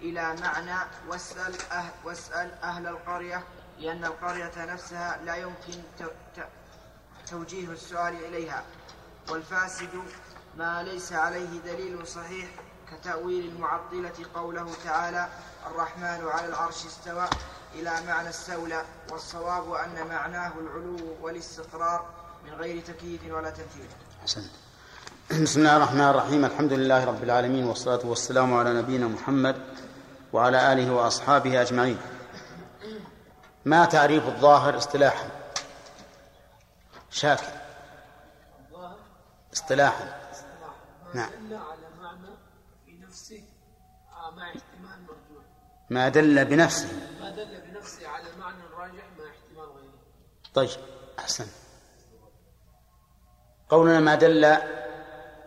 إلى 0.00 0.36
معنى 0.42 0.76
واسأل 1.08 1.54
أهل, 1.70 1.90
واسأل 2.04 2.54
أهل 2.62 2.86
القرية 2.86 3.44
لأن 3.78 4.04
القرية 4.04 4.64
نفسها 4.64 5.20
لا 5.24 5.36
يمكن 5.36 5.82
توجيه 7.30 7.68
السؤال 7.68 8.24
إليها. 8.24 8.64
والفاسد 9.30 10.02
ما 10.56 10.82
ليس 10.82 11.12
عليه 11.12 11.60
دليل 11.64 12.06
صحيح 12.06 12.48
كتأويل 12.90 13.44
المعطلة 13.48 14.26
قوله 14.34 14.74
تعالى 14.84 15.28
الرحمن 15.66 16.28
على 16.28 16.46
العرش 16.46 16.86
استوى 16.86 17.28
إلى 17.74 17.92
معنى 18.06 18.28
استولى 18.28 18.84
والصواب 19.10 19.72
أن 19.72 20.06
معناه 20.08 20.52
العلو 20.58 21.16
والاستقرار 21.22 22.06
من 22.44 22.52
غير 22.52 22.82
تكييف 22.82 23.20
ولا 23.24 23.50
تمثيل 23.50 23.88
حسن 24.22 24.42
بسم 25.42 25.60
الله 25.60 25.76
الرحمن 25.76 26.00
الرحيم. 26.00 26.44
الحمد 26.44 26.72
لله 26.72 27.04
رب 27.04 27.22
العالمين 27.22 27.64
والصلاة 27.64 28.06
والسلام 28.06 28.54
على 28.54 28.74
نبينا 28.74 29.06
محمد 29.06 29.56
وعلى 30.32 30.72
آله 30.72 30.92
وأصحابه 30.92 31.62
أجمعين. 31.62 31.98
ما 33.64 33.84
تعريف 33.84 34.26
الظاهر 34.26 34.76
اصطلاحا؟ 34.76 35.30
شاكر. 37.10 37.52
اصطلاحا. 39.54 40.20
نعم 41.14 41.30
على 41.50 41.88
معنى 42.02 42.36
في 42.86 42.98
نفسه 42.98 43.42
مع 44.36 44.48
احتمال 44.48 45.02
مرجوح 45.02 45.44
ما 45.90 46.08
دل 46.08 46.44
بنفسه. 46.44 46.88
ما 47.20 47.30
دل 47.30 47.60
بنفسه 47.60 48.08
على 48.08 48.36
معنى 48.38 48.62
راجح 48.72 49.04
مع 49.18 49.24
احتمال 49.30 49.68
غيره. 49.76 49.92
طيب 50.54 50.70
أحسن. 51.18 51.46
قولنا 53.68 54.00
ما 54.00 54.14
دل 54.14 54.44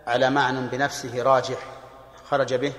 على 0.07 0.29
معنى 0.29 0.67
بنفسه 0.67 1.23
راجح 1.23 1.81
خرج 2.25 2.53
به. 2.53 2.73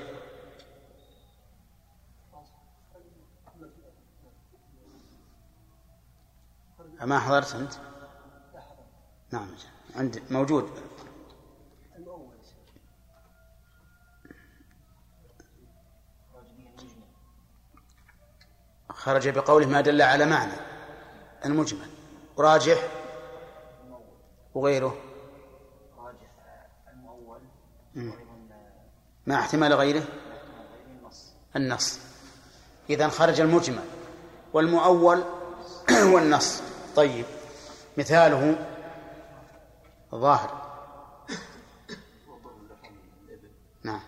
ما 7.01 7.21
حضرت 7.21 7.55
أنت؟ 7.55 7.73
نعم 9.31 9.49
عند 9.97 10.23
موجود. 10.31 10.94
خرج 19.05 19.29
بقوله 19.29 19.67
ما 19.67 19.81
دل 19.81 20.03
على 20.03 20.27
معنى 20.27 20.53
المجمل. 21.45 21.87
راجح 22.39 22.89
وغيره. 24.55 24.97
راجح 25.99 26.31
المؤول 26.93 27.39
ما 29.27 29.35
احتمال 29.35 29.73
غيره؟ 29.73 30.03
النص. 31.57 31.99
إذا 32.91 33.09
خرج 33.09 33.41
المجمل. 33.41 33.85
والمؤول 34.53 35.25
والنص. 36.15 36.63
طيب. 36.97 37.25
مثاله 37.99 38.67
ظاهر 40.15 40.65
نعم 43.85 44.01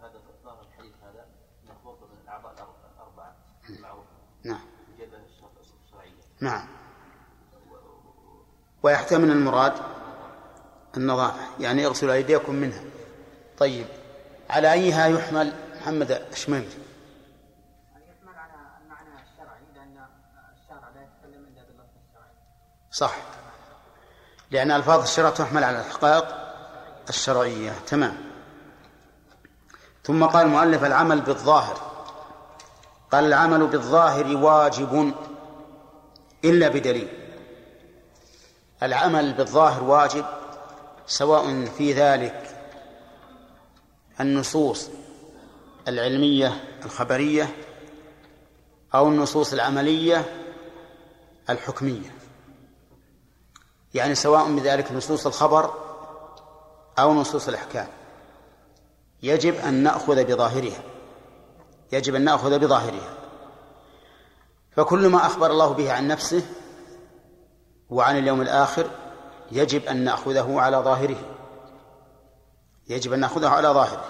هذا 0.00 0.20
ظاهر 0.44 0.60
الحديث 0.62 0.92
هذا 1.02 1.26
من 1.64 2.18
الاعضاء 2.24 2.52
الاربعه 2.94 3.36
المعروفه 3.70 4.08
نعم 4.44 4.66
الشرعيه 5.84 6.12
نعم. 6.42 6.66
ويحتمل 8.82 9.30
المراد 9.30 9.72
النظافة 10.96 11.40
يعني 11.60 11.86
اغسلوا 11.86 12.14
أيديكم 12.14 12.54
منها. 12.54 12.82
طيب 13.58 13.86
على 14.50 14.72
أيها 14.72 15.06
يحمل 15.06 15.52
محمد 15.80 16.10
الشميمي 16.10 16.68
صح. 22.90 23.16
لأن 24.50 24.70
ألفاظ 24.70 25.02
الشرع 25.02 25.30
تحمل 25.30 25.64
على 25.64 25.80
الحقائق 25.80 26.24
الشرعية. 27.08 27.72
تمام. 27.86 28.16
ثم 30.04 30.24
قال 30.24 30.46
المؤلف 30.46 30.84
العمل 30.84 31.20
بالظاهر. 31.20 31.76
قال 33.12 33.24
العمل 33.24 33.66
بالظاهر 33.66 34.36
واجب. 34.36 35.14
إلا 36.44 36.68
بدليل. 36.68 37.08
العمل 38.82 39.32
بالظاهر 39.32 39.84
واجب 39.84 40.24
سواء 41.06 41.64
في 41.64 41.92
ذلك 41.92 42.66
النصوص 44.20 44.88
العلمية 45.88 46.64
الخبرية 46.84 47.56
أو 48.94 49.08
النصوص 49.08 49.52
العملية 49.52 50.44
الحكمية. 51.50 52.14
يعني 53.94 54.14
سواء 54.14 54.56
بذلك 54.56 54.92
نصوص 54.92 55.26
الخبر 55.26 55.74
أو 56.98 57.14
نصوص 57.14 57.48
الأحكام. 57.48 57.88
يجب 59.22 59.54
أن 59.54 59.74
نأخذ 59.74 60.24
بظاهرها. 60.24 60.82
يجب 61.92 62.14
أن 62.14 62.24
نأخذ 62.24 62.58
بظاهرها. 62.58 63.21
فكل 64.76 65.08
ما 65.08 65.26
أخبر 65.26 65.50
الله 65.50 65.72
به 65.72 65.92
عن 65.92 66.08
نفسه 66.08 66.42
وعن 67.90 68.18
اليوم 68.18 68.40
الآخر 68.40 68.90
يجب 69.52 69.84
أن 69.84 70.04
نأخذه 70.04 70.60
على 70.60 70.76
ظاهره. 70.76 71.16
يجب 72.88 73.12
أن 73.12 73.20
نأخذه 73.20 73.48
على 73.48 73.68
ظاهره. 73.68 74.04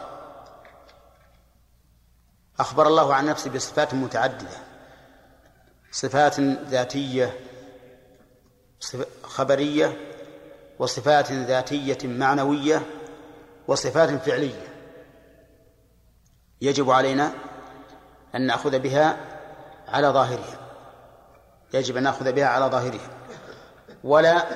أخبر 2.60 2.86
الله 2.86 3.14
عن 3.14 3.26
نفسه 3.26 3.50
بصفات 3.50 3.94
متعددة. 3.94 4.58
صفات 5.92 6.40
ذاتية 6.40 7.38
خبرية 9.22 9.96
وصفات 10.78 11.32
ذاتية 11.32 11.98
معنوية 12.04 12.82
وصفات 13.68 14.10
فعلية. 14.10 14.68
يجب 16.60 16.90
علينا 16.90 17.32
أن 18.34 18.46
نأخذ 18.46 18.78
بها 18.78 19.31
على 19.92 20.08
ظاهرها 20.08 20.58
يجب 21.74 21.96
أن 21.96 22.02
نأخذ 22.02 22.32
بها 22.32 22.46
على 22.46 22.64
ظاهرها 22.64 23.10
ولا 24.04 24.46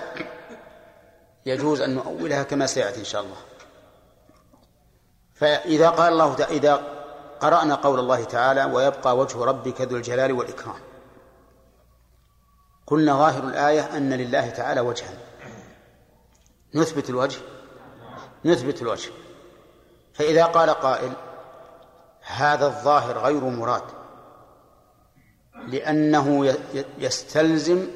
يجوز 1.47 1.81
أن 1.81 1.95
نؤولها 1.95 2.43
كما 2.43 2.67
سيأتي 2.67 3.01
إن 3.01 3.05
شاء 3.05 3.23
الله. 3.23 3.37
فإذا 5.35 5.89
قال 5.91 6.13
الله 6.13 6.45
إذا 6.45 6.83
قرأنا 7.41 7.75
قول 7.75 7.99
الله 7.99 8.25
تعالى 8.25 8.65
ويبقى 8.65 9.17
وجه 9.17 9.45
ربك 9.45 9.81
ذو 9.81 9.97
الجلال 9.97 10.33
والإكرام 10.33 10.81
قلنا 12.87 13.13
ظاهر 13.13 13.45
الآية 13.45 13.97
أن 13.97 14.13
لله 14.13 14.51
تعالى 14.51 14.81
وجها. 14.81 15.19
نثبت 16.75 17.11
الوجه؟ 17.11 17.41
نثبت 18.45 18.83
الوجه. 18.83 19.11
فإذا 20.15 20.45
قال 20.45 20.71
قائل 20.71 21.13
هذا 22.23 22.67
الظاهر 22.67 23.19
غير 23.19 23.45
مراد 23.45 23.96
لأنه 25.67 26.57
يستلزم 26.99 27.87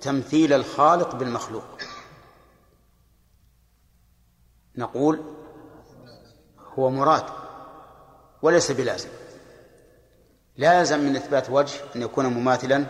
تمثيل 0.00 0.52
الخالق 0.52 1.14
بالمخلوق. 1.14 1.64
نقول 4.76 5.20
هو 6.78 6.90
مراد 6.90 7.24
وليس 8.42 8.72
بلازم. 8.72 9.08
لا 10.56 10.78
يلزم 10.78 11.00
من 11.00 11.16
إثبات 11.16 11.50
وجه 11.50 11.80
أن 11.96 12.02
يكون 12.02 12.26
مماثلا 12.26 12.86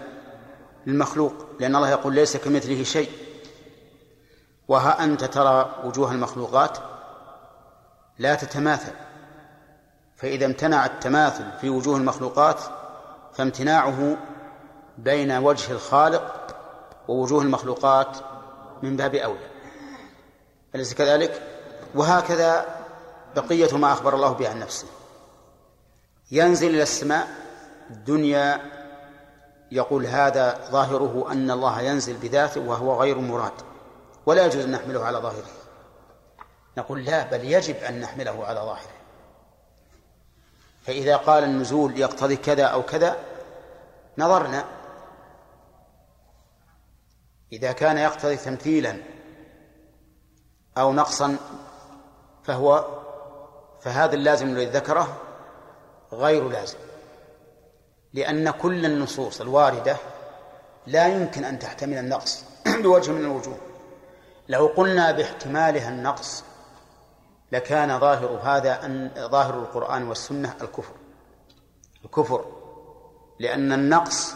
للمخلوق 0.87 1.35
لأن 1.61 1.77
الله 1.77 1.91
يقول 1.91 2.15
ليس 2.15 2.37
كمثله 2.37 2.83
شيء. 2.83 3.11
وها 4.69 5.05
أنت 5.05 5.25
ترى 5.25 5.83
وجوه 5.85 6.13
المخلوقات 6.13 6.79
لا 8.19 8.35
تتماثل. 8.35 8.93
فإذا 10.17 10.47
امتنع 10.47 10.87
التماثل 10.87 11.45
في 11.61 11.69
وجوه 11.69 11.97
المخلوقات 11.97 12.61
فامتناعه 13.35 14.17
بين 14.99 15.33
وجه 15.33 15.73
الخالق 15.73 16.57
ووجوه 17.09 17.43
المخلوقات 17.43 18.17
من 18.83 18.97
باب 18.97 19.15
أولى. 19.15 19.49
أليس 20.75 20.95
كذلك؟ 20.95 21.43
وهكذا 21.95 22.67
بقية 23.37 23.77
ما 23.77 23.93
أخبر 23.93 24.15
الله 24.15 24.33
به 24.33 24.49
عن 24.49 24.59
نفسه. 24.59 24.87
ينزل 26.31 26.71
إلى 26.71 26.83
السماء 26.83 27.29
الدنيا 27.91 28.61
يقول 29.71 30.07
هذا 30.07 30.59
ظاهره 30.71 31.27
أن 31.33 31.51
الله 31.51 31.81
ينزل 31.81 32.17
بذاته 32.17 32.61
وهو 32.61 33.01
غير 33.01 33.19
مراد 33.19 33.53
ولا 34.27 34.47
يجوز 34.47 34.65
أن 34.65 34.71
نحمله 34.71 35.05
على 35.05 35.19
ظاهره. 35.19 35.51
نقول 36.79 37.05
لا 37.05 37.23
بل 37.23 37.45
يجب 37.45 37.77
أن 37.77 38.01
نحمله 38.01 38.47
على 38.47 38.61
ظاهره. 38.61 38.94
فإذا 40.85 41.17
قال 41.17 41.45
النزول 41.45 41.99
يقتضي 41.99 42.37
كذا 42.37 42.65
أو 42.65 42.83
كذا 42.83 43.17
نظرنا 44.19 44.65
إذا 47.53 47.73
كان 47.73 47.99
يقتضي 47.99 48.37
تمثيلا 48.37 48.97
أو 50.79 50.93
نقصا 50.93 51.37
فهو 52.45 52.85
فهذا 53.81 54.15
اللازم 54.15 54.47
الذي 54.47 54.67
ذكره 54.67 55.17
غير 56.13 56.49
لازم 56.49 56.79
لأن 58.13 58.51
كل 58.51 58.87
النصوص 58.87 59.41
الواردة 59.41 59.97
لا 60.87 61.09
يمكن 61.09 61.45
أن 61.45 61.59
تحتمل 61.59 61.99
النقص 61.99 62.45
بوجه 62.83 63.11
من 63.11 63.21
الوجوه. 63.21 63.57
لو 64.49 64.67
قلنا 64.67 65.13
باحتمالها 65.13 65.89
النقص 65.89 66.45
لكان 67.53 68.01
ظاهر 68.01 68.41
هذا 68.43 68.87
أن 68.87 69.11
ظاهر 69.19 69.55
القرآن 69.55 70.09
والسنة 70.09 70.55
الكفر. 70.63 70.93
الكفر 72.05 72.45
لأن 73.39 73.73
النقص 73.73 74.35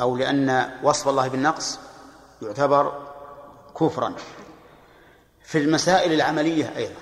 أو 0.00 0.16
لأن 0.16 0.70
وصف 0.82 1.08
الله 1.08 1.28
بالنقص 1.28 1.78
يعتبر 2.42 3.12
كفرا. 3.80 4.14
في 5.42 5.58
المسائل 5.58 6.12
العملية 6.12 6.76
أيضا 6.76 7.00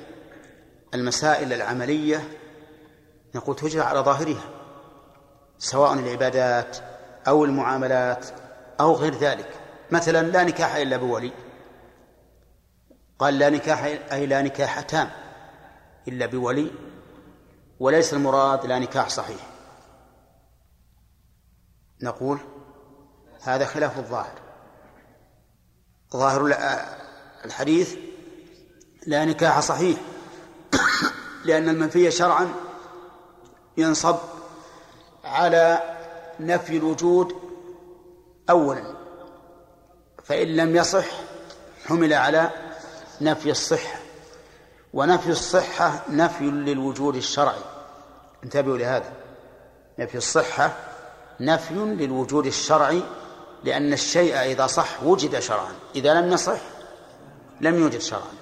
المسائل 0.94 1.52
العملية 1.52 2.28
نقول 3.34 3.56
تجرى 3.56 3.82
على 3.82 4.00
ظاهرها 4.00 4.44
سواء 5.58 5.92
العبادات 5.92 6.76
أو 7.28 7.44
المعاملات 7.44 8.26
أو 8.80 8.94
غير 8.94 9.14
ذلك. 9.14 9.50
مثلا 9.90 10.26
لا 10.26 10.44
نكاح 10.44 10.74
إلا 10.74 10.96
بولي 10.96 11.32
قال 13.18 13.38
لا 13.38 13.50
نكاح 13.50 13.84
أي 14.12 14.26
لا 14.26 14.42
نكاح 14.42 14.80
تام 14.80 15.10
إلا 16.08 16.26
بولي 16.26 16.70
وليس 17.80 18.14
المراد 18.14 18.66
لا 18.66 18.78
نكاح 18.78 19.08
صحيح. 19.08 19.46
نقول 22.02 22.38
هذا 23.42 23.64
خلاف 23.64 23.98
الظاهر. 23.98 24.38
ظاهر 26.12 26.46
الحديث 27.44 27.96
لا 29.06 29.24
نكاح 29.24 29.60
صحيح 29.60 29.98
لأن 31.44 31.68
المنفي 31.68 32.10
شرعا 32.10 32.48
ينصب 33.76 34.16
على 35.24 35.96
نفي 36.40 36.76
الوجود 36.76 37.34
أولا 38.50 38.96
فإن 40.24 40.46
لم 40.46 40.76
يصح 40.76 41.06
حمل 41.86 42.12
على 42.12 42.50
نفي 43.20 43.50
الصحة. 43.50 43.97
ونفي 44.92 45.30
الصحة 45.30 46.02
نفي 46.10 46.44
للوجود 46.44 47.16
الشرعي. 47.16 47.62
انتبهوا 48.44 48.78
لهذا. 48.78 49.12
نفي 49.98 50.18
الصحة 50.18 50.72
نفي 51.40 51.74
للوجود 51.74 52.46
الشرعي 52.46 53.02
لأن 53.64 53.92
الشيء 53.92 54.36
إذا 54.36 54.66
صح 54.66 55.02
وجد 55.02 55.38
شرعا. 55.38 55.72
إذا 55.96 56.14
لم 56.14 56.32
يصح 56.32 56.60
لم 57.60 57.74
يوجد 57.74 58.00
شرعا. 58.00 58.32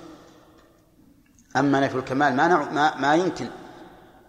أما 1.57 1.81
نفي 1.81 1.95
الكمال 1.95 2.37
ما, 2.37 2.49
ما, 2.49 2.97
ما 2.97 3.15
يمكن 3.15 3.49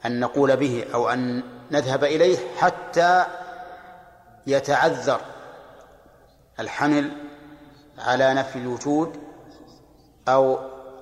أن 0.05 0.19
نقول 0.19 0.57
به 0.57 0.85
أو 0.93 1.09
أن 1.09 1.43
نذهب 1.71 2.03
إليه 2.03 2.37
حتى 2.57 3.25
يتعذر 4.47 5.21
الحمل 6.59 7.11
على 7.97 8.33
نفي 8.33 8.59
الوجود 8.59 9.19
أو 10.27 10.59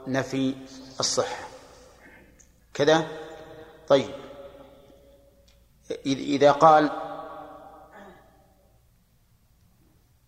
نفي 0.07 0.55
الصحة. 0.99 1.47
كذا؟ 2.73 3.07
طيب. 3.87 4.15
إذا 6.05 6.51
قال 6.51 6.89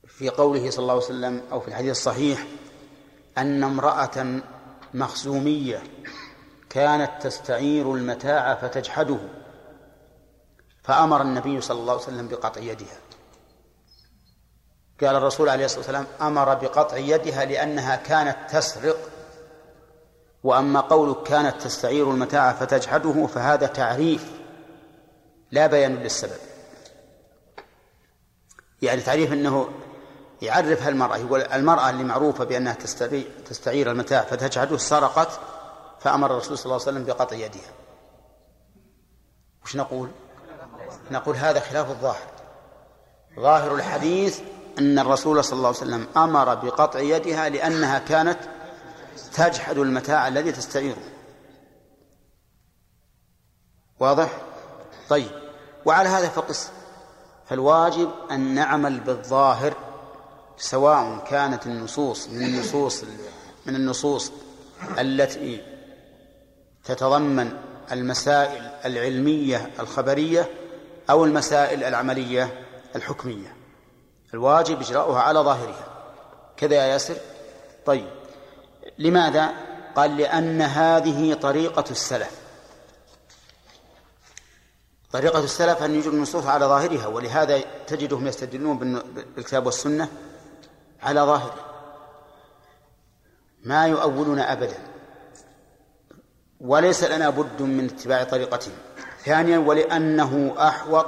في 0.08 0.30
قوله 0.30 0.70
صلى 0.70 0.82
الله 0.82 0.94
عليه 0.94 1.06
وسلم 1.06 1.42
أو 1.52 1.60
في 1.60 1.68
الحديث 1.68 1.92
الصحيح 1.92 2.48
أن 3.38 3.64
امرأة 3.64 4.42
مخزومية 4.94 5.84
كانت 6.70 7.12
تستعير 7.22 7.94
المتاع 7.94 8.56
فتجحده 8.56 9.20
فأمر 10.84 11.22
النبي 11.22 11.62
صلى 11.62 11.80
الله 11.80 11.94
عليه 11.94 12.04
وسلم 12.04 12.28
بقطع 12.28 12.62
يدها. 12.62 12.98
قال 15.02 15.16
الرسول 15.16 15.50
عليه 15.50 15.66
الصلاة 15.66 15.80
والسلام 15.80 16.08
أمر 16.22 16.54
بقطع 16.54 16.98
يدها 16.98 17.46
لأنها 17.46 17.96
كانت 17.96 18.38
تسرق 18.52 18.98
وأما 20.48 20.80
قولك 20.80 21.24
كانت 21.24 21.62
تستعير 21.62 22.12
المتاع 22.12 22.54
فتجحده 22.54 23.28
فهذا 23.28 23.68
تعريف 23.68 24.32
لا 25.52 25.68
بيان 25.68 25.96
للسبب. 25.96 26.40
يعني 28.82 29.02
تعريف 29.02 29.34
أنه 29.34 29.70
يعرف 30.42 30.88
المرأة 30.88 31.18
يقول 31.18 31.42
المرأة 31.42 31.90
اللي 31.90 32.04
معروفة 32.04 32.44
بأنها 32.44 32.78
تستعير 33.50 33.92
المتاع 33.92 34.22
فتجحده 34.22 34.78
سرقت 34.78 35.40
فأمر 36.00 36.32
الرسول 36.32 36.58
صلى 36.58 36.66
الله 36.66 36.88
عليه 36.88 36.98
وسلم 36.98 37.04
بقطع 37.04 37.36
يدها. 37.36 37.72
وش 39.64 39.76
نقول؟ 39.76 40.10
نقول 41.12 41.36
هذا 41.36 41.60
خلاف 41.60 41.90
الظاهر. 41.90 42.28
ظاهر 43.40 43.76
الحديث 43.76 44.40
أن 44.80 45.00
الرسول 45.00 45.44
صلى 45.44 45.58
الله 45.58 45.68
عليه 45.68 45.78
وسلم 45.78 46.08
أمر 46.18 46.56
بقطع 46.56 47.00
يدها 47.00 47.50
لأنها 47.50 48.00
كانت 48.00 48.40
تجحد 49.34 49.78
المتاع 49.78 50.28
الذي 50.28 50.52
تستعيره. 50.52 51.04
واضح؟ 54.00 54.42
طيب. 55.10 55.32
وعلى 55.86 56.10
هذا 56.10 56.28
فقس. 56.28 56.72
فالواجب 57.50 58.12
أن 58.32 58.40
نعمل 58.40 59.00
بالظاهر 59.00 59.74
سواء 60.58 61.24
كانت 61.30 61.66
النصوص 61.66 62.28
من 62.28 62.44
النصوص 62.46 63.04
من 63.66 63.76
النصوص 63.76 64.32
التي 65.00 65.62
تتضمن 66.84 67.52
المسائل 67.92 68.72
العلمية 68.86 69.72
الخبرية 69.80 70.50
أو 71.10 71.26
المسائل 71.26 71.84
العملية 71.84 72.66
الحكمية. 72.96 73.56
الواجب 74.34 74.82
إجراؤها 74.82 75.22
على 75.22 75.40
ظاهرها. 75.40 75.88
كذا 76.58 76.76
يا 76.76 76.86
ياسر؟ 76.86 77.18
طيب. 77.86 78.17
لماذا؟ 79.00 79.52
قال 79.96 80.18
لأن 80.18 80.62
هذه 80.62 81.34
طريقة 81.34 81.84
السلف. 81.92 82.32
طريقة 85.12 85.40
السلف 85.40 85.84
أن 85.84 85.96
يجروا 85.96 86.14
النصوص 86.14 86.46
على 86.46 86.66
ظاهرها 86.66 87.08
ولهذا 87.08 87.62
تجدهم 87.88 88.28
يستدلون 88.28 88.78
بالكتاب 89.36 89.66
والسنة 89.66 90.10
على 91.02 91.22
ظاهره 91.22 91.66
ما 93.64 93.88
يؤولون 93.88 94.40
أبدا. 94.40 94.78
وليس 96.62 97.04
لنا 97.04 97.30
بد 97.30 97.62
من 97.62 97.86
اتباع 97.86 98.24
طريقتهم. 98.24 98.74
ثانيا 99.26 99.58
ولأنه 99.58 100.56
أحوط 100.60 101.08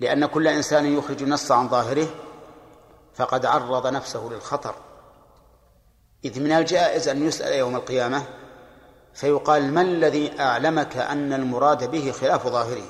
لأن 0.00 0.26
كل 0.26 0.48
إنسان 0.48 0.98
يخرج 0.98 1.22
النص 1.22 1.52
عن 1.52 1.68
ظاهره 1.68 2.08
فقد 3.14 3.46
عرض 3.46 3.86
نفسه 3.86 4.28
للخطر. 4.32 4.74
إذ 6.24 6.40
من 6.40 6.52
الجائز 6.52 7.08
أن 7.08 7.26
يسأل 7.26 7.52
يوم 7.52 7.76
القيامة 7.76 8.22
فيقال 9.14 9.74
ما 9.74 9.80
الذي 9.80 10.40
أعلمك 10.40 10.96
أن 10.96 11.32
المراد 11.32 11.90
به 11.90 12.12
خلاف 12.12 12.46
ظاهره؟ 12.46 12.86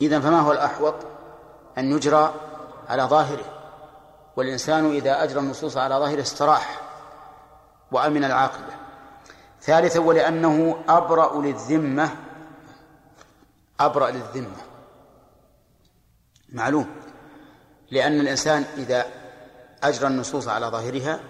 إذن 0.00 0.20
فما 0.20 0.40
هو 0.40 0.52
الأحوط؟ 0.52 0.94
أن 1.78 1.92
يجرى 1.92 2.34
على 2.88 3.02
ظاهره 3.02 3.44
والإنسان 4.36 4.90
إذا 4.90 5.22
أجرى 5.22 5.40
النصوص 5.40 5.76
على 5.76 5.94
ظاهره 5.94 6.20
استراح 6.20 6.80
وأمن 7.92 8.24
العاقبة. 8.24 8.74
ثالثا 9.62 10.00
ولأنه 10.00 10.84
أبرأ 10.88 11.42
للذمة 11.42 12.10
أبرأ 13.80 14.10
للذمة. 14.10 14.56
معلوم. 16.52 16.86
لأن 17.90 18.20
الإنسان 18.20 18.64
إذا 18.76 19.23
أجرى 19.84 20.06
النصوص 20.06 20.48
على 20.48 20.66
ظاهرها 20.66 21.20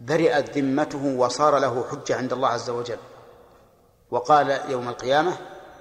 برئت 0.00 0.58
ذمته 0.58 1.04
وصار 1.18 1.58
له 1.58 1.84
حجة 1.90 2.16
عند 2.16 2.32
الله 2.32 2.48
عز 2.48 2.70
وجل. 2.70 2.98
وقال 4.10 4.60
يوم 4.68 4.88
القيامة 4.88 5.36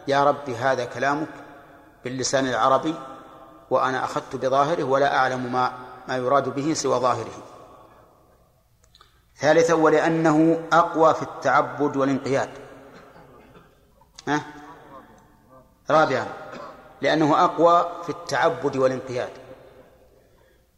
يا 0.08 0.24
رب 0.24 0.50
هذا 0.50 0.86
كلامك 0.86 1.28
باللسان 2.04 2.48
العربي 2.48 2.96
وأنا 3.70 4.04
أخذت 4.04 4.36
بظاهره 4.36 4.84
ولا 4.84 5.16
أعلم 5.16 5.54
ما 5.54 5.72
ما 6.08 6.18
يراد 6.18 6.50
به 6.50 6.74
سوى 6.74 7.00
ظاهره. 7.00 7.44
ثالثا 9.38 9.74
ولأنه 9.74 10.64
أقوى 10.74 11.14
في 11.14 11.22
التعبد 11.22 11.98
والانقياد. 11.98 12.50
ها؟ 14.28 14.42
رابعا 15.90 16.28
لأنه 17.02 17.44
أقوى 17.46 17.92
في 18.04 18.10
التعبد 18.10 18.76
والانقياد. 18.76 19.43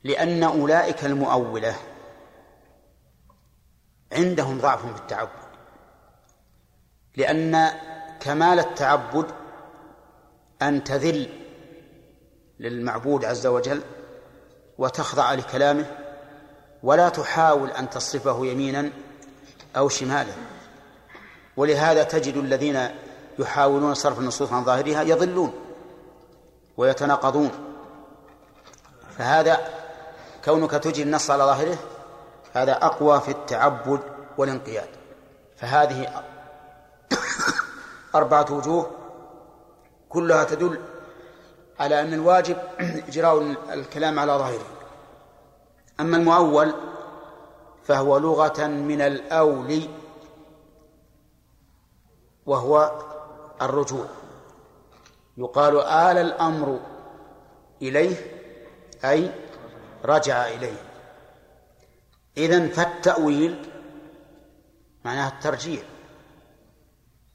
لأن 0.06 0.44
أولئك 0.44 1.06
المؤولة. 1.06 1.76
عندهم 4.12 4.60
ضعف 4.60 4.86
في 4.86 5.02
التعبد. 5.02 5.30
لأن 7.16 7.72
كمال 8.20 8.60
التعبد 8.60 9.26
أن 10.62 10.84
تذل 10.84 11.30
للمعبود 12.60 13.26
عز 13.26 13.48
وجل 13.48 13.82
وتخضع 14.78 15.34
لكلامه 15.34 15.86
ولا 16.84 17.10
تحاول 17.10 17.70
أن 17.70 17.90
تصرفه 17.90 18.46
يمينا 18.46 18.90
أو 19.78 19.90
شمالا. 19.90 20.34
ولهذا 21.58 22.04
تجد 22.04 22.38
الذين 22.38 22.90
يحاولون 23.40 23.94
صرف 23.94 24.20
النصوص 24.20 24.52
عن 24.52 24.64
ظاهرها 24.64 25.02
يضلون 25.02 25.54
ويتناقضون. 26.78 27.52
فهذا 29.18 29.85
كونك 30.46 30.72
تجري 30.72 31.04
النص 31.04 31.32
على 31.32 31.44
ظاهره 31.44 31.78
هذا 32.54 32.86
أقوى 32.86 33.22
في 33.22 33.32
التعبد 33.32 34.00
والانقياد. 34.38 34.90
فهذه 35.58 36.24
أربعة 38.16 38.46
وجوه 38.52 38.92
كلها 40.10 40.44
تدل 40.44 40.80
على 41.80 42.02
أن 42.02 42.14
الواجب 42.14 42.58
إجراء 43.10 43.56
الكلام 43.74 44.20
على 44.20 44.32
ظاهره. 44.32 44.66
أما 46.00 46.18
المؤول 46.18 46.74
فهو 47.84 48.18
لغة 48.18 48.68
من 48.68 49.02
الأول 49.02 49.82
وهو 52.46 52.92
الرجوع. 53.62 54.06
يقال 55.38 55.78
آل 55.80 56.18
الأمر 56.18 56.80
إليه 57.82 58.16
أي 59.06 59.32
رجع 60.06 60.48
إليه. 60.48 60.82
إذن 62.38 62.70
فالتأويل 62.70 63.70
معناه 65.06 65.28
الترجيع. 65.28 65.84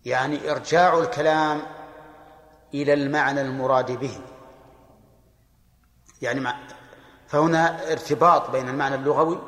يعني 0.04 0.50
إرجاع 0.50 0.98
الكلام 0.98 1.62
إلى 2.74 2.92
المعنى 2.94 3.40
المراد 3.40 3.92
به. 3.92 4.20
يعني 6.22 6.48
فهنا 7.28 7.92
ارتباط 7.92 8.50
بين 8.50 8.68
المعنى 8.68 8.94
اللغوي 8.94 9.38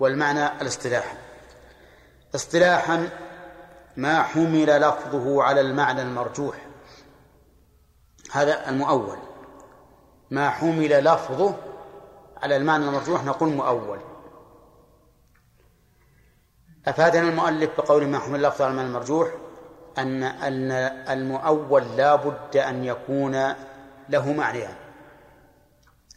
والمعنى 0.00 0.46
الاصطلاحي. 0.62 1.16
اصطلاحا 2.34 3.08
ما 3.96 4.22
حمل 4.22 4.80
لفظه 4.80 5.42
على 5.42 5.60
المعنى 5.60 6.02
المرجوح. 6.02 6.66
هذا 8.32 8.68
المؤول. 8.68 9.18
ما 10.30 10.50
حمل 10.50 11.04
لفظه 11.04 11.71
على 12.42 12.56
المعنى 12.56 12.84
المرجوح 12.84 13.24
نقول 13.24 13.48
مؤول. 13.48 14.00
أفادنا 16.86 17.28
المؤلف 17.28 17.70
بقول 17.78 18.06
ما 18.06 18.18
حمل 18.18 18.42
لفظه 18.42 18.64
على 18.64 18.70
المعنى 18.70 18.88
المرجوح؟ 18.88 19.28
أن 19.98 20.22
أن 20.22 20.72
المؤول 21.10 21.96
لا 21.96 22.14
بد 22.14 22.56
أن 22.56 22.84
يكون 22.84 23.54
له 24.08 24.32
معنيان. 24.32 24.74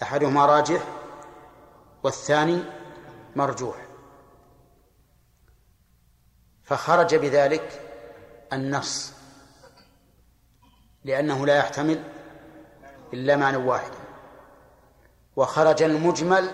أحدهما 0.03 0.45
راجح 0.45 0.81
والثاني 2.03 2.63
مرجوح. 3.35 3.75
فخرج 6.63 7.15
بذلك 7.15 7.81
النص 8.53 9.13
لأنه 11.03 11.45
لا 11.45 11.57
يحتمل 11.57 12.03
إلا 13.13 13.35
معنى 13.35 13.57
واحد. 13.57 14.04
وخرج 15.35 15.83
المجمل 15.83 16.51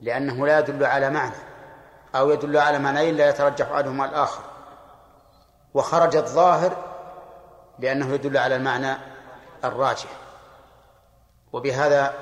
لأنه 0.00 0.46
لا 0.46 0.58
يدل 0.58 0.84
على 0.84 1.10
معنى 1.10 1.34
أو 2.14 2.30
يدل 2.30 2.56
على 2.56 2.78
معنيين 2.78 3.16
لا 3.16 3.28
يترجح 3.28 3.70
أحدهما 3.70 4.04
الآخر. 4.04 4.42
وخرج 5.74 6.16
الظاهر 6.16 6.76
لأنه 7.78 8.14
يدل 8.14 8.36
على 8.36 8.56
المعنى 8.56 8.96
الراجح. 9.64 10.10
وبهذا 11.52 12.14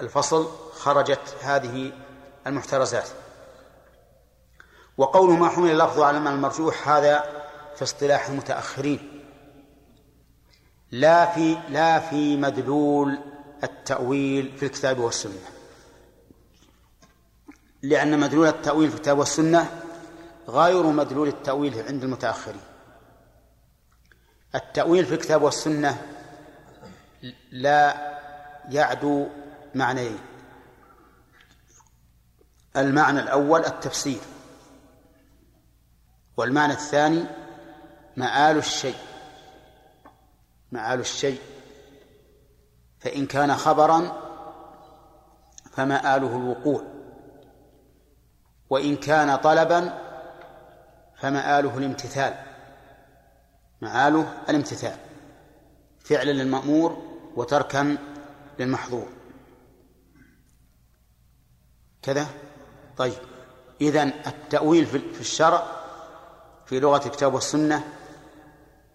الفصل 0.00 0.48
خرجت 0.72 1.36
هذه 1.42 1.92
المحترزات. 2.46 3.08
وقول 4.98 5.38
ما 5.38 5.48
حمل 5.48 5.70
اللفظ 5.70 6.00
على 6.00 6.18
المعنى 6.18 6.36
المرجوح 6.36 6.88
هذا 6.88 7.24
في 7.76 7.82
اصطلاح 7.82 8.28
المتأخرين. 8.28 9.24
لا 10.90 11.26
في 11.26 11.58
لا 11.68 11.98
في 11.98 12.36
مدلول 12.36 13.18
التأويل 13.64 14.56
في 14.58 14.66
الكتاب 14.66 14.98
والسنة. 14.98 15.48
لأن 17.82 18.20
مدلول 18.20 18.48
التأويل 18.48 18.90
في 18.90 18.96
الكتاب 18.96 19.18
والسنة 19.18 19.82
غير 20.48 20.82
مدلول 20.82 21.28
التأويل 21.28 21.82
عند 21.82 22.04
المتأخرين. 22.04 22.60
التأويل 24.54 25.06
في 25.06 25.14
الكتاب 25.14 25.42
والسنة 25.42 26.06
لا 27.50 28.18
يعدو 28.68 29.26
معنيين. 29.74 30.18
المعنى 32.76 33.20
الأول 33.20 33.64
التفسير. 33.64 34.20
والمعنى 36.36 36.72
الثاني 36.72 37.24
مآل 38.16 38.56
الشيء. 38.56 38.98
مآل 40.72 41.00
الشيء. 41.00 41.40
فإن 43.00 43.26
كان 43.26 43.56
خبرا 43.56 44.22
فمآله 45.72 46.36
الوقوع. 46.36 46.82
وإن 48.70 48.96
كان 48.96 49.36
طلبا 49.36 49.98
فمآله 51.16 51.78
الامتثال. 51.78 52.34
مآله 53.80 54.32
الامتثال. 54.48 54.96
فعلا 56.00 56.30
للمأمور 56.30 57.02
وتركا 57.36 57.96
للمحظور. 58.58 59.08
كذا؟ 62.02 62.26
طيب. 62.96 63.18
إذن 63.80 64.12
التأويل 64.26 64.86
في 64.86 65.20
الشرع 65.20 65.66
في 66.66 66.80
لغة 66.80 67.06
الكتاب 67.06 67.34
والسنة 67.34 67.84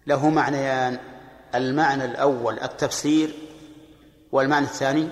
له 0.06 0.30
معنيان. 0.30 0.98
المعنى 1.54 2.04
الأول 2.04 2.58
التفسير 2.60 3.34
والمعنى 4.34 4.64
الثاني 4.64 5.08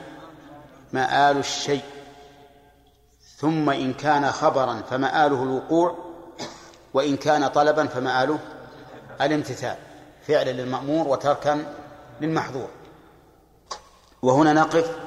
مآل 0.92 1.36
الشيء. 1.36 1.84
ثم 3.36 3.70
إن 3.70 3.94
كان 3.94 4.32
خبرا 4.32 4.82
فمآله 4.90 5.42
الوقوع 5.42 5.98
وإن 6.94 7.16
كان 7.16 7.48
طلبا 7.48 7.86
فمآله 7.86 8.38
الامتثال 9.20 9.76
فعلا 10.26 10.50
للمأمور 10.50 11.08
وتركا 11.08 11.74
للمحظور. 12.20 12.68
وهنا 14.22 14.52
نقف 14.52 14.98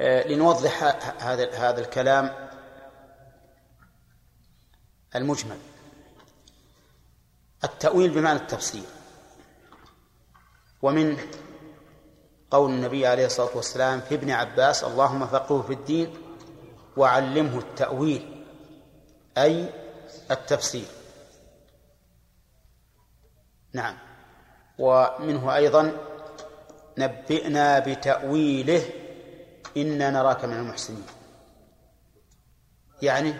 آه، 0.00 0.28
لنوضح 0.28 0.82
هذا 1.18 1.50
هذا 1.50 1.80
الكلام 1.80 2.48
المجمل. 5.16 5.58
التأويل 7.64 8.10
بمعنى 8.10 8.38
التفسير 8.38 8.84
ومن 10.82 11.16
قول 12.54 12.70
النبي 12.70 13.06
عليه 13.06 13.26
الصلاة 13.26 13.56
والسلام 13.56 14.00
في 14.00 14.14
ابن 14.14 14.30
عباس 14.30 14.84
اللهم 14.84 15.26
فقهه 15.26 15.62
في 15.62 15.72
الدين 15.72 16.14
وعلمه 16.96 17.58
التأويل 17.58 18.44
أي 19.38 19.68
التفسير. 20.30 20.86
نعم. 23.72 23.98
ومنه 24.78 25.56
أيضا 25.56 25.92
نبئنا 26.98 27.78
بتأويله 27.78 28.82
إنا 29.76 30.10
نراك 30.10 30.44
من 30.44 30.56
المحسنين. 30.56 31.06
يعني 33.02 33.34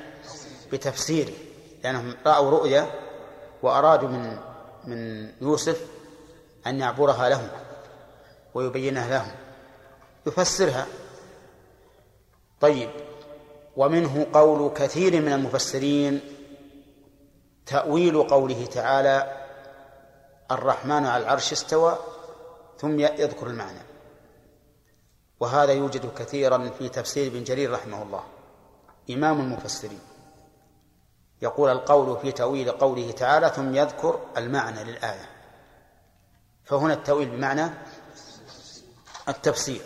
بتفسيره 0.73 1.33
لأنهم 1.85 2.17
رأوا 2.27 2.51
رؤيا 2.51 2.91
وأرادوا 3.63 4.09
من 4.09 4.39
من 4.85 5.31
يوسف 5.41 5.87
أن 6.67 6.81
يعبرها 6.81 7.29
لهم. 7.29 7.49
ويبينها 8.55 9.11
لهم 9.11 9.33
يفسرها. 10.27 10.87
طيب 12.61 12.91
ومنه 13.77 14.27
قول 14.33 14.75
كثير 14.75 15.21
من 15.21 15.33
المفسرين 15.33 16.21
تأويل 17.67 18.23
قوله 18.23 18.67
تعالى 18.67 19.47
الرحمن 20.51 21.07
على 21.07 21.23
العرش 21.23 21.53
استوى 21.53 21.99
ثم 22.79 23.01
يذكر 23.01 23.47
المعنى. 23.47 23.81
وهذا 25.41 25.73
يوجد 25.73 26.15
كثيرا 26.15 26.71
في 26.79 26.89
تفسير 26.89 27.27
ابن 27.27 27.45
جرير 27.45 27.71
رحمه 27.73 28.03
الله 28.03 28.23
إمام 29.11 29.41
المفسرين. 29.41 30.01
يقول 31.43 31.71
القول 31.71 32.19
في 32.21 32.33
تأويل 32.33 32.71
قوله 32.71 33.11
تعالى 33.11 33.51
ثم 33.51 33.75
يذكر 33.75 34.21
المعنى 34.37 34.85
للآية. 34.85 35.29
فهنا 36.65 36.93
التأويل 36.93 37.29
بمعنى 37.29 37.71
التفسير. 39.29 39.81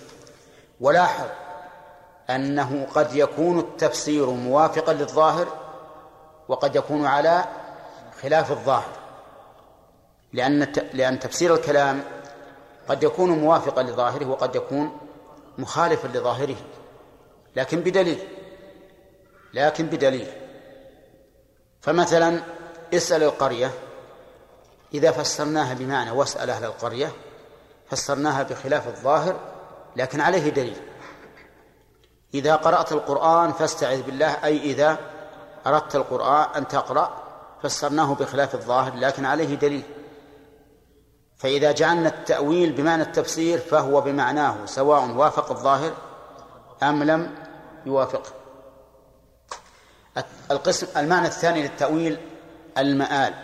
ولاحظ 0.80 1.26
أنه 2.30 2.86
قد 2.94 3.14
يكون 3.14 3.58
التفسير 3.58 4.26
موافقا 4.30 4.92
للظاهر 4.92 5.48
وقد 6.48 6.76
يكون 6.76 7.06
على 7.06 7.44
خلاف 8.22 8.50
الظاهر 8.52 8.98
لأن 10.32 10.72
لأن 10.92 11.18
تفسير 11.18 11.54
الكلام 11.54 12.02
قد 12.88 13.02
يكون 13.02 13.30
موافقا 13.30 13.82
لظاهره 13.82 14.26
وقد 14.26 14.56
يكون 14.56 14.98
مخالفا 15.58 16.08
لظاهره 16.08 16.56
لكن 17.56 17.80
بدليل 17.80 18.18
لكن 19.54 19.86
بدليل. 19.86 20.28
فمثلا 21.80 22.40
اسأل 22.94 23.22
القرية 23.22 23.70
إذا 24.94 25.10
فسرناها 25.10 25.74
بمعنى 25.74 26.10
واسأل 26.10 26.50
أهل 26.50 26.64
القرية 26.64 27.12
فسرناها 27.90 28.42
بخلاف 28.42 28.88
الظاهر 28.88 29.36
لكن 29.96 30.20
عليه 30.20 30.48
دليل. 30.48 30.76
إذا 32.34 32.56
قرأت 32.56 32.92
القرآن 32.92 33.52
فاستعذ 33.52 34.02
بالله 34.02 34.44
أي 34.44 34.58
إذا 34.58 34.98
أردت 35.66 35.96
القرآن 35.96 36.48
أن 36.56 36.68
تقرأ 36.68 37.22
فسرناه 37.62 38.14
بخلاف 38.14 38.54
الظاهر 38.54 38.94
لكن 38.94 39.24
عليه 39.24 39.54
دليل. 39.54 39.82
فإذا 41.36 41.72
جعلنا 41.72 42.08
التأويل 42.08 42.72
بمعنى 42.72 43.02
التفسير 43.02 43.58
فهو 43.58 44.00
بمعناه 44.00 44.66
سواء 44.66 45.10
وافق 45.10 45.50
الظاهر 45.50 45.92
أم 46.82 47.02
لم 47.02 47.34
يوافقه 47.86 48.30
القسم 50.50 50.86
المعنى 50.96 51.26
الثاني 51.26 51.62
للتأويل 51.62 52.18
المآل. 52.78 53.34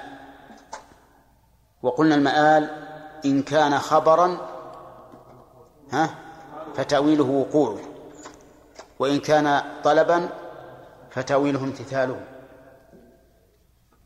وقلنا 1.83 2.15
المآل 2.15 2.84
إن 3.25 3.43
كان 3.43 3.79
خبرا 3.79 4.39
ها 5.93 6.15
فتأويله 6.75 7.25
وقوعه. 7.25 7.79
وإن 8.99 9.19
كان 9.19 9.63
طلبا 9.85 10.29
فتأويله 11.11 11.65
امتثاله. 11.65 12.21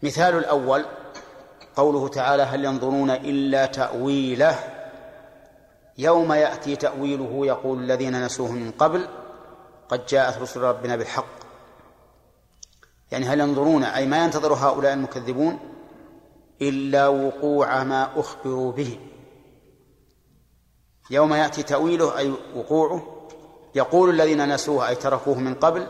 مثال 0.03 0.39
الأول 0.39 0.85
قوله 1.77 2.09
تعالى 2.09 2.43
هل 2.43 2.64
ينظرون 2.64 3.11
إلا 3.11 3.66
تأويله؟ 3.66 4.57
يوم 5.99 6.33
يأتي 6.33 6.77
تأويله 6.77 7.47
يقول 7.47 7.79
الذين 7.79 8.25
نسوه 8.25 8.53
من 8.53 8.71
قبل 8.71 9.09
قد 9.89 10.07
جاءت 10.07 10.39
رسل 10.39 10.61
ربنا 10.61 10.97
بالحق. 10.97 11.39
يعني 13.11 13.27
هل 13.27 13.41
ينظرون 13.41 13.85
أي 13.85 14.07
ما 14.07 14.25
ينتظر 14.25 14.55
هؤلاء 14.55 14.93
المكذبون؟ 14.93 15.78
إلا 16.63 17.09
وقوع 17.09 17.85
ما 17.85 18.21
أخبروا 18.21 18.73
به. 18.73 18.99
يوم 21.11 21.35
يأتي 21.35 21.63
تأويله 21.63 22.19
أي 22.19 22.33
وقوعه 22.57 23.29
يقول 23.75 24.11
الذين 24.11 24.55
نسوه 24.55 24.89
أي 24.89 24.95
تركوه 24.95 25.39
من 25.39 25.55
قبل 25.55 25.87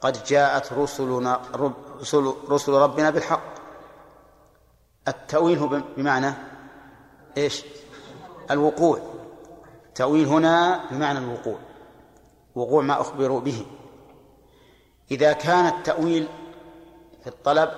قد 0.00 0.24
جاءت 0.24 0.72
رسلنا 0.72 1.40
رسل, 2.00 2.34
رسل 2.48 2.72
ربنا 2.72 3.10
بالحق. 3.10 3.54
التأويل 5.08 5.58
هو 5.58 5.80
بمعنى 5.96 6.34
إيش؟ 7.36 7.64
الوقوع. 8.50 9.00
تأويل 9.94 10.26
هنا 10.26 10.84
بمعنى 10.90 11.18
الوقوع. 11.18 11.58
وقوع 12.54 12.82
ما 12.82 13.00
أخبروا 13.00 13.40
به. 13.40 13.66
إذا 15.10 15.32
كان 15.32 15.66
التأويل 15.66 16.28
في 17.20 17.26
الطلب 17.26 17.70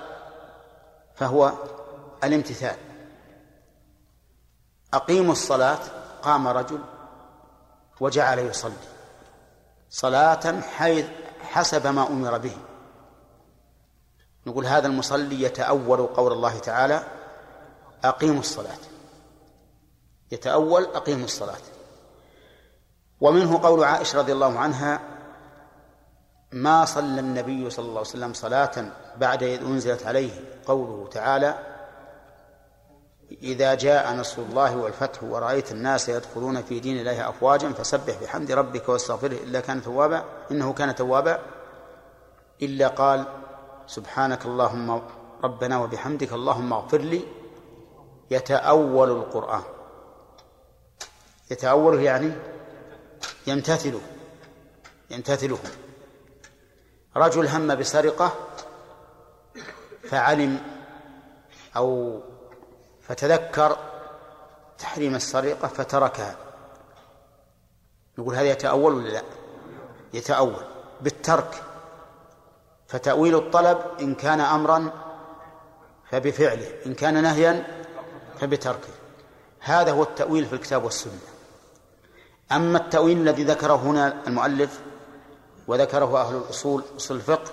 فهو 1.15 1.53
الامتثال. 2.23 2.75
أقيموا 4.93 5.31
الصلاة 5.31 5.79
قام 6.21 6.47
رجل 6.47 6.79
وجعل 7.99 8.39
يصلي. 8.39 8.73
صلاة 9.89 10.61
حيث 10.61 11.05
حسب 11.41 11.87
ما 11.87 12.07
أمر 12.07 12.37
به. 12.37 12.57
نقول 14.47 14.65
هذا 14.65 14.87
المصلي 14.87 15.43
يتأول 15.43 16.07
قول 16.07 16.31
الله 16.31 16.59
تعالى 16.59 17.03
أقيموا 18.03 18.39
الصلاة. 18.39 18.79
يتأول 20.31 20.83
أقيموا 20.83 21.25
الصلاة. 21.25 21.61
ومنه 23.21 23.61
قول 23.63 23.83
عائشة 23.83 24.19
رضي 24.19 24.31
الله 24.31 24.59
عنها 24.59 25.01
ما 26.51 26.85
صلى 26.85 27.19
النبي 27.19 27.69
صلى 27.69 27.85
الله 27.85 27.99
عليه 27.99 28.09
وسلم 28.09 28.33
صلاة 28.33 28.91
بعد 29.17 29.43
إذ 29.43 29.63
أنزلت 29.63 30.05
عليه 30.05 30.31
قوله 30.65 31.09
تعالى 31.09 31.70
إذا 33.31 33.73
جاء 33.73 34.13
نصر 34.13 34.41
الله 34.41 34.77
والفتح 34.77 35.23
ورأيت 35.23 35.71
الناس 35.71 36.09
يدخلون 36.09 36.61
في 36.61 36.79
دين 36.79 36.99
الله 36.99 37.29
أفواجا 37.29 37.69
فسبح 37.69 38.21
بحمد 38.21 38.51
ربك 38.51 38.89
واستغفره 38.89 39.33
إلا 39.33 39.59
كان 39.59 39.81
توابا 39.81 40.25
إنه 40.51 40.73
كان 40.73 40.95
توابا. 40.95 41.39
إلا 42.61 42.87
قال 42.87 43.25
سبحانك 43.87 44.45
اللهم 44.45 45.01
ربنا 45.43 45.79
وبحمدك 45.79 46.33
اللهم 46.33 46.73
اغفر 46.73 47.01
لي. 47.01 47.23
يتأول 48.31 49.09
القرآن. 49.11 49.63
يتأوله 51.51 52.01
يعني 52.01 52.31
يمتثله. 53.47 54.01
يمتثله. 55.11 55.59
رجل 57.17 57.47
هم 57.47 57.75
بسرقة 57.75 58.33
فعلم 60.03 60.59
أو 61.75 62.19
فتذكر 63.01 63.77
تحريم 64.79 65.15
السرقة 65.15 65.67
فتركها. 65.67 66.35
نقول 68.17 68.35
هذا 68.35 68.49
يتأول 68.49 68.93
ولا 68.93 69.09
لا؟ 69.09 69.23
يتأول 70.13 70.65
بالترك. 71.01 71.63
فتأويل 72.87 73.35
الطلب 73.35 73.77
إن 73.99 74.15
كان 74.15 74.39
أمرا 74.39 74.91
فبفعله 76.11 76.67
إن 76.85 76.93
كان 76.93 77.23
نهيا 77.23 77.83
فبتركه. 78.39 78.93
هذا 79.59 79.91
هو 79.91 80.03
التأويل 80.03 80.45
في 80.45 80.53
الكتاب 80.53 80.83
والسنة. 80.83 81.19
أما 82.51 82.77
التأويل 82.77 83.17
الذي 83.17 83.43
ذكره 83.43 83.75
هنا 83.75 84.27
المؤلف 84.27 84.79
وذكره 85.67 86.21
أهل 86.21 86.35
الأصول 86.35 86.83
أصول 86.97 87.17
الفقه 87.17 87.51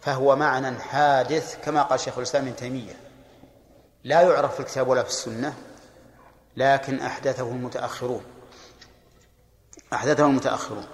فهو 0.00 0.36
معنى 0.36 0.80
حادث 0.80 1.64
كما 1.64 1.82
قال 1.82 2.00
شيخ 2.00 2.18
الإسلام 2.18 2.46
ابن 2.46 2.56
تيمية. 2.56 3.07
لا 4.08 4.22
يعرف 4.22 4.54
في 4.54 4.60
الكتاب 4.60 4.88
ولا 4.88 5.02
في 5.02 5.08
السنة 5.08 5.54
لكن 6.56 7.00
أحدثه 7.00 7.48
المتأخرون. 7.48 8.24
أحدثه 9.92 10.26
المتأخرون. 10.26 10.86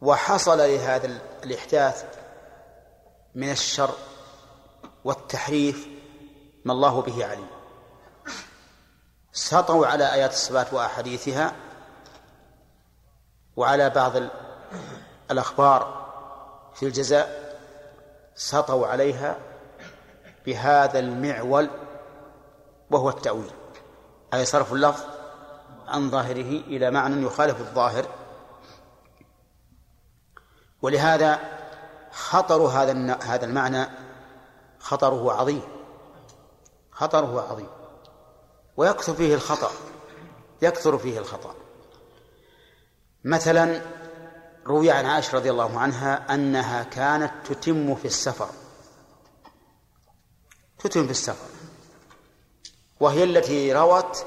وحصل 0.00 0.58
لهذا 0.58 1.20
الإحداث 1.44 2.04
من 3.34 3.50
الشر 3.50 3.94
والتحريف 5.04 5.88
ما 6.64 6.72
الله 6.72 7.02
به 7.02 7.26
عليم. 7.26 7.46
سطوا 9.32 9.86
على 9.86 10.12
آيات 10.12 10.32
الصفات 10.32 10.72
وأحاديثها 10.72 11.56
وعلى 13.56 13.90
بعض 13.90 14.12
الأخبار 15.30 16.06
في 16.74 16.86
الجزاء 16.86 17.56
سطوا 18.34 18.86
عليها 18.86 19.36
بهذا 20.46 20.98
المعول 20.98 21.70
وهو 22.90 23.08
التأويل. 23.08 23.50
أي 24.34 24.44
صرف 24.44 24.72
اللفظ 24.72 25.04
عن 25.86 26.10
ظاهره 26.10 26.60
إلى 26.66 26.90
معنى 26.90 27.26
يخالف 27.26 27.60
الظاهر. 27.60 28.06
ولهذا 30.82 31.38
خطر 32.12 32.62
هذا 32.62 33.18
هذا 33.22 33.44
المعنى 33.44 33.86
خطره 34.78 35.32
عظيم. 35.32 35.62
خطره 36.90 37.46
عظيم. 37.50 37.68
ويكثر 38.76 39.14
فيه 39.14 39.34
الخطأ. 39.34 39.70
يكثر 40.62 40.98
فيه 40.98 41.18
الخطأ. 41.18 41.54
مثلا 43.24 43.80
روي 44.66 44.90
عن 44.90 45.06
عائشة 45.06 45.36
رضي 45.36 45.50
الله 45.50 45.78
عنها 45.78 46.34
أنها 46.34 46.82
كانت 46.82 47.32
تتم 47.44 47.94
في 47.94 48.04
السفر. 48.04 48.48
تتم 50.86 51.04
في 51.04 51.10
السفر. 51.10 51.48
وهي 53.00 53.24
التي 53.24 53.72
روت 53.72 54.26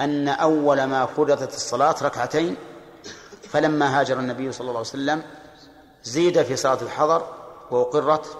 أن 0.00 0.28
أول 0.28 0.84
ما 0.84 1.06
فرضت 1.06 1.54
الصلاة 1.54 1.96
ركعتين 2.02 2.56
فلما 3.48 4.00
هاجر 4.00 4.18
النبي 4.18 4.52
صلى 4.52 4.60
الله 4.60 4.78
عليه 4.78 4.80
وسلم 4.80 5.22
زيد 6.02 6.42
في 6.42 6.56
صلاة 6.56 6.82
الحضر 6.82 7.34
وأقرت 7.70 8.38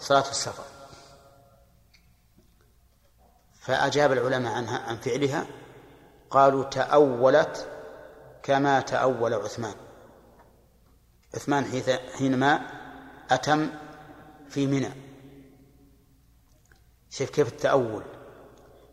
صلاة 0.00 0.30
السفر. 0.30 0.64
فأجاب 3.60 4.12
العلماء 4.12 4.52
عنها 4.52 4.78
عن 4.78 4.96
فعلها 4.96 5.46
قالوا 6.30 6.64
تأولت 6.64 7.68
كما 8.42 8.80
تأول 8.80 9.34
عثمان. 9.34 9.74
عثمان 11.34 11.82
حينما 12.18 12.60
أتم 13.30 13.70
في 14.48 14.66
منى. 14.66 15.03
شوف 17.18 17.30
كيف 17.30 17.48
التأول؟ 17.48 18.02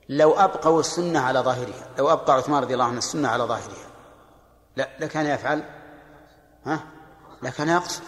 لو 0.10 0.34
أبقوا 0.34 0.80
السنة 0.80 1.20
على 1.20 1.40
ظاهرها 1.40 1.88
لو 1.98 2.14
أبقى 2.14 2.34
عثمان 2.34 2.64
رضي 2.64 2.74
الله 2.74 2.86
عنه 2.86 2.98
السنة 2.98 3.28
على 3.28 3.44
ظاهرها. 3.44 3.88
لا 4.76 4.90
لكان 5.00 5.26
يفعل. 5.26 5.64
ها؟ 6.66 6.84
لكان 7.42 7.70
يقصر 7.70 8.02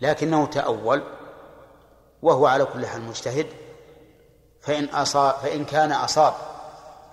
لكنه 0.00 0.46
تأول 0.46 1.02
وهو 2.22 2.46
على 2.46 2.64
كل 2.64 2.86
حال 2.86 3.02
مجتهد. 3.02 3.46
فإن 4.60 4.84
أصاب 4.84 5.34
فإن 5.34 5.64
كان 5.64 5.92
أصاب 5.92 6.34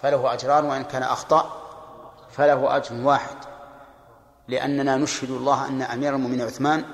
فله 0.02 0.34
أجران 0.34 0.66
وإن 0.66 0.84
كان 0.84 1.04
أخطأ 1.04 1.62
فله 2.32 2.76
أجر 2.76 2.96
واحد. 2.96 3.38
لأننا 4.48 4.98
نشهد 4.98 5.32
الله 5.32 5.68
أن 5.68 5.82
أمير 5.82 6.16
المؤمنين 6.16 6.42
عثمان 6.42 6.86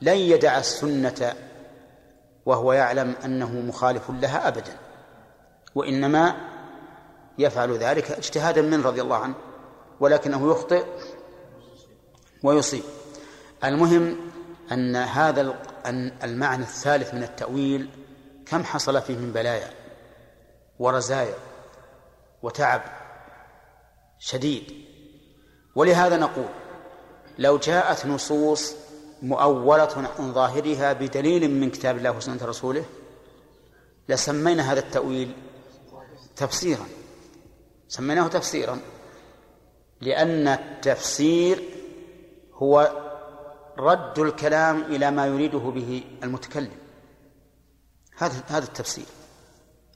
لن 0.00 0.16
يدع 0.16 0.58
السنة 0.58 1.34
وهو 2.46 2.72
يعلم 2.72 3.14
أنه 3.24 3.52
مخالف 3.52 4.10
لها 4.10 4.48
أبدا 4.48 4.76
وإنما 5.74 6.36
يفعل 7.38 7.72
ذلك 7.78 8.10
اجتهادا 8.10 8.62
من 8.62 8.82
رضي 8.82 9.02
الله 9.02 9.16
عنه 9.16 9.34
ولكنه 10.00 10.50
يخطئ 10.50 10.84
ويصيب. 12.42 12.82
المهم 13.64 14.16
أن 14.72 14.96
هذا 14.96 15.54
المعنى 16.24 16.62
الثالث 16.62 17.14
من 17.14 17.22
التأويل 17.22 17.90
كم 18.46 18.64
حصل 18.64 19.02
فيه 19.02 19.16
من 19.16 19.32
بلايا 19.32 19.70
ورزايا 20.78 21.34
وتعب 22.42 22.82
شديد. 24.18 24.72
ولهذا 25.74 26.16
نقول 26.16 26.48
لو 27.38 27.58
جاءت 27.58 28.06
نصوص 28.06 28.74
مؤولة 29.22 30.08
عن 30.18 30.32
ظاهرها 30.32 30.92
بدليل 30.92 31.50
من 31.50 31.70
كتاب 31.70 31.96
الله 31.96 32.10
وسنة 32.10 32.44
رسوله 32.44 32.84
لسمينا 34.08 34.72
هذا 34.72 34.80
التأويل 34.80 35.32
تفسيرا. 36.36 36.86
سميناه 37.88 38.28
تفسيرا 38.28 38.80
لأن 40.00 40.48
التفسير 40.48 41.62
هو 42.54 42.92
رد 43.78 44.18
الكلام 44.18 44.82
إلى 44.82 45.10
ما 45.10 45.26
يريده 45.26 45.58
به 45.58 46.04
المتكلم. 46.22 46.76
هذا 48.16 48.44
هذا 48.46 48.64
التفسير. 48.64 49.06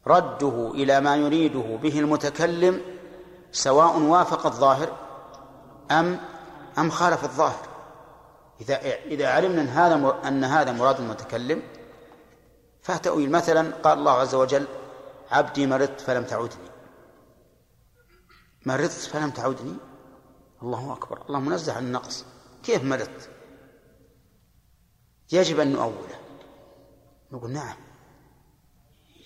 رده 0.07 0.71
إلى 0.75 1.01
ما 1.01 1.17
يريده 1.17 1.79
به 1.83 1.99
المتكلم 1.99 2.81
سواء 3.53 3.99
وافق 3.99 4.47
الظاهر 4.47 4.97
أم 5.91 6.21
أم 6.79 6.91
خالف 6.91 7.25
الظاهر. 7.25 7.74
إذا 8.61 8.77
إذا 9.05 9.29
علمنا 9.29 9.63
أن 9.63 9.69
هذا 9.69 10.29
أن 10.29 10.45
هذا 10.45 10.73
مراد 10.73 11.01
المتكلم 11.01 11.63
فتأويل 12.83 13.31
مثلا 13.31 13.75
قال 13.75 13.99
الله 13.99 14.13
عز 14.13 14.35
وجل 14.35 14.67
عبدي 15.31 15.67
مرضت 15.67 16.01
فلم 16.01 16.25
تعودني 16.25 16.69
مرضت 18.67 18.93
فلم 18.93 19.31
تعودني 19.31 19.77
الله 20.63 20.93
أكبر 20.93 21.27
الله 21.27 21.41
منزه 21.41 21.73
عن 21.73 21.85
النقص. 21.87 22.25
كيف 22.63 22.85
مرضت؟ 22.85 23.31
يجب 25.33 25.61
أن 25.61 25.73
نؤوله. 25.73 26.19
نقول 27.33 27.51
نعم. 27.51 27.77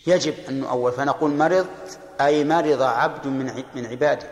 يجب 0.07 0.35
أن 0.49 0.61
نؤول. 0.61 0.93
فنقول 0.93 1.31
مرض 1.31 1.67
أي 2.21 2.45
مرض 2.45 2.83
عبد 2.83 3.27
من 3.27 3.65
من 3.75 3.87
عباده 3.87 4.31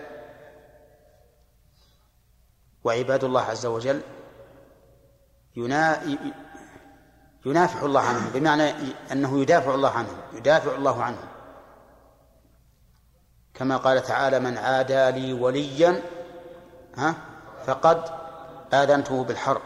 وعباد 2.85 3.25
الله 3.25 3.41
عز 3.41 3.67
وجل 3.67 4.03
ينافع 7.47 7.87
الله 7.87 8.01
عنهم 8.01 8.31
بمعنى 8.35 8.75
أنه 9.13 9.41
يدافع 9.41 9.75
الله 9.75 9.91
عنهم 9.91 10.17
يدافع 10.33 10.75
الله 10.75 11.03
عنهم 11.03 11.29
كما 13.55 13.77
قال 13.77 14.03
تعالى 14.03 14.41
من 14.41 14.59
عادى 14.59 15.11
لي 15.11 15.33
وليا 15.33 16.03
ها 16.97 17.15
فقد 17.67 18.05
آذنته 18.73 19.25
بالحرب. 19.25 19.63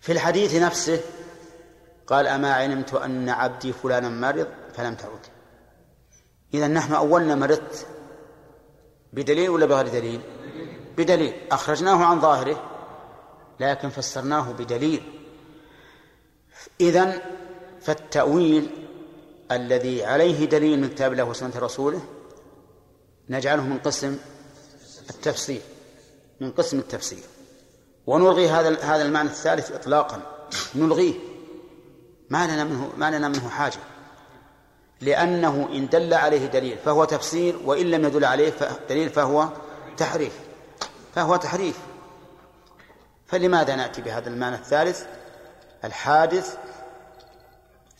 في 0.00 0.12
الحديث 0.12 0.54
نفسه 0.54 1.00
قال 2.06 2.26
أما 2.26 2.54
علمت 2.54 2.94
أن 2.94 3.28
عبدي 3.28 3.72
فلانا 3.72 4.08
مرض 4.08 4.48
فلم 4.74 4.94
تعد. 4.94 5.26
إذا 6.54 6.68
نحن 6.68 6.92
أولنا 6.94 7.34
مرضت 7.34 7.86
بدليل 9.12 9.50
ولا 9.50 9.66
بغير 9.66 9.88
دليل؟ 9.88 10.20
بدليل. 10.96 11.34
أخرجناه 11.52 12.04
عن 12.04 12.20
ظاهره. 12.20 12.70
لكن 13.60 13.88
فسرناه 13.88 14.52
بدليل. 14.52 15.02
إذن 16.80 17.20
فالتأويل 17.80 18.70
الذي 19.52 20.04
عليه 20.04 20.44
دليل 20.44 20.80
من 20.80 20.88
كتاب 20.88 21.12
الله 21.12 21.24
وسنة 21.24 21.52
رسوله 21.56 22.00
نجعله 23.28 23.62
من 23.62 23.78
قسم 23.78 24.18
التفسير 25.10 25.60
من 26.40 26.50
قسم 26.50 26.78
التفسير 26.78 27.22
ونلغي 28.06 28.48
هذا 28.48 28.78
هذا 28.82 29.02
المعنى 29.02 29.28
الثالث 29.28 29.72
إطلاقا. 29.72 30.22
نلغيه. 30.74 31.14
ما 32.30 32.46
لنا 32.46 32.64
منه 32.64 32.92
ما 32.96 33.10
لنا 33.10 33.28
منه 33.28 33.48
حاجة. 33.48 33.78
لأنه 35.00 35.68
إن 35.72 35.88
دل 35.88 36.14
عليه 36.14 36.46
دليل 36.46 36.78
فهو 36.84 37.04
تفسير 37.04 37.60
وإن 37.64 37.90
لم 37.90 38.04
يدل 38.04 38.24
عليه 38.24 38.52
دليل 38.88 39.10
فهو 39.10 39.48
تحريف. 39.96 40.32
فهو 41.14 41.36
تحريف. 41.36 41.78
فلماذا 43.30 43.76
نأتي 43.76 44.02
بهذا 44.02 44.28
المعنى 44.28 44.56
الثالث؟ 44.56 45.06
الحادث 45.84 46.56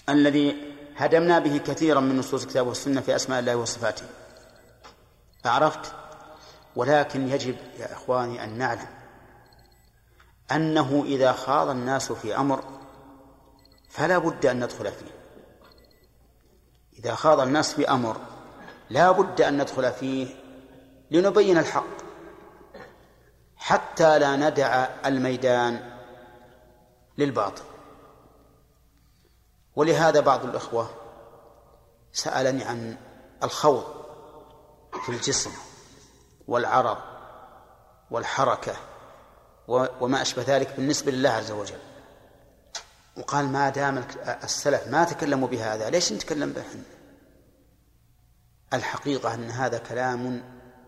الذي 0.08 0.74
هدمنا 0.96 1.38
به 1.38 1.56
كثيرا 1.58 2.00
من 2.00 2.16
نصوص 2.16 2.42
الكتاب 2.42 2.66
والسنة 2.66 3.00
في 3.00 3.16
أسماء 3.16 3.40
الله 3.40 3.56
وصفاته. 3.56 4.04
أعرفت؟ 5.46 5.92
ولكن 6.76 7.28
يجب 7.28 7.56
يا 7.78 7.92
إخواني 7.92 8.44
أن 8.44 8.58
نعلم 8.58 8.86
أنه 10.52 11.02
إذا 11.06 11.32
خاض 11.32 11.68
الناس 11.68 12.12
في 12.12 12.36
أمر 12.36 12.64
فلا 13.88 14.18
بد 14.18 14.46
أن 14.46 14.64
ندخل 14.64 14.92
فيه. 14.92 15.20
إذا 16.98 17.14
خاض 17.14 17.40
الناس 17.40 17.74
في 17.74 17.90
أمر 17.90 18.16
لا 18.90 19.10
بد 19.10 19.40
أن 19.40 19.62
ندخل 19.62 19.92
فيه 19.92 20.26
لنبين 21.10 21.58
الحق. 21.58 22.09
حتى 23.70 24.18
لا 24.18 24.36
ندع 24.36 24.88
الميدان 25.06 25.90
للباطل. 27.18 27.62
ولهذا 29.76 30.20
بعض 30.20 30.44
الإخوة 30.44 30.90
سألني 32.12 32.64
عن 32.64 32.96
الخوض 33.42 33.84
في 35.02 35.08
الجسم 35.08 35.50
والعرض 36.48 36.98
والحركة 38.10 38.76
وما 39.68 40.22
أشبه 40.22 40.42
ذلك 40.42 40.76
بالنسبة 40.76 41.12
لله 41.12 41.30
عز 41.30 41.50
وجل. 41.50 41.78
وقال 43.16 43.48
ما 43.48 43.68
دام 43.68 44.04
السلف 44.44 44.88
ما 44.88 45.04
تكلموا 45.04 45.48
بهذا 45.48 45.90
ليش 45.90 46.12
نتكلم 46.12 46.52
به 46.52 46.64
الحقيقة 48.72 49.34
أن 49.34 49.50
هذا 49.50 49.78
كلام 49.78 50.42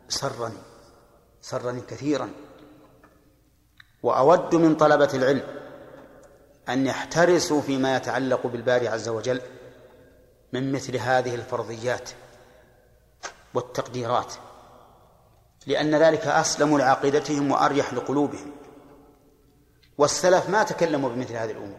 سرني 0.08 0.58
سرني 1.40 1.80
كثيرا. 1.80 2.30
وأود 4.02 4.54
من 4.54 4.74
طلبة 4.74 5.08
العلم 5.14 5.42
أن 6.68 6.86
يحترسوا 6.86 7.60
فيما 7.60 7.96
يتعلق 7.96 8.46
بالباري 8.46 8.88
عز 8.88 9.08
وجل 9.08 9.40
من 10.52 10.72
مثل 10.72 10.96
هذه 10.96 11.34
الفرضيات 11.34 12.10
والتقديرات 13.54 14.34
لأن 15.66 15.94
ذلك 15.94 16.26
أسلم 16.26 16.78
لعقيدتهم 16.78 17.50
وأريح 17.50 17.94
لقلوبهم. 17.94 18.52
والسلف 19.98 20.48
ما 20.48 20.62
تكلموا 20.62 21.10
بمثل 21.10 21.34
هذه 21.34 21.50
الأمور 21.50 21.78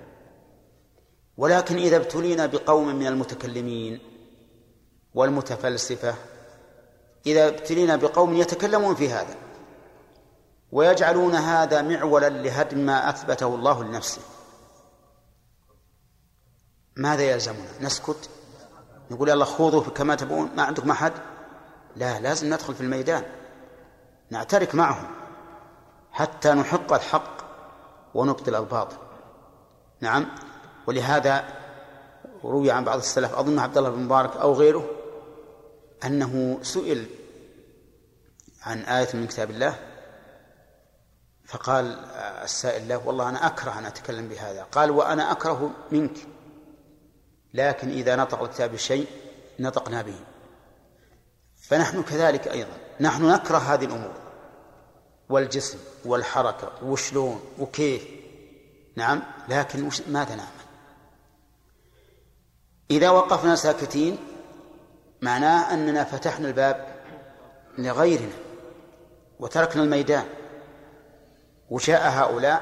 ولكن 1.37 1.77
إذا 1.77 1.95
ابتلينا 1.95 2.45
بقوم 2.45 2.95
من 2.95 3.07
المتكلمين 3.07 3.99
والمتفلسفة 5.13 6.15
إذا 7.25 7.47
ابتلينا 7.47 7.95
بقوم 7.95 8.33
يتكلمون 8.33 8.95
في 8.95 9.09
هذا 9.09 9.35
ويجعلون 10.73 11.35
هذا 11.35 11.81
معولا 11.81 12.29
لهدم 12.29 12.77
ما 12.77 13.09
أثبته 13.09 13.55
الله 13.55 13.83
لنفسه. 13.83 14.21
ماذا 16.95 17.23
يلزمنا؟ 17.23 17.69
نسكت؟ 17.81 18.29
نقول 19.11 19.29
يلا 19.29 19.45
خوضوا 19.45 19.83
كما 19.83 20.15
تبون 20.15 20.49
ما 20.55 20.63
عندكم 20.63 20.91
أحد؟ 20.91 21.13
لا 21.95 22.19
لازم 22.19 22.53
ندخل 22.53 22.75
في 22.75 22.81
الميدان 22.81 23.23
نعترك 24.29 24.75
معهم 24.75 25.07
حتى 26.11 26.53
نحق 26.53 26.93
الحق 26.93 27.37
ونبطل 28.13 28.55
الباطل. 28.55 28.97
نعم 30.01 30.25
ولهذا 30.87 31.43
روي 32.43 32.71
عن 32.71 32.83
بعض 32.83 32.97
السلف 32.97 33.33
أظن 33.33 33.59
عبد 33.59 33.77
الله 33.77 33.89
بن 33.89 33.99
مبارك 33.99 34.37
أو 34.37 34.53
غيره 34.53 34.85
أنه 36.05 36.59
سئل 36.61 37.05
عن 38.63 38.79
آية 38.79 39.09
من 39.13 39.27
كتاب 39.27 39.49
الله 39.49 39.92
فقال 41.53 42.05
السائل 42.43 42.87
له 42.87 43.07
والله 43.07 43.29
أنا 43.29 43.47
أكره 43.47 43.79
أن 43.79 43.85
أتكلم 43.85 44.27
بهذا. 44.27 44.63
قال 44.63 44.91
وأنا 44.91 45.31
أكره 45.31 45.71
منك 45.91 46.17
لكن 47.53 47.89
إذا 47.89 48.15
نطق 48.15 48.41
الكتاب 48.43 48.71
بشيء 48.71 49.07
نطقنا 49.59 50.01
به. 50.01 50.19
فنحن 51.61 52.03
كذلك 52.03 52.47
أيضا 52.47 52.77
نحن 52.99 53.25
نكره 53.25 53.57
هذه 53.57 53.85
الأمور 53.85 54.13
والجسم 55.29 55.77
والحركة 56.05 56.71
وشلون 56.83 57.41
وكيف. 57.59 58.07
نعم 58.95 59.23
لكن 59.49 59.89
ماذا 60.07 60.35
نعمل؟ 60.35 60.63
إذا 62.91 63.09
وقفنا 63.09 63.55
ساكتين 63.55 64.17
معناه 65.21 65.73
أننا 65.73 66.03
فتحنا 66.03 66.47
الباب 66.47 67.03
لغيرنا 67.77 68.35
وتركنا 69.39 69.83
الميدان. 69.83 70.25
وشاء 71.69 72.09
هؤلاء 72.09 72.61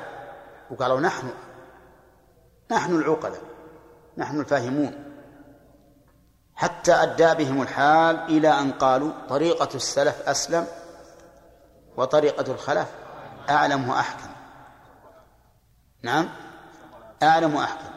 وقالوا 0.71 0.99
نحن 0.99 1.29
نحن 2.71 2.95
العقلاء 2.95 3.41
نحن 4.17 4.39
الفاهمون. 4.39 5.03
حتى 6.55 6.93
أدى 6.93 7.33
بهم 7.43 7.61
الحال 7.61 8.15
إلى 8.15 8.49
أن 8.49 8.71
قالوا 8.71 9.11
طريقة 9.29 9.69
السلف 9.75 10.29
أسلم 10.29 10.67
وطريقة 11.97 12.51
الخلف 12.51 12.87
أعلم 13.49 13.89
وأحكم. 13.89 14.29
نعم 16.01 16.29
أعلم 17.23 17.55
وأحكم. 17.55 17.91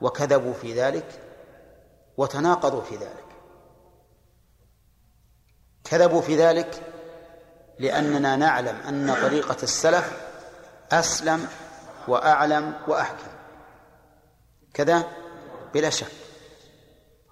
وكذبوا 0.00 0.52
في 0.52 0.82
ذلك 0.82 1.22
وتناقضوا 2.16 2.82
في 2.82 2.96
ذلك. 2.96 3.24
كذبوا 5.84 6.20
في 6.20 6.36
ذلك 6.36 6.82
لأننا 7.78 8.36
نعلم 8.36 8.76
أن 8.88 9.14
طريقة 9.22 9.56
السلف 9.62 10.29
أسلم 10.92 11.48
وأعلم 12.08 12.74
وأحكم. 12.88 13.30
كذا 14.74 15.04
بلا 15.74 15.90
شك. 15.90 16.12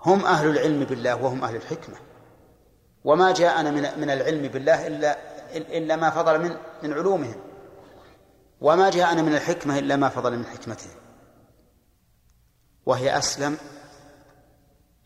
هم 0.00 0.24
أهل 0.24 0.48
العلم 0.48 0.84
بالله 0.84 1.16
وهم 1.16 1.44
أهل 1.44 1.56
الحكمة. 1.56 1.96
وما 3.04 3.32
جاءنا 3.32 3.70
من 3.70 4.00
من 4.00 4.10
العلم 4.10 4.48
بالله 4.48 4.86
إلا 4.86 5.18
إلا 5.56 5.96
ما 5.96 6.10
فضل 6.10 6.40
من 6.40 6.56
من 6.82 6.92
علومهم. 6.92 7.40
وما 8.60 8.90
جاءنا 8.90 9.22
من 9.22 9.34
الحكمة 9.34 9.78
إلا 9.78 9.96
ما 9.96 10.08
فضل 10.08 10.36
من 10.36 10.46
حكمتهم. 10.46 10.96
وهي 12.86 13.18
أسلم 13.18 13.58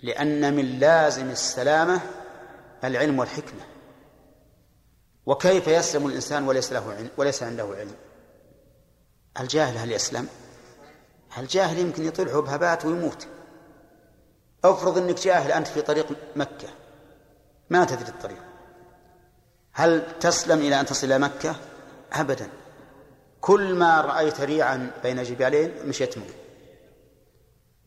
لأن 0.02 0.54
من 0.54 0.78
لازم 0.78 1.30
السلامة 1.30 2.00
العلم 2.84 3.18
والحكمة. 3.18 3.60
وكيف 5.26 5.68
يسلم 5.68 6.06
الإنسان 6.06 6.48
وليس 6.48 6.72
له 6.72 7.10
وليس 7.16 7.42
عنده 7.42 7.64
علم؟ 7.78 7.94
الجاهل 9.40 9.78
هل 9.78 9.92
يسلم؟ 9.92 10.28
الجاهل 11.38 11.78
يمكن 11.78 12.04
يطيل 12.04 12.30
حبهبات 12.30 12.84
ويموت. 12.84 13.26
افرض 14.64 14.98
انك 14.98 15.20
جاهل 15.20 15.52
انت 15.52 15.66
في 15.66 15.82
طريق 15.82 16.06
مكة. 16.36 16.68
ما 17.70 17.84
تدري 17.84 18.08
الطريق. 18.08 18.42
هل 19.72 20.18
تسلم 20.20 20.58
إلى 20.58 20.80
أن 20.80 20.86
تصل 20.86 21.06
إلى 21.06 21.18
مكة؟ 21.18 21.56
ابدا. 22.12 22.48
كل 23.40 23.74
ما 23.74 24.00
رأيت 24.00 24.40
ريعا 24.40 24.90
بين 25.02 25.22
جبالين 25.22 25.74
مشيت 25.86 26.18
معه. 26.18 26.26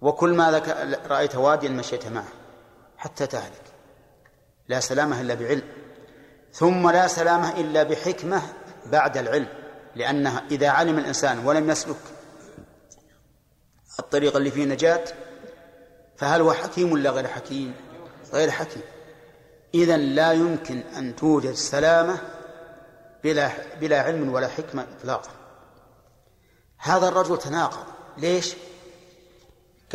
وكل 0.01 0.33
ما 0.33 0.61
رأيت 1.07 1.35
واديا 1.35 1.69
مشيت 1.69 2.07
معه. 2.07 2.27
حتى 2.97 3.27
تهلك. 3.27 3.61
لا 4.67 4.79
سلامة 4.79 5.21
إلا 5.21 5.33
بعلم. 5.33 5.63
ثم 6.53 6.89
لا 6.89 7.07
سلامة 7.07 7.59
إلا 7.59 7.83
بحكمة 7.83 8.41
بعد 8.85 9.17
العلم. 9.17 9.64
لأنها 9.95 10.43
إذا 10.51 10.69
علم 10.69 10.97
الإنسان 10.97 11.45
ولم 11.45 11.69
يسلك 11.69 11.95
الطريق 13.99 14.35
اللي 14.35 14.51
فيه 14.51 14.65
نجاة 14.65 15.03
فهل 16.17 16.41
هو 16.41 16.53
حكيم 16.53 16.91
ولا 16.91 17.09
غير 17.09 17.27
حكيم؟ 17.27 17.75
غير 18.33 18.51
حكيم. 18.51 18.81
إذا 19.73 19.97
لا 19.97 20.31
يمكن 20.31 20.83
أن 20.97 21.15
توجد 21.15 21.53
سلامة 21.53 22.17
بلا 23.23 23.51
بلا 23.81 24.01
علم 24.01 24.33
ولا 24.33 24.47
حكمة 24.47 24.85
إطلاقا. 24.99 25.29
هذا 26.77 27.07
الرجل 27.07 27.37
تناقض. 27.37 27.85
ليش؟ 28.17 28.55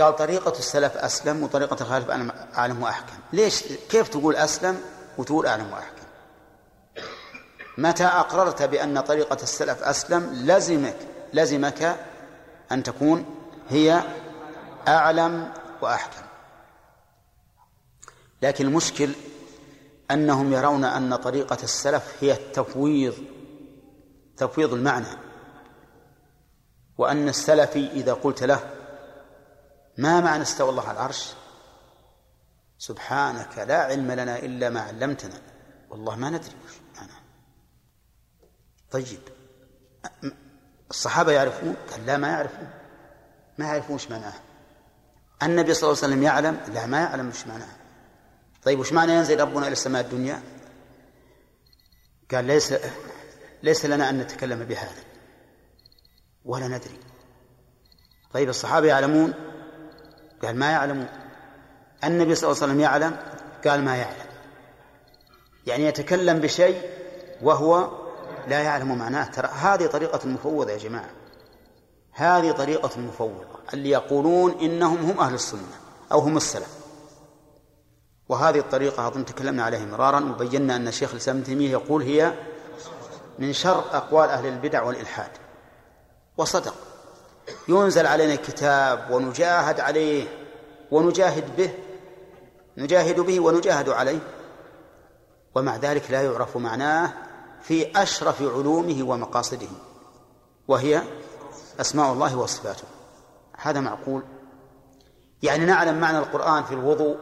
قال 0.00 0.16
طريقة 0.16 0.58
السلف 0.58 0.96
أسلم 0.96 1.42
وطريقة 1.42 1.76
الخالف 1.80 2.10
أعلم 2.58 2.82
وأحكم. 2.82 3.16
ليش؟ 3.32 3.64
كيف 3.90 4.08
تقول 4.08 4.36
أسلم 4.36 4.80
وتقول 5.18 5.46
أعلم 5.46 5.72
وأحكم؟ 5.72 5.99
متى 7.80 8.04
أقررت 8.04 8.62
بأن 8.62 9.00
طريقة 9.00 9.42
السلف 9.42 9.82
أسلم؟ 9.82 10.30
لزمك 10.32 10.96
لزمك 11.32 11.96
أن 12.72 12.82
تكون 12.82 13.24
هي 13.68 14.02
أعلم 14.88 15.52
وأحكم. 15.82 16.22
لكن 18.42 18.66
المشكل 18.66 19.12
أنهم 20.10 20.52
يرون 20.52 20.84
أن 20.84 21.16
طريقة 21.16 21.58
السلف 21.62 22.16
هي 22.20 22.32
التفويض 22.32 23.14
تفويض 24.36 24.72
المعنى. 24.74 25.16
وأن 26.98 27.28
السلفي 27.28 27.90
إذا 27.92 28.12
قلت 28.12 28.42
له 28.42 28.70
ما 29.98 30.20
معنى 30.20 30.42
استوى 30.42 30.70
الله 30.70 30.88
على 30.88 30.92
العرش؟ 30.98 31.32
سبحانك 32.78 33.58
لا 33.58 33.78
علم 33.82 34.12
لنا 34.12 34.38
إلا 34.38 34.70
ما 34.70 34.80
علمتنا 34.80 35.40
والله 35.90 36.16
ما 36.16 36.30
ندري. 36.30 36.54
وش 36.66 36.79
طيب. 38.90 39.20
الصحابة 40.90 41.32
يعرفون؟ 41.32 41.76
قال 41.90 42.06
لا 42.06 42.16
ما 42.16 42.28
يعرفون. 42.28 42.68
ما 43.58 43.66
يعرفون 43.66 43.94
وش 43.94 44.10
معناه 44.10 44.32
النبي 45.42 45.74
صلى 45.74 45.90
الله 45.90 46.02
عليه 46.02 46.12
وسلم 46.12 46.22
يعلم؟ 46.22 46.60
لا 46.74 46.86
ما 46.86 47.00
يعلم 47.00 47.28
وش 47.28 47.46
معناه 47.46 47.68
طيب 48.62 48.78
وش 48.78 48.92
معنى 48.92 49.12
ينزل 49.12 49.40
ربنا 49.40 49.66
إلى 49.66 49.72
السماء 49.72 50.02
الدنيا؟ 50.02 50.42
قال 52.30 52.44
ليس 52.44 52.74
ليس 53.62 53.86
لنا 53.86 54.10
أن 54.10 54.18
نتكلم 54.18 54.64
بهذا. 54.64 55.02
ولا 56.44 56.68
ندري. 56.68 56.98
طيب 58.32 58.48
الصحابة 58.48 58.86
يعلمون؟ 58.86 59.34
قال 60.42 60.56
ما 60.56 60.70
يعلمون. 60.70 61.08
النبي 62.04 62.34
صلى 62.34 62.50
الله 62.50 62.62
عليه 62.62 62.72
وسلم 62.72 62.80
يعلم؟ 62.80 63.16
قال 63.64 63.84
ما 63.84 63.96
يعلم. 63.96 64.30
يعني 65.66 65.84
يتكلم 65.84 66.38
بشيء 66.38 66.90
وهو 67.42 67.99
لا 68.48 68.60
يعلم 68.60 68.98
معناه. 68.98 69.24
ترى 69.24 69.48
هذه 69.48 69.86
طريقة 69.86 70.20
المفوضة 70.24 70.72
يا 70.72 70.78
جماعة. 70.78 71.10
هذه 72.12 72.52
طريقة 72.52 72.90
المفوضة. 72.96 73.44
اللي 73.74 73.90
يقولون 73.90 74.52
إنهم 74.60 75.10
هم 75.10 75.20
أهل 75.20 75.34
السنة 75.34 75.60
أو 76.12 76.18
هم 76.18 76.36
السلف. 76.36 76.74
وهذه 78.28 78.58
الطريقة 78.58 79.06
أظن 79.06 79.24
تكلمنا 79.24 79.64
عليها 79.64 79.84
مرارا. 79.84 80.20
وبينا 80.20 80.76
أن 80.76 80.88
الشيخ 80.88 81.10
الإسلام 81.10 81.36
ابن 81.36 81.46
تيمية 81.46 81.70
يقول 81.70 82.02
هي 82.02 82.34
من 83.38 83.52
شر 83.52 83.84
أقوال 83.92 84.28
أهل 84.28 84.46
البدع 84.46 84.82
والإلحاد. 84.82 85.30
وصدق. 86.36 86.74
ينزل 87.68 88.06
علينا 88.06 88.34
كتاب 88.34 89.10
ونجاهد 89.10 89.80
عليه 89.80 90.24
ونجاهد 90.90 91.56
به 91.56 91.70
نجاهد 92.76 93.20
به 93.20 93.40
ونجاهد 93.40 93.88
عليه. 93.88 94.20
ومع 95.54 95.76
ذلك 95.76 96.10
لا 96.10 96.22
يعرف 96.22 96.56
معناه 96.56 97.12
في 97.62 98.02
أشرف 98.02 98.42
علومه 98.42 99.02
ومقاصده 99.02 99.68
وهي 100.68 101.02
أسماء 101.80 102.12
الله 102.12 102.38
وصفاته. 102.38 102.84
هذا 103.56 103.80
معقول؟ 103.80 104.22
يعني 105.42 105.64
نعلم 105.64 106.00
معنى 106.00 106.18
القرآن 106.18 106.64
في 106.64 106.74
الوضوء 106.74 107.16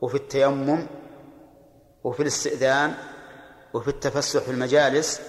وفي 0.00 0.14
التيمم 0.14 0.86
وفي 2.04 2.22
الاستئذان 2.22 2.94
وفي 3.74 3.88
التفسح 3.88 4.40
في 4.40 4.50
المجالس 4.50 5.20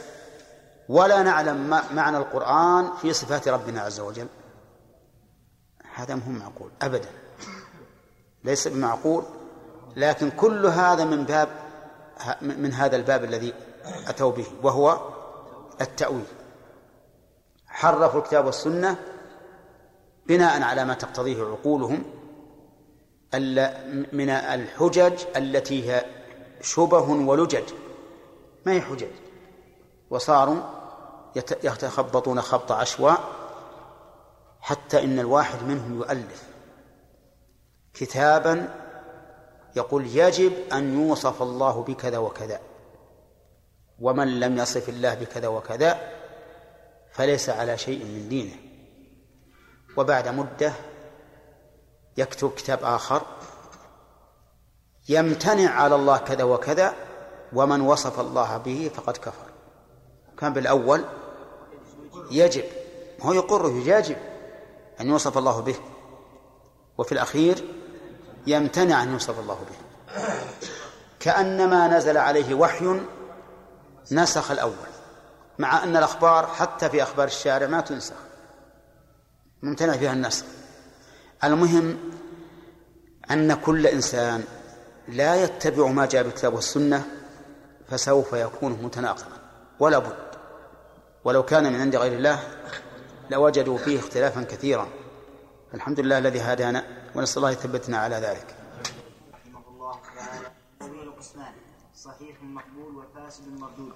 ولا 0.89 1.23
نعلم 1.23 1.69
معنى 1.91 2.17
القرآن 2.17 2.89
في 3.01 3.13
صفات 3.13 3.47
ربنا 3.47 3.81
عز 3.81 3.99
وجل. 3.99 4.27
هذا 5.95 6.15
مهم 6.15 6.39
معقول 6.39 6.71
أبدا. 6.81 7.09
ليس 8.43 8.67
بمعقول 8.67 9.23
لكن 9.95 10.31
كل 10.31 10.65
هذا 10.65 11.05
من 11.05 11.23
باب 11.23 11.49
من 12.41 12.73
هذا 12.73 12.95
الباب 12.95 13.23
الذي 13.23 13.53
أتوا 14.07 14.31
به 14.31 14.45
وهو 14.63 14.99
التأويل. 15.81 16.25
حرفوا 17.67 18.19
الكتاب 18.19 18.45
والسنة 18.45 18.97
بناء 20.25 20.61
على 20.61 20.85
ما 20.85 20.93
تقتضيه 20.93 21.43
عقولهم 21.43 22.03
من 24.13 24.29
الحجج 24.29 25.23
التي 25.35 25.91
هي 25.91 26.05
شبه 26.61 27.09
ولجج. 27.09 27.73
ما 28.65 28.71
هي 28.71 28.81
حجج؟ 28.81 29.11
وصاروا 30.09 30.61
يتخبطون 31.63 32.41
خبط 32.41 32.71
عشواء 32.71 33.19
حتى 34.61 35.03
إن 35.03 35.19
الواحد 35.19 35.63
منهم 35.63 35.97
يؤلف. 35.97 36.43
كتابا 37.93 38.79
يقول 39.75 40.07
يجب 40.07 40.53
أن 40.73 40.99
يوصف 40.99 41.41
الله 41.41 41.83
بكذا 41.83 42.17
وكذا. 42.17 42.59
ومن 44.03 44.39
لم 44.39 44.57
يصف 44.57 44.89
الله 44.89 45.13
بكذا 45.13 45.47
وكذا 45.47 46.11
فليس 47.11 47.49
على 47.49 47.77
شيء 47.77 48.05
من 48.05 48.29
دينه. 48.29 48.55
وبعد 49.97 50.27
مدة 50.27 50.73
يكتب 52.17 52.51
كتاب 52.55 52.79
آخر 52.83 53.21
يمتنع 55.09 55.69
على 55.69 55.95
الله 55.95 56.17
كذا 56.17 56.43
وكذا 56.43 56.93
ومن 57.53 57.81
وصف 57.81 58.19
الله 58.19 58.57
به 58.57 58.91
فقد 58.95 59.17
كفر. 59.17 59.45
كان 60.39 60.53
بالأول 60.53 61.05
يجب 62.31 62.63
هو 63.21 63.33
يقر 63.33 63.71
يجب 63.85 64.17
أن 65.01 65.07
يوصف 65.09 65.37
الله 65.37 65.61
به 65.61 65.75
وفي 66.97 67.11
الأخير 67.11 67.65
يمتنع 68.47 69.03
أن 69.03 69.13
يوصف 69.13 69.39
الله 69.39 69.55
به. 69.55 69.77
كأنما 71.19 71.97
نزل 71.97 72.17
عليه 72.17 72.53
وحي 72.53 72.99
نسخ 74.11 74.51
الأول 74.51 74.73
مع 75.59 75.83
أن 75.83 75.97
الأخبار 75.97 76.47
حتى 76.47 76.89
في 76.89 77.03
أخبار 77.03 77.27
الشارع 77.27 77.67
ما 77.67 77.81
تنسخ. 77.81 78.15
ممتنع 79.63 79.97
فيها 79.97 80.13
النسخ. 80.13 80.45
المهم 81.43 81.97
أن 83.31 83.53
كل 83.53 83.87
إنسان 83.87 84.43
لا 85.07 85.43
يتبع 85.43 85.87
ما 85.87 86.05
جاء 86.05 86.23
بالكتاب 86.23 86.53
والسنة 86.53 87.05
فسوف 87.89 88.33
يكون 88.33 88.71
متناقضا 88.71 89.37
ولا 89.79 89.97
بد. 89.97 90.33
ولو 91.23 91.43
كان 91.43 91.73
من 91.73 91.81
عند 91.81 91.95
غير 91.95 92.13
الله 92.13 92.39
لوجدوا 93.29 93.77
فيه 93.77 93.99
اختلافا 93.99 94.43
كثيرا. 94.43 94.87
الحمد 95.73 95.99
لله 95.99 96.17
الذي 96.17 96.41
هدانا 96.41 96.83
ونسأل 97.15 97.37
الله 97.37 97.51
يثبتنا 97.51 97.97
على 97.97 98.15
ذلك 98.15 98.55
رحمه 99.33 99.67
الله 99.67 99.99
تعالى 100.15 100.47
قسمان 101.19 101.53
صحيح 102.03 102.43
مقبول 102.43 102.95
وفاسد 102.95 103.47
مردود 103.59 103.93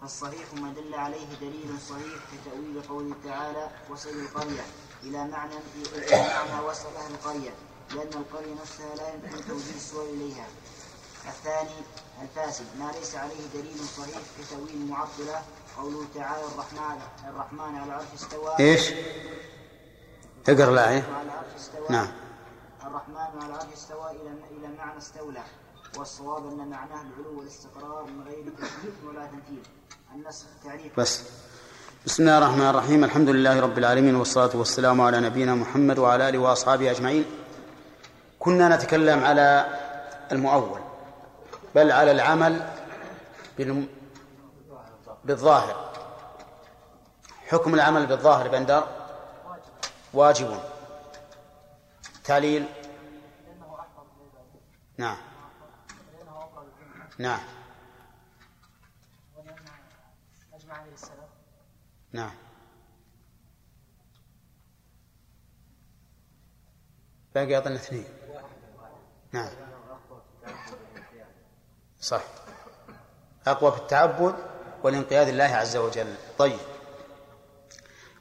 فالصحيح 0.00 0.54
ما 0.54 0.72
دل 0.72 0.94
عليه 0.94 1.26
دليل 1.40 1.78
صحيح 1.88 2.18
كتأويل 2.32 2.82
قوله 2.88 3.14
تعالى 3.24 3.70
وصل 3.90 4.08
القرية 4.10 4.62
إلى 5.02 5.24
معنى 5.28 5.54
إلى 5.94 6.28
معنى 6.28 6.66
وصل 6.66 6.88
أهل 6.96 7.14
القرية 7.14 7.50
لأن 7.94 8.08
القرية 8.22 8.54
نفسها 8.54 8.94
لا 8.94 9.14
يمكن 9.14 9.48
توجيه 9.48 9.74
السؤال 9.76 10.08
إليها. 10.08 10.46
الثاني 11.28 11.76
الفاسد 12.22 12.64
ما 12.78 12.92
ليس 12.92 13.16
عليه 13.16 13.46
دليل 13.54 13.78
صحيح 13.78 14.18
كتأويل 14.38 14.86
معطلة 14.90 15.42
قوله 15.76 16.04
تعالى 16.14 16.44
الرحمن 16.46 17.00
الرحمن 17.28 17.74
على 17.76 17.84
العرش 17.84 18.06
استوى 18.14 18.58
إيش؟ 18.60 18.90
اقرا 20.48 20.70
الآية 20.70 21.24
نعم. 21.90 22.08
الرحمن 22.84 23.16
على 23.16 23.46
العرش 23.46 23.72
استوى 23.72 24.10
إلى 24.10 24.30
إلى 24.50 24.76
معنى 24.78 24.98
استولى. 24.98 25.42
والصواب 25.98 26.46
أن 26.46 26.68
معناه 26.68 27.02
العلو 27.02 27.38
والاستقرار 27.38 28.04
من 28.04 28.24
غير 28.28 28.44
تكليف 28.48 28.94
ولا 29.04 29.26
تمثيل 29.26 29.62
النسخ 30.14 30.46
تعريف 30.64 31.00
بس. 31.00 31.22
بسم 32.06 32.22
الله 32.22 32.38
الرحمن 32.38 32.68
الرحيم. 32.70 33.04
الحمد 33.04 33.28
لله 33.28 33.60
رب 33.60 33.78
العالمين 33.78 34.14
والصلاة 34.14 34.50
والسلام 34.54 35.00
على 35.00 35.20
نبينا 35.20 35.54
محمد 35.54 35.98
وعلى 35.98 36.28
آله 36.28 36.38
وأصحابه 36.38 36.90
أجمعين. 36.90 37.24
كنا 38.38 38.76
نتكلم 38.76 39.24
على 39.24 39.66
المؤول 40.32 40.80
بل 41.74 41.92
على 41.92 42.10
العمل 42.10 42.62
بالظاهر. 45.24 45.90
حكم 47.46 47.74
العمل 47.74 48.06
بالظاهر 48.06 48.48
بندر؟ 48.48 48.84
واجب. 50.14 50.58
تعليل 52.24 52.66
نعم. 54.98 55.16
نعم. 57.18 57.40
نعم. 62.12 62.34
باقي 67.34 67.58
أظن 67.58 67.72
اثنين. 67.72 68.04
نعم. 69.32 69.48
صح. 72.00 72.22
أقوى 73.46 73.72
في 73.72 73.78
التعبد 73.78 74.34
والانقياد 74.82 75.28
لله 75.28 75.44
عز 75.44 75.76
وجل. 75.76 76.14
طيب. 76.38 76.58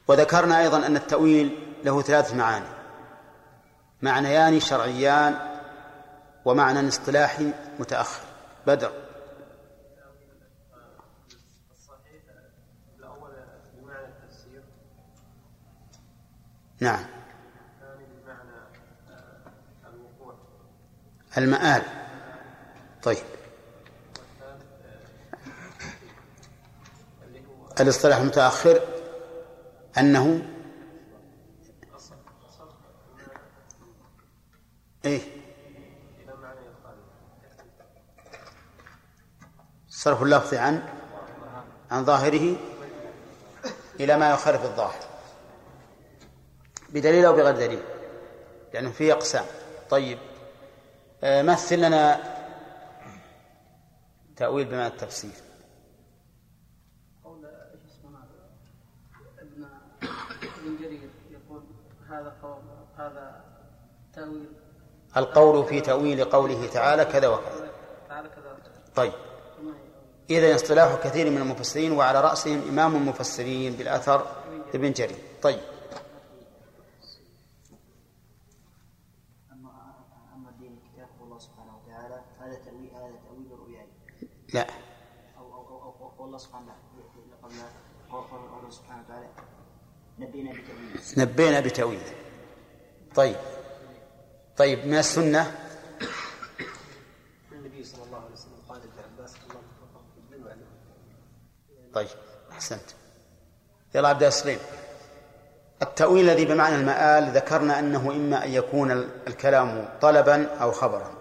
وذكرنا 0.07 0.60
أيضا 0.60 0.86
أن 0.86 0.95
التأويل 0.95 1.76
له 1.84 2.02
ثلاث 2.02 2.34
معاني. 2.34 2.70
معنيان 4.02 4.60
شرعيان 4.60 5.60
ومعنى 6.45 6.88
اصطلاحي 6.88 7.53
متأخر. 7.80 8.32
بدر. 8.68 8.91
نعم. 16.80 17.06
المآل. 21.38 21.81
طيب. 23.03 23.23
الاصطلاح 27.81 28.18
المتأخر 28.18 28.81
أنه 29.98 30.41
إيه؟ 35.06 35.32
صرف 40.04 40.24
اللفظ 40.24 40.54
عن 40.54 40.84
عن 41.92 42.06
ظاهره 42.06 42.56
إلى 44.00 44.18
ما 44.18 44.32
يخالف 44.32 44.66
الظاهر. 44.66 45.00
بدليل 46.90 47.26
أو 47.26 47.34
بغير 47.34 47.56
دليل. 47.56 47.84
لأنه 48.74 48.92
فيه 48.92 49.14
أقسام. 49.14 49.46
طيب. 49.90 50.18
آه، 51.24 51.42
مثل 51.42 51.78
لنا 51.78 52.20
تأويل 54.36 54.66
بمعنى 54.66 54.88
التفسير. 54.88 55.32
قول 57.24 57.46
إيش 57.46 57.82
اسمه 57.92 58.20
ابن 59.40 59.66
ابن 60.44 60.78
جرير 60.80 61.10
يقول 61.32 61.64
هذا 62.10 62.36
قول 62.42 62.62
هذا 62.98 63.44
تأويل. 64.14 64.50
القول 65.18 65.66
في 65.66 65.82
تأويل 65.82 66.24
قوله 66.24 66.68
تعالى 66.68 67.06
كذا 67.06 67.28
وكذا. 67.28 67.72
طيب. 68.96 69.14
إذا 70.30 70.56
اصطلاح 70.56 70.95
كثير 71.04 71.30
من 71.30 71.38
المفسرين 71.38 71.91
وعلى 71.91 72.22
رأسهم 72.22 72.68
إمام 72.70 72.95
المفسرين 72.95 73.74
بالأثر 73.74 74.44
ابن 74.74 74.91
جرير. 74.91 75.18
طيب. 75.41 75.60
أما 79.52 79.70
أما 80.36 80.50
الدين 80.50 80.80
كتاب 80.94 81.10
الله 81.22 81.40
سبحانه 81.40 81.78
وتعالى 81.78 82.22
هذا 82.40 82.56
تأويل 82.66 82.90
هذا 82.95 83.16
تأويل 83.26 83.48
الرؤيا. 83.52 83.88
لا. 84.54 84.68
أو 85.38 85.54
أو 85.54 85.68
أو 85.68 86.12
أو 86.20 86.26
الله 86.26 86.38
سبحانه 86.38 86.74
قبل 87.44 87.56
قول 88.12 88.24
قول 88.24 88.60
الله 88.60 88.70
سبحانه 88.70 89.04
وتعالى. 89.06 89.28
نبينا 90.20 90.52
بتأويله 90.52 91.02
نبينا 91.18 91.60
بتأويله 91.60 92.14
طيب. 93.16 93.36
طيب 94.58 94.86
من 94.88 94.98
السنة 94.98 95.60
النبي 97.52 97.84
صلى 97.84 98.04
الله 98.04 98.18
عليه 98.18 98.34
وسلم 98.34 98.62
قال 98.70 98.80
لابن 98.80 99.00
عباس 99.14 99.36
الله 99.36 99.54
توفقه 99.54 100.02
في 100.14 100.20
الدين 100.20 100.45
وعلمه 100.45 100.66
طيب 101.94 102.07
أحسنت. 102.52 102.90
يلا 103.95 104.10
عبد 104.10 104.24
السليم 104.24 104.60
التأويل 105.82 106.30
الذي 106.30 106.45
بمعنى 106.45 106.76
المآل 106.76 107.32
ذكرنا 107.32 107.80
أنه 107.80 108.11
إما 108.11 108.45
أن 108.45 108.52
يكون 108.52 108.91
الكلام 109.28 109.90
طلبا 110.02 110.56
أو 110.56 110.72
خبرا. 110.72 111.11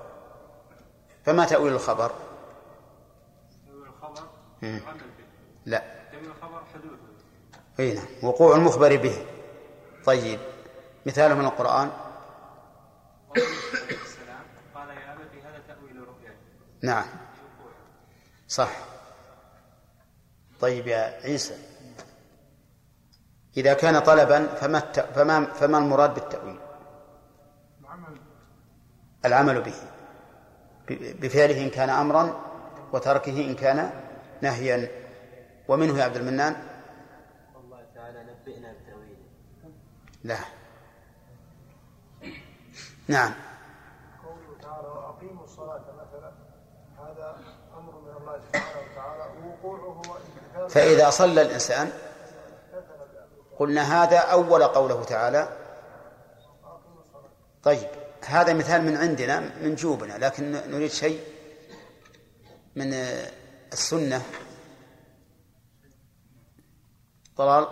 فما 1.24 1.44
تأويل 1.44 1.73
الخبر؟ 1.73 2.12
تأويل 3.66 3.86
الخبر؟ 3.86 4.23
لا. 5.66 5.82
تأويل 6.12 6.27
الخبر 6.27 6.62
حدوث 6.74 6.99
أي 7.81 7.94
نعم. 7.94 8.07
وقوع 8.23 8.57
المخبر 8.57 8.97
به. 8.97 9.27
طيب 10.05 10.40
مثال 11.07 11.35
من 11.35 11.44
القرآن؟ 11.44 11.90
السلام 13.36 14.44
قال 14.74 14.89
يا 14.89 15.12
أبت 15.12 15.44
هذا 15.44 15.62
تأويل 15.69 15.97
رؤياي 15.97 16.36
نعم. 16.82 17.05
صح. 18.49 18.91
طيب 20.62 20.86
يا 20.86 21.20
عيسى. 21.24 21.56
إذا 23.56 23.74
كان 23.74 23.98
طلبا 23.98 24.47
فما. 24.47 24.80
فما 25.14 25.44
فما 25.44 25.78
المراد 25.78 26.14
بالتأويل؟ 26.14 26.59
العمل 29.24 29.62
به. 29.62 29.74
بفعله 31.20 31.62
إن 31.62 31.70
كان 31.70 31.90
أمرا 31.90 32.24
وتركه 32.93 33.36
إن 33.51 33.55
كان 33.55 33.90
نهيا. 34.43 34.90
ومنه 35.68 35.98
يا 35.98 36.05
عبد 36.05 36.16
المنان؟ 36.16 36.56
الله 37.56 37.80
تعالى 37.94 38.20
نبئنا 38.22 38.72
بتأويله. 38.72 39.26
لا. 40.24 40.39
نعم 43.09 43.32
قوله 44.24 44.59
تعالى 44.62 44.89
وأقيموا 44.89 45.44
الصلاة 45.44 45.84
مثلا 46.02 46.32
هذا 46.98 47.36
أمر 47.78 48.01
من 48.01 48.14
الله 48.20 48.40
سبحانه 48.40 48.80
وتعالى 48.93 49.24
ووقوعه 49.39 50.02
وامتثاله 50.10 50.61
فإذا 50.73 51.11
صلى 51.11 51.43
الإنسان 51.43 51.93
قلنا 53.59 54.03
هذا 54.03 54.19
أول 54.19 54.65
قوله 54.65 55.05
تعالى. 55.05 55.49
طيب 57.62 57.89
هذا 58.24 58.53
مثال 58.53 58.82
من 58.82 58.97
عندنا 58.97 59.40
من 59.40 59.74
جوبنا 59.74 60.12
لكن 60.19 60.53
نريد 60.53 60.90
شيء 60.90 61.20
من 62.77 62.94
السنة. 63.73 64.23
طلال. 67.36 67.66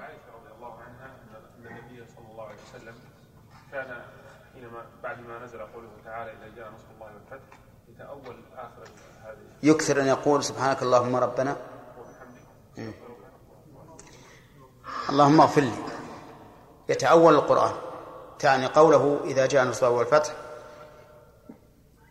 عائشة 0.00 0.30
رضي 0.34 0.52
الله 0.56 0.74
عنها 0.74 1.06
أن 1.06 1.66
النبي 1.66 2.06
صلى 2.16 2.26
الله 2.30 2.44
عليه 2.44 2.58
وسلم 2.74 2.94
كان 3.72 4.02
حينما 4.54 4.86
بعد 5.02 5.20
ما 5.20 5.44
نزل 5.44 5.58
قوله 5.58 5.88
تعالى 6.04 6.30
إذا 6.32 6.56
جاء 6.56 6.70
نصر 6.70 6.84
الله 6.94 7.10
آخر 8.56 8.82
هذه 9.24 9.38
يكثر 9.62 10.00
أن 10.00 10.06
يقول 10.06 10.44
سبحانك 10.44 10.82
اللهم 10.82 11.16
ربنا. 11.16 11.56
اللهم 15.08 15.40
اغفر 15.40 15.60
لي. 15.60 15.72
يتأول 16.88 17.34
القرآن. 17.34 17.72
تعني 18.38 18.66
قوله 18.66 19.20
إذا 19.24 19.46
جاء 19.46 19.64
نصر 19.64 19.90
والفتح 19.90 20.34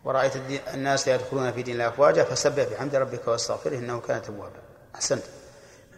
ورأيت 0.04 0.36
الناس 0.74 1.08
يدخلون 1.08 1.52
في 1.52 1.62
دين 1.62 1.74
الله 1.74 1.88
أفواجا 1.88 2.24
فسبح 2.24 2.64
بحمد 2.64 2.94
ربك 2.94 3.28
واستغفره 3.28 3.78
إنه 3.78 4.00
كان 4.00 4.22
توابا. 4.22 4.62
أحسنت. 4.94 5.22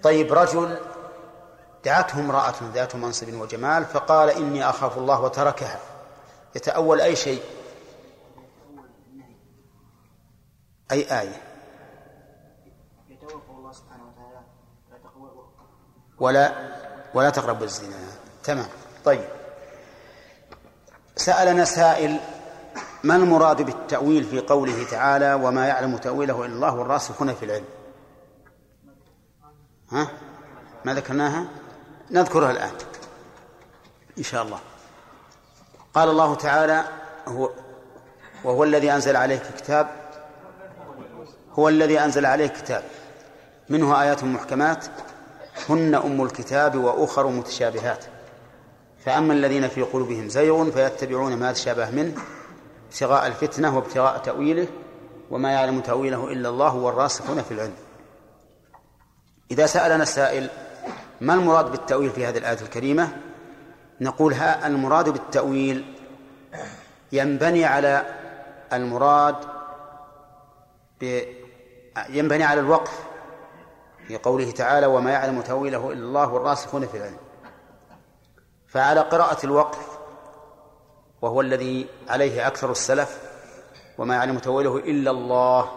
طيب 0.02 0.32
رجل 0.32 0.78
دعته 1.84 2.20
امرأة 2.20 2.54
ذات 2.74 2.96
منصب 2.96 3.34
وجمال 3.34 3.84
فقال 3.84 4.30
إني 4.30 4.68
أخاف 4.68 4.98
الله 4.98 5.20
وتركها. 5.20 5.80
يتأول 6.56 7.00
أي 7.00 7.16
شيء؟ 7.16 7.42
أي 10.92 11.20
آية 11.20 11.42
يتوفى 13.08 13.50
الله 13.50 13.72
سبحانه 13.72 14.04
وتعالى 14.08 14.40
لا 14.90 14.98
تقوى 14.98 15.30
ولا 16.22 16.52
ولا 17.14 17.30
تقربوا 17.30 17.64
الزنا. 17.64 17.96
تمام. 18.44 18.66
طيب. 19.04 19.24
سألنا 21.16 21.64
سائل 21.64 22.20
ما 23.04 23.16
المراد 23.16 23.62
بالتأويل 23.62 24.24
في 24.24 24.40
قوله 24.40 24.84
تعالى 24.90 25.34
وما 25.34 25.66
يعلم 25.66 25.96
تأويله 25.96 26.44
إلا 26.44 26.54
الله 26.54 26.74
والراسخون 26.74 27.34
في 27.34 27.44
العلم؟ 27.44 27.64
ها؟ 29.90 30.08
ما 30.84 30.94
ذكرناها؟ 30.94 31.44
نذكرها 32.10 32.50
الآن. 32.50 32.72
إن 34.18 34.22
شاء 34.22 34.42
الله. 34.42 34.58
قال 35.94 36.08
الله 36.08 36.34
تعالى 36.34 36.84
هو 37.28 37.50
وهو 38.44 38.64
الذي 38.64 38.92
أنزل 38.92 39.16
عليك 39.16 39.42
كتاب 39.56 39.88
هو 41.52 41.68
الذي 41.68 42.00
أنزل 42.00 42.26
عليك 42.26 42.52
كتاب 42.52 42.84
منه 43.68 44.02
آيات 44.02 44.24
محكمات 44.24 44.86
هن 45.68 45.94
أم 45.94 46.22
الكتاب 46.22 46.76
وأخر 46.76 47.26
متشابهات 47.26 48.04
فأما 49.04 49.32
الذين 49.32 49.68
في 49.68 49.82
قلوبهم 49.82 50.28
زيغ 50.28 50.70
فيتبعون 50.70 51.36
ما 51.36 51.52
تشابه 51.52 51.90
منه 51.90 52.14
ابتغاء 52.90 53.26
الفتنة 53.26 53.76
وابتغاء 53.76 54.18
تأويله 54.18 54.66
وما 55.30 55.52
يعلم 55.52 55.80
تأويله 55.80 56.32
إلا 56.32 56.48
الله 56.48 56.74
والراسخون 56.74 57.42
في 57.42 57.54
العلم 57.54 57.74
إذا 59.50 59.66
سألنا 59.66 60.02
السائل 60.02 60.50
ما 61.20 61.34
المراد 61.34 61.70
بالتأويل 61.70 62.10
في 62.10 62.26
هذه 62.26 62.38
الآية 62.38 62.60
الكريمة 62.60 63.08
نقول 64.00 64.34
ها 64.34 64.66
المراد 64.66 65.08
بالتأويل 65.08 65.94
ينبني 67.12 67.64
على 67.64 68.02
المراد. 68.72 69.36
ينبني 72.08 72.44
على 72.44 72.60
الوقف 72.60 73.11
في 74.12 74.18
قوله 74.18 74.50
تعالى 74.50 74.86
وما 74.86 75.10
يعلم 75.10 75.40
تأويله 75.40 75.92
إلا 75.92 76.04
الله 76.04 76.32
والراسخون 76.32 76.86
في 76.86 76.96
العلم. 76.96 77.18
فعلى 78.66 79.00
قراءة 79.00 79.46
الوقف 79.46 79.98
وهو 81.22 81.40
الذي 81.40 81.88
عليه 82.08 82.46
أكثر 82.46 82.70
السلف 82.70 83.20
وما 83.98 84.14
يعلم 84.14 84.38
تأويله 84.38 84.76
إلا 84.76 85.10
الله 85.10 85.70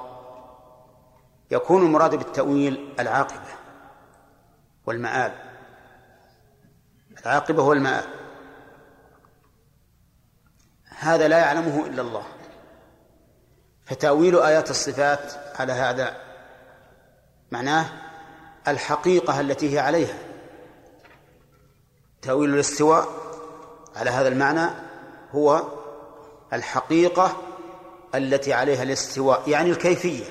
يكون 1.52 1.86
المراد 1.86 2.16
بالتأويل 2.16 2.96
العاقبة 3.00 3.50
والمآل 4.86 5.34
العاقبة 7.26 7.64
والمآل 7.64 8.04
هذا 11.00 11.28
لا 11.28 11.38
يعلمه 11.38 11.86
إلا 11.86 12.02
الله. 12.02 12.24
فتأويل 13.86 14.40
آيات 14.40 14.70
الصفات 14.70 15.34
على 15.60 15.74
هذا 15.74 16.18
معناه 17.52 18.05
الحقيقة 18.68 19.40
التي 19.40 19.74
هي 19.74 19.80
عليها. 19.80 20.18
تأويل 22.22 22.54
الاستواء 22.54 23.08
على 23.96 24.10
هذا 24.10 24.28
المعنى 24.28 24.70
هو 25.32 25.64
الحقيقة 26.54 27.38
التي 28.16 28.54
عليها 28.54 28.84
الاستواء 28.84 29.50
يعني 29.50 29.70
الكيفية. 29.70 30.26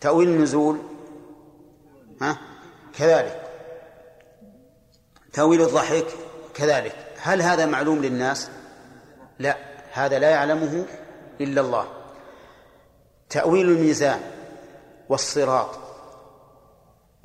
تأويل 0.00 0.28
النزول 0.28 0.78
ها؟ 2.22 2.38
كذلك. 2.98 3.42
تأويل 5.32 5.62
الضحك 5.62 6.06
كذلك. 6.54 6.96
هل 7.22 7.42
هذا 7.42 7.66
معلوم 7.66 7.98
للناس؟ 7.98 8.50
لا 9.38 9.56
هذا 9.92 10.18
لا 10.18 10.30
يعلمه 10.30 10.86
إلا 11.40 11.60
الله. 11.60 11.88
تأويل 13.30 13.68
الميزان 13.68 14.20
والصراط 15.08 15.87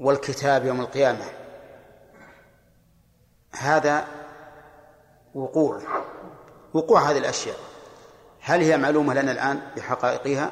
والكتاب 0.04 0.66
يوم 0.66 0.82
القيامة. 0.82 1.26
هذا 3.52 4.08
وقوع 5.36 5.82
وقوع 6.74 7.02
هذه 7.02 7.18
الأشياء. 7.18 7.58
هل 8.42 8.62
هي 8.62 8.78
معلومة 8.78 9.14
لنا 9.14 9.32
الآن 9.32 9.62
بحقائقها؟ 9.76 10.52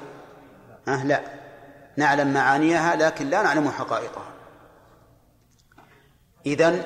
أه 0.88 1.06
لا. 1.06 1.22
نعلم 1.98 2.34
معانيها 2.34 2.96
لكن 2.96 3.30
لا 3.30 3.42
نعلم 3.42 3.70
حقائقها. 3.70 4.32
إذن 6.46 6.84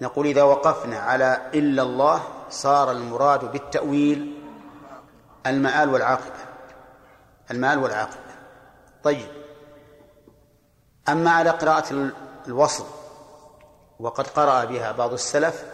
نقول 0.00 0.26
إذا 0.26 0.42
وقفنا 0.42 0.98
على 0.98 1.50
إلا 1.54 1.82
الله 1.82 2.22
صار 2.50 2.90
المراد 2.90 3.52
بالتأويل 3.52 4.42
المآل 5.46 5.88
والعاقبة. 5.88 6.38
المآل 7.50 7.78
والعاقبة. 7.78 8.32
طيب. 9.02 9.41
أما 11.08 11.30
على 11.30 11.50
قراءة 11.50 12.12
الوصل 12.46 12.84
وقد 13.98 14.26
قرأ 14.26 14.64
بها 14.64 14.92
بعض 14.92 15.12
السلف 15.12 15.64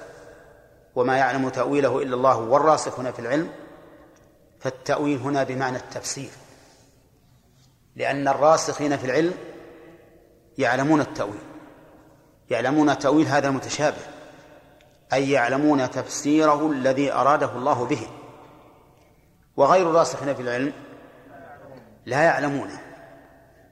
وما 0.94 1.16
يعلم 1.16 1.48
تأويله 1.48 2.02
إلا 2.02 2.16
الله 2.16 2.38
والراسخون 2.38 3.12
في 3.12 3.18
العلم 3.18 3.50
فالتأويل 4.60 5.18
هنا 5.18 5.42
بمعنى 5.42 5.76
التفسير 5.76 6.30
لأن 7.96 8.28
الراسخين 8.28 8.96
في 8.96 9.04
العلم 9.04 9.34
يعلمون 10.58 11.00
التأويل 11.00 11.40
يعلمون 12.50 12.98
تأويل 12.98 13.26
هذا 13.26 13.48
المتشابه 13.48 13.96
أي 15.12 15.30
يعلمون 15.30 15.90
تفسيره 15.90 16.70
الذي 16.70 17.12
أراده 17.12 17.50
الله 17.56 17.84
به 17.84 18.08
وغير 19.56 19.90
الراسخين 19.90 20.34
في 20.34 20.42
العلم 20.42 20.72
لا 22.06 22.22
يعلمونه 22.22 22.80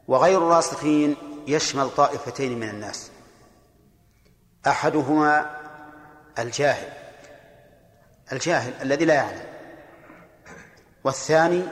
وغير 0.09 0.39
الراسخين 0.39 1.17
يشمل 1.47 1.91
طائفتين 1.91 2.61
من 2.61 2.69
الناس. 2.69 3.11
أحدهما 4.67 5.57
الجاهل 6.39 6.93
الجاهل 8.33 8.73
الذي 8.83 9.05
لا 9.05 9.15
يعلم. 9.15 9.45
والثاني 11.05 11.63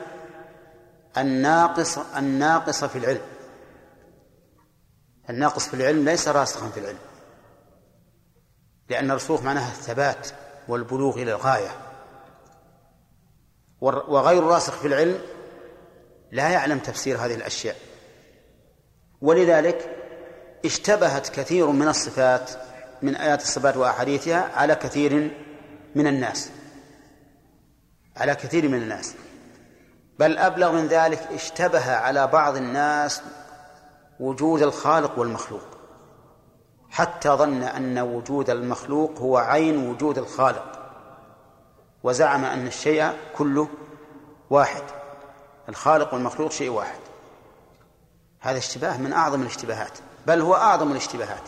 الناقص 1.19 1.99
الناقص 1.99 2.85
في 2.85 2.99
العلم. 2.99 3.27
الناقص 5.31 5.69
في 5.69 5.75
العلم 5.75 6.05
ليس 6.05 6.29
راسخا 6.29 6.69
في 6.69 6.81
العلم. 6.81 6.99
لأن 8.89 9.11
الرسوخ 9.11 9.43
معناها 9.43 9.73
الثبات 9.73 10.29
والبلوغ 10.69 11.15
إلى 11.15 11.33
الغاية. 11.33 11.71
وغير 13.81 14.43
راسخ 14.45 14.73
في 14.73 14.87
العلم 14.89 15.21
لا 16.33 16.49
يعلم 16.49 16.79
تفسير 16.79 17.19
هذه 17.19 17.35
الأشياء. 17.35 17.77
ولذلك 19.25 19.97
اشتبهت 20.65 21.29
كثير 21.29 21.67
من 21.67 21.89
الصفات 21.89 22.51
من 23.03 23.17
آيات 23.17 23.43
الصفات 23.43 23.77
وأحاديثها 23.77 24.51
على 24.55 24.75
كثير 24.75 25.31
من 25.95 26.07
الناس. 26.07 26.51
على 28.17 28.35
كثير 28.35 28.69
من 28.69 28.75
الناس. 28.75 29.15
بل 30.19 30.39
أبلغ 30.39 30.73
من 30.73 30.87
ذلك 30.87 31.29
اشتبه 31.33 31.93
على 31.97 32.27
بعض 32.27 32.57
الناس 32.57 33.23
وجود 34.21 34.63
الخالق 34.63 35.19
والمخلوق. 35.19 35.79
حتى 36.91 37.29
ظن 37.29 37.63
أن 37.63 37.99
وجود 37.99 38.51
المخلوق 38.51 39.19
هو 39.19 39.37
عين 39.37 39.89
وجود 39.89 40.19
الخالق. 40.19 40.91
وزعم 42.03 42.45
أن 42.45 42.67
الشيء 42.67 43.13
كله 43.37 43.69
واحد. 44.51 44.83
الخالق 45.69 46.15
والمخلوق 46.15 46.51
شيء 46.51 46.71
واحد. 46.71 47.03
هذا 48.45 48.59
اشتباه 48.59 48.97
من 48.97 49.12
أعظم 49.12 49.43
الاشتباهات 49.43 49.99
بل 50.27 50.41
هو 50.41 50.55
أعظم 50.55 50.93
الاشتباهات. 50.93 51.43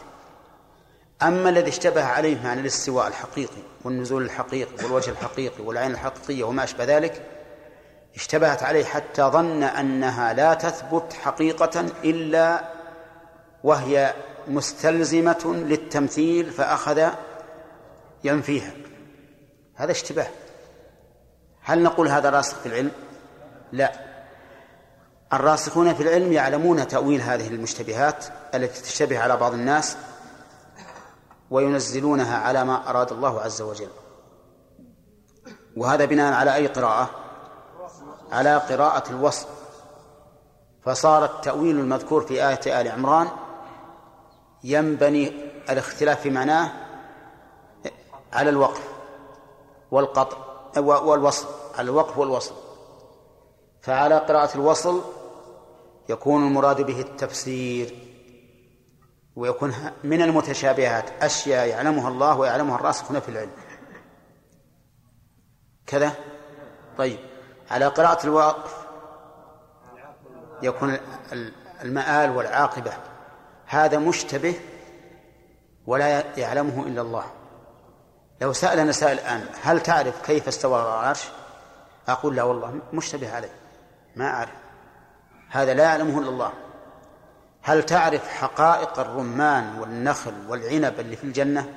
أما 1.23 1.49
الذي 1.49 1.69
اشتبه 1.69 2.05
عليه 2.05 2.43
معنى 2.45 2.61
الاستواء 2.61 3.07
الحقيقي 3.07 3.63
والنزول 3.85 4.23
الحقيقي 4.23 4.85
والوجه 4.85 5.11
الحقيقي 5.11 5.65
والعين 5.65 5.91
الحقيقية 5.91 6.45
وما 6.45 6.65
أشبه 6.65 6.85
ذلك 6.85 7.23
اشتبهت 8.15 8.63
عليه 8.63 8.85
حتى 8.85 9.23
ظن 9.23 9.63
أنها 9.63 10.33
لا 10.33 10.55
تثبت 10.55 11.13
حقيقة 11.13 11.81
إلا 12.05 12.65
وهي 13.65 14.15
مستلزمة 14.49 15.55
للتمثيل 15.67 16.51
فأخذ 16.51 17.09
ينفيها. 18.25 18.73
هذا 19.75 19.91
اشتباه. 19.91 20.29
هل 21.63 21.83
نقول 21.83 22.09
هذا 22.09 22.31
راسخ 22.31 22.59
في 22.59 22.67
العلم؟ 22.67 22.91
لا. 23.73 24.06
الراسخون 25.33 25.95
في 25.95 26.03
العلم 26.03 26.33
يعلمون 26.33 26.89
تأويل 26.89 27.21
هذه 27.21 27.49
المشتبهات 27.49 28.25
التي 28.55 28.83
تشتبه 28.83 29.19
على 29.19 29.37
بعض 29.37 29.53
الناس 29.53 29.97
وينزلونها 31.51 32.39
على 32.39 32.65
ما 32.65 32.91
أراد 32.91 33.13
الله 33.13 33.41
عز 33.41 33.63
وجل. 33.63 33.89
وهذا 35.77 36.05
بناء 36.05 36.33
على 36.33 36.55
أي 36.55 36.67
قراءة؟ 36.67 37.11
على 38.33 38.57
قراءة 38.57 39.11
الوصف. 39.11 39.47
فصار 40.85 41.25
التأويل 41.25 41.81
المذكور 41.81 42.23
في 42.23 42.49
آية 42.49 42.81
آل 42.81 42.89
عمران 42.89 43.29
ينبني 44.65 45.33
الاختلاف 45.71 46.21
في 46.21 46.31
معناه 46.31 46.73
على 48.33 48.51
الوقف 48.51 48.83
والقطع 49.91 50.37
والوصل 50.79 51.47
على 51.79 51.85
الوقف 51.91 52.19
والوصل. 52.19 52.55
فعلى 53.81 54.19
قراءة 54.19 54.55
الوصل 54.55 55.03
يكون 56.09 56.47
المراد 56.47 56.81
به 56.83 57.01
التفسير 57.01 57.95
ويكون 59.37 59.75
من 60.05 60.23
المتشابهات 60.23 61.23
أشياء 61.23 61.67
يعلمها 61.67 62.09
الله 62.09 62.39
ويعلمها 62.39 62.77
الراسخون 62.77 63.21
في 63.21 63.29
العلم. 63.29 63.51
كذا؟ 65.87 66.13
طيب. 66.99 67.19
على 67.71 67.87
قراءة 67.87 68.25
الوقف 68.25 68.87
يكون 70.63 70.99
المآل 71.83 72.31
والعاقبة. 72.31 72.93
هذا 73.67 73.99
مشتبه 73.99 74.55
ولا 75.87 76.39
يعلمه 76.39 76.87
إلا 76.87 77.01
الله. 77.01 77.25
لو 78.41 78.53
سألنا 78.53 78.93
سائل 78.93 79.19
الآن 79.19 79.47
هل 79.63 79.81
تعرف 79.81 80.27
كيف 80.27 80.49
استوى 80.49 80.83
العرش؟ 80.83 81.29
أقول 82.09 82.37
لا 82.37 82.43
والله 82.43 82.81
مشتبه 82.93 83.35
عليه. 83.35 83.53
ما 84.17 84.31
أعرف. 84.31 84.66
هذا 85.49 85.75
لا 85.75 85.85
يعلمه 85.85 86.19
إلا 86.19 86.29
الله. 86.29 86.53
هل 87.63 87.83
تعرف 87.83 88.29
حقائق 88.29 88.99
الرمان 88.99 89.79
والنخل 89.79 90.35
والعنب 90.49 91.01
اللي 91.01 91.17
في 91.17 91.25
الجنة؟ 91.25 91.75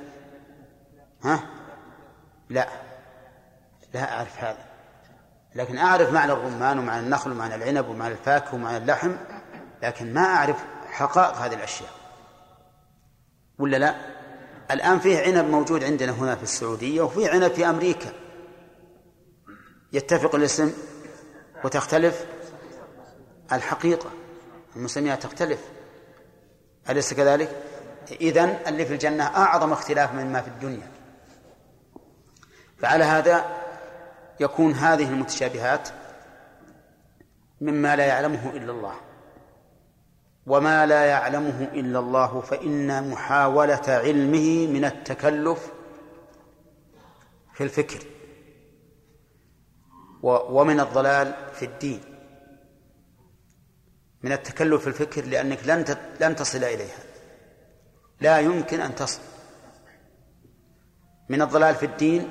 ها؟ 1.24 1.40
لا. 2.48 2.68
لا 3.94 4.12
أعرف 4.12 4.44
هذا. 4.44 4.64
لكن 5.54 5.78
أعرف 5.78 6.12
معنى 6.12 6.32
الرمان 6.32 6.78
ومعنى 6.78 7.00
النخل 7.00 7.30
ومعنى 7.30 7.54
العنب 7.54 7.88
ومعنى 7.88 8.12
الفاكهة 8.12 8.54
ومعنى 8.54 8.76
اللحم 8.76 9.12
لكن 9.82 10.14
ما 10.14 10.20
أعرف 10.20 10.56
حقائق 10.90 11.36
هذه 11.36 11.54
الأشياء. 11.54 11.90
ولا 13.58 13.76
لا؟ 13.76 13.94
الآن 14.70 14.98
فيه 14.98 15.22
عنب 15.22 15.50
موجود 15.50 15.84
عندنا 15.84 16.12
هنا 16.12 16.34
في 16.34 16.42
السعودية 16.42 17.02
وفيه 17.02 17.30
عنب 17.30 17.52
في 17.52 17.66
أمريكا. 17.70 18.12
يتفق 19.92 20.34
الاسم 20.34 20.72
وتختلف؟ 21.64 22.26
الحقيقة. 23.52 24.10
المسميات 24.76 25.22
تختلف. 25.22 25.60
أليس 26.90 27.14
كذلك؟ 27.14 27.62
إذن 28.20 28.58
اللي 28.66 28.86
في 28.86 28.92
الجنة 28.92 29.24
أعظم 29.24 29.72
اختلاف 29.72 30.14
مما 30.14 30.40
في 30.40 30.48
الدنيا. 30.48 30.90
فعلى 32.78 33.04
هذا 33.04 33.44
يكون 34.40 34.72
هذه 34.72 35.08
المتشابهات 35.08 35.88
مما 37.60 37.96
لا 37.96 38.06
يعلمه 38.06 38.50
إلا 38.50 38.72
الله. 38.72 38.94
وما 40.46 40.86
لا 40.86 41.04
يعلمه 41.04 41.68
إلا 41.72 41.98
الله 41.98 42.40
فإن 42.40 43.10
محاولة 43.10 43.82
علمه 43.88 44.66
من 44.66 44.84
التكلف 44.84 45.72
في 47.54 47.64
الفكر. 47.64 47.98
ومن 50.22 50.80
الضلال 50.80 51.34
في 51.52 51.64
الدين. 51.64 52.09
من 54.22 54.32
التكلف 54.32 54.80
في 54.82 54.86
الفكر 54.86 55.24
لأنك 55.24 55.58
لن 55.66 55.96
لن 56.20 56.36
تصل 56.36 56.64
إليها. 56.64 56.98
لا 58.20 58.38
يمكن 58.38 58.80
أن 58.80 58.94
تصل. 58.94 59.20
من 61.28 61.42
الضلال 61.42 61.74
في 61.74 61.86
الدين 61.86 62.28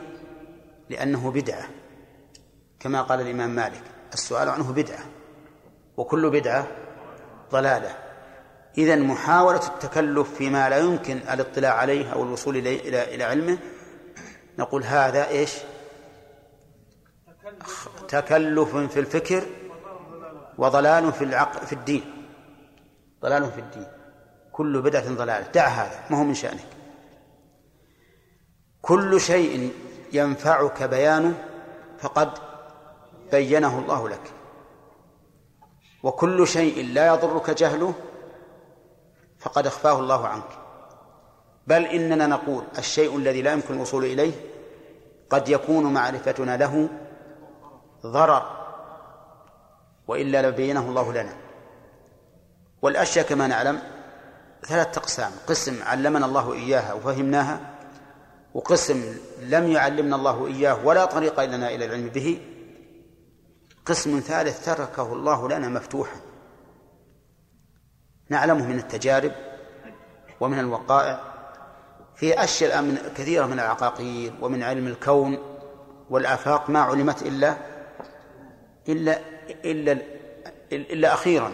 لأنه 0.89 1.31
بدعة. 1.31 1.69
كما 2.79 3.01
قال 3.01 3.21
الإمام 3.21 3.49
مالك 3.49 3.83
السؤال 4.13 4.49
عنه 4.49 4.73
بدعة 4.73 5.05
وكل 5.97 6.29
بدعة 6.29 6.67
ضلالة. 7.51 7.95
إذا 8.77 8.95
محاولة 8.95 9.67
التكلف 9.67 10.33
فيما 10.33 10.69
لا 10.69 10.77
يمكن 10.77 11.17
الاطلاع 11.17 11.73
عليه 11.73 12.13
أو 12.13 12.23
الوصول 12.23 12.57
إلى 12.57 13.15
إلى 13.15 13.23
علمه 13.23 13.57
نقول 14.59 14.83
هذا 14.83 15.27
إيش؟ 15.27 15.53
تكلف 18.07 18.75
في 18.75 18.99
الفكر 18.99 19.43
وضلال 20.59 21.13
في 21.13 21.23
العقل 21.23 21.67
في 21.67 21.73
الدين. 21.73 22.27
ضلال 23.21 23.51
في 23.51 23.59
الدين. 23.59 23.87
كل 24.51 24.81
بدعة 24.81 25.09
ضلالة. 25.15 25.47
دع 25.51 25.67
هذا 25.67 26.03
ما 26.09 26.19
هو 26.19 26.23
من 26.23 26.33
شأنك. 26.33 26.65
كل 28.81 29.21
شيء 29.21 29.73
ينفعك 30.13 30.83
بيانه 30.83 31.45
فقد 31.99 32.29
بينه 33.31 33.79
الله 33.79 34.09
لك. 34.09 34.33
وكل 36.03 36.47
شيء 36.47 36.85
لا 36.85 37.07
يضرك 37.07 37.49
جهله 37.49 37.93
فقد 39.39 39.67
أخفاه 39.67 39.99
الله 39.99 40.27
عنك. 40.27 40.49
بل 41.67 41.85
إننا 41.85 42.27
نقول 42.27 42.63
الشيء 42.77 43.17
الذي 43.17 43.41
لا 43.41 43.53
يمكن 43.53 43.73
الوصول 43.73 44.05
إليه 44.05 44.33
قد 45.29 45.49
يكون 45.49 45.93
معرفتنا 45.93 46.57
له 46.57 46.89
ضرر. 48.05 48.58
وإلا 50.09 50.49
لبينه 50.49 50.89
الله 50.89 51.13
لنا. 51.13 51.33
والأشياء 52.81 53.25
كما 53.25 53.47
نعلم 53.47 53.79
ثلاثة 54.67 54.99
أقسام. 54.99 55.31
قسم 55.47 55.83
علمنا 55.83 56.25
الله 56.25 56.53
إياها 56.53 56.93
وفهمناها 56.93 57.59
وقسم 58.53 59.17
لم 59.41 59.67
يعلمنا 59.67 60.15
الله 60.15 60.47
إياه 60.47 60.85
ولا 60.85 61.05
طريق 61.05 61.43
لنا 61.43 61.69
إلى 61.69 61.85
العلم 61.85 62.09
به. 62.09 62.41
قسم 63.85 64.19
ثالث 64.19 64.65
تركه 64.65 65.13
الله 65.13 65.49
لنا 65.49 65.67
مفتوحا. 65.67 66.19
نعلمه 68.29 68.67
من 68.67 68.79
التجارب 68.79 69.31
ومن 70.39 70.59
الوقائع. 70.59 71.19
في 72.15 72.43
أشياء 72.43 72.81
من 72.81 72.97
كثيرة 73.15 73.45
من 73.45 73.59
العقاقير 73.59 74.33
ومن 74.41 74.63
علم 74.63 74.87
الكون 74.87 75.37
والآفاق 76.09 76.69
ما 76.69 76.79
علمت 76.79 77.21
إلا 77.21 77.57
إلا 78.89 79.38
إلا 79.65 79.97
إلا 80.71 81.13
أخيرا. 81.13 81.51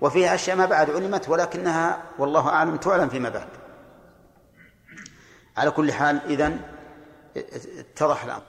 وفيها 0.00 0.34
أشياء 0.34 0.56
ما 0.56 0.66
بعد 0.66 0.90
علمت 0.90 1.28
ولكنها 1.28 2.02
والله 2.18 2.48
أعلم 2.48 2.76
تعلم 2.76 3.08
فيما 3.08 3.28
بعد. 3.28 3.48
على 5.56 5.70
كل 5.70 5.92
حال 5.92 6.20
إذن 6.26 6.60
اتضح 7.78 8.24
الأمر. 8.24 8.42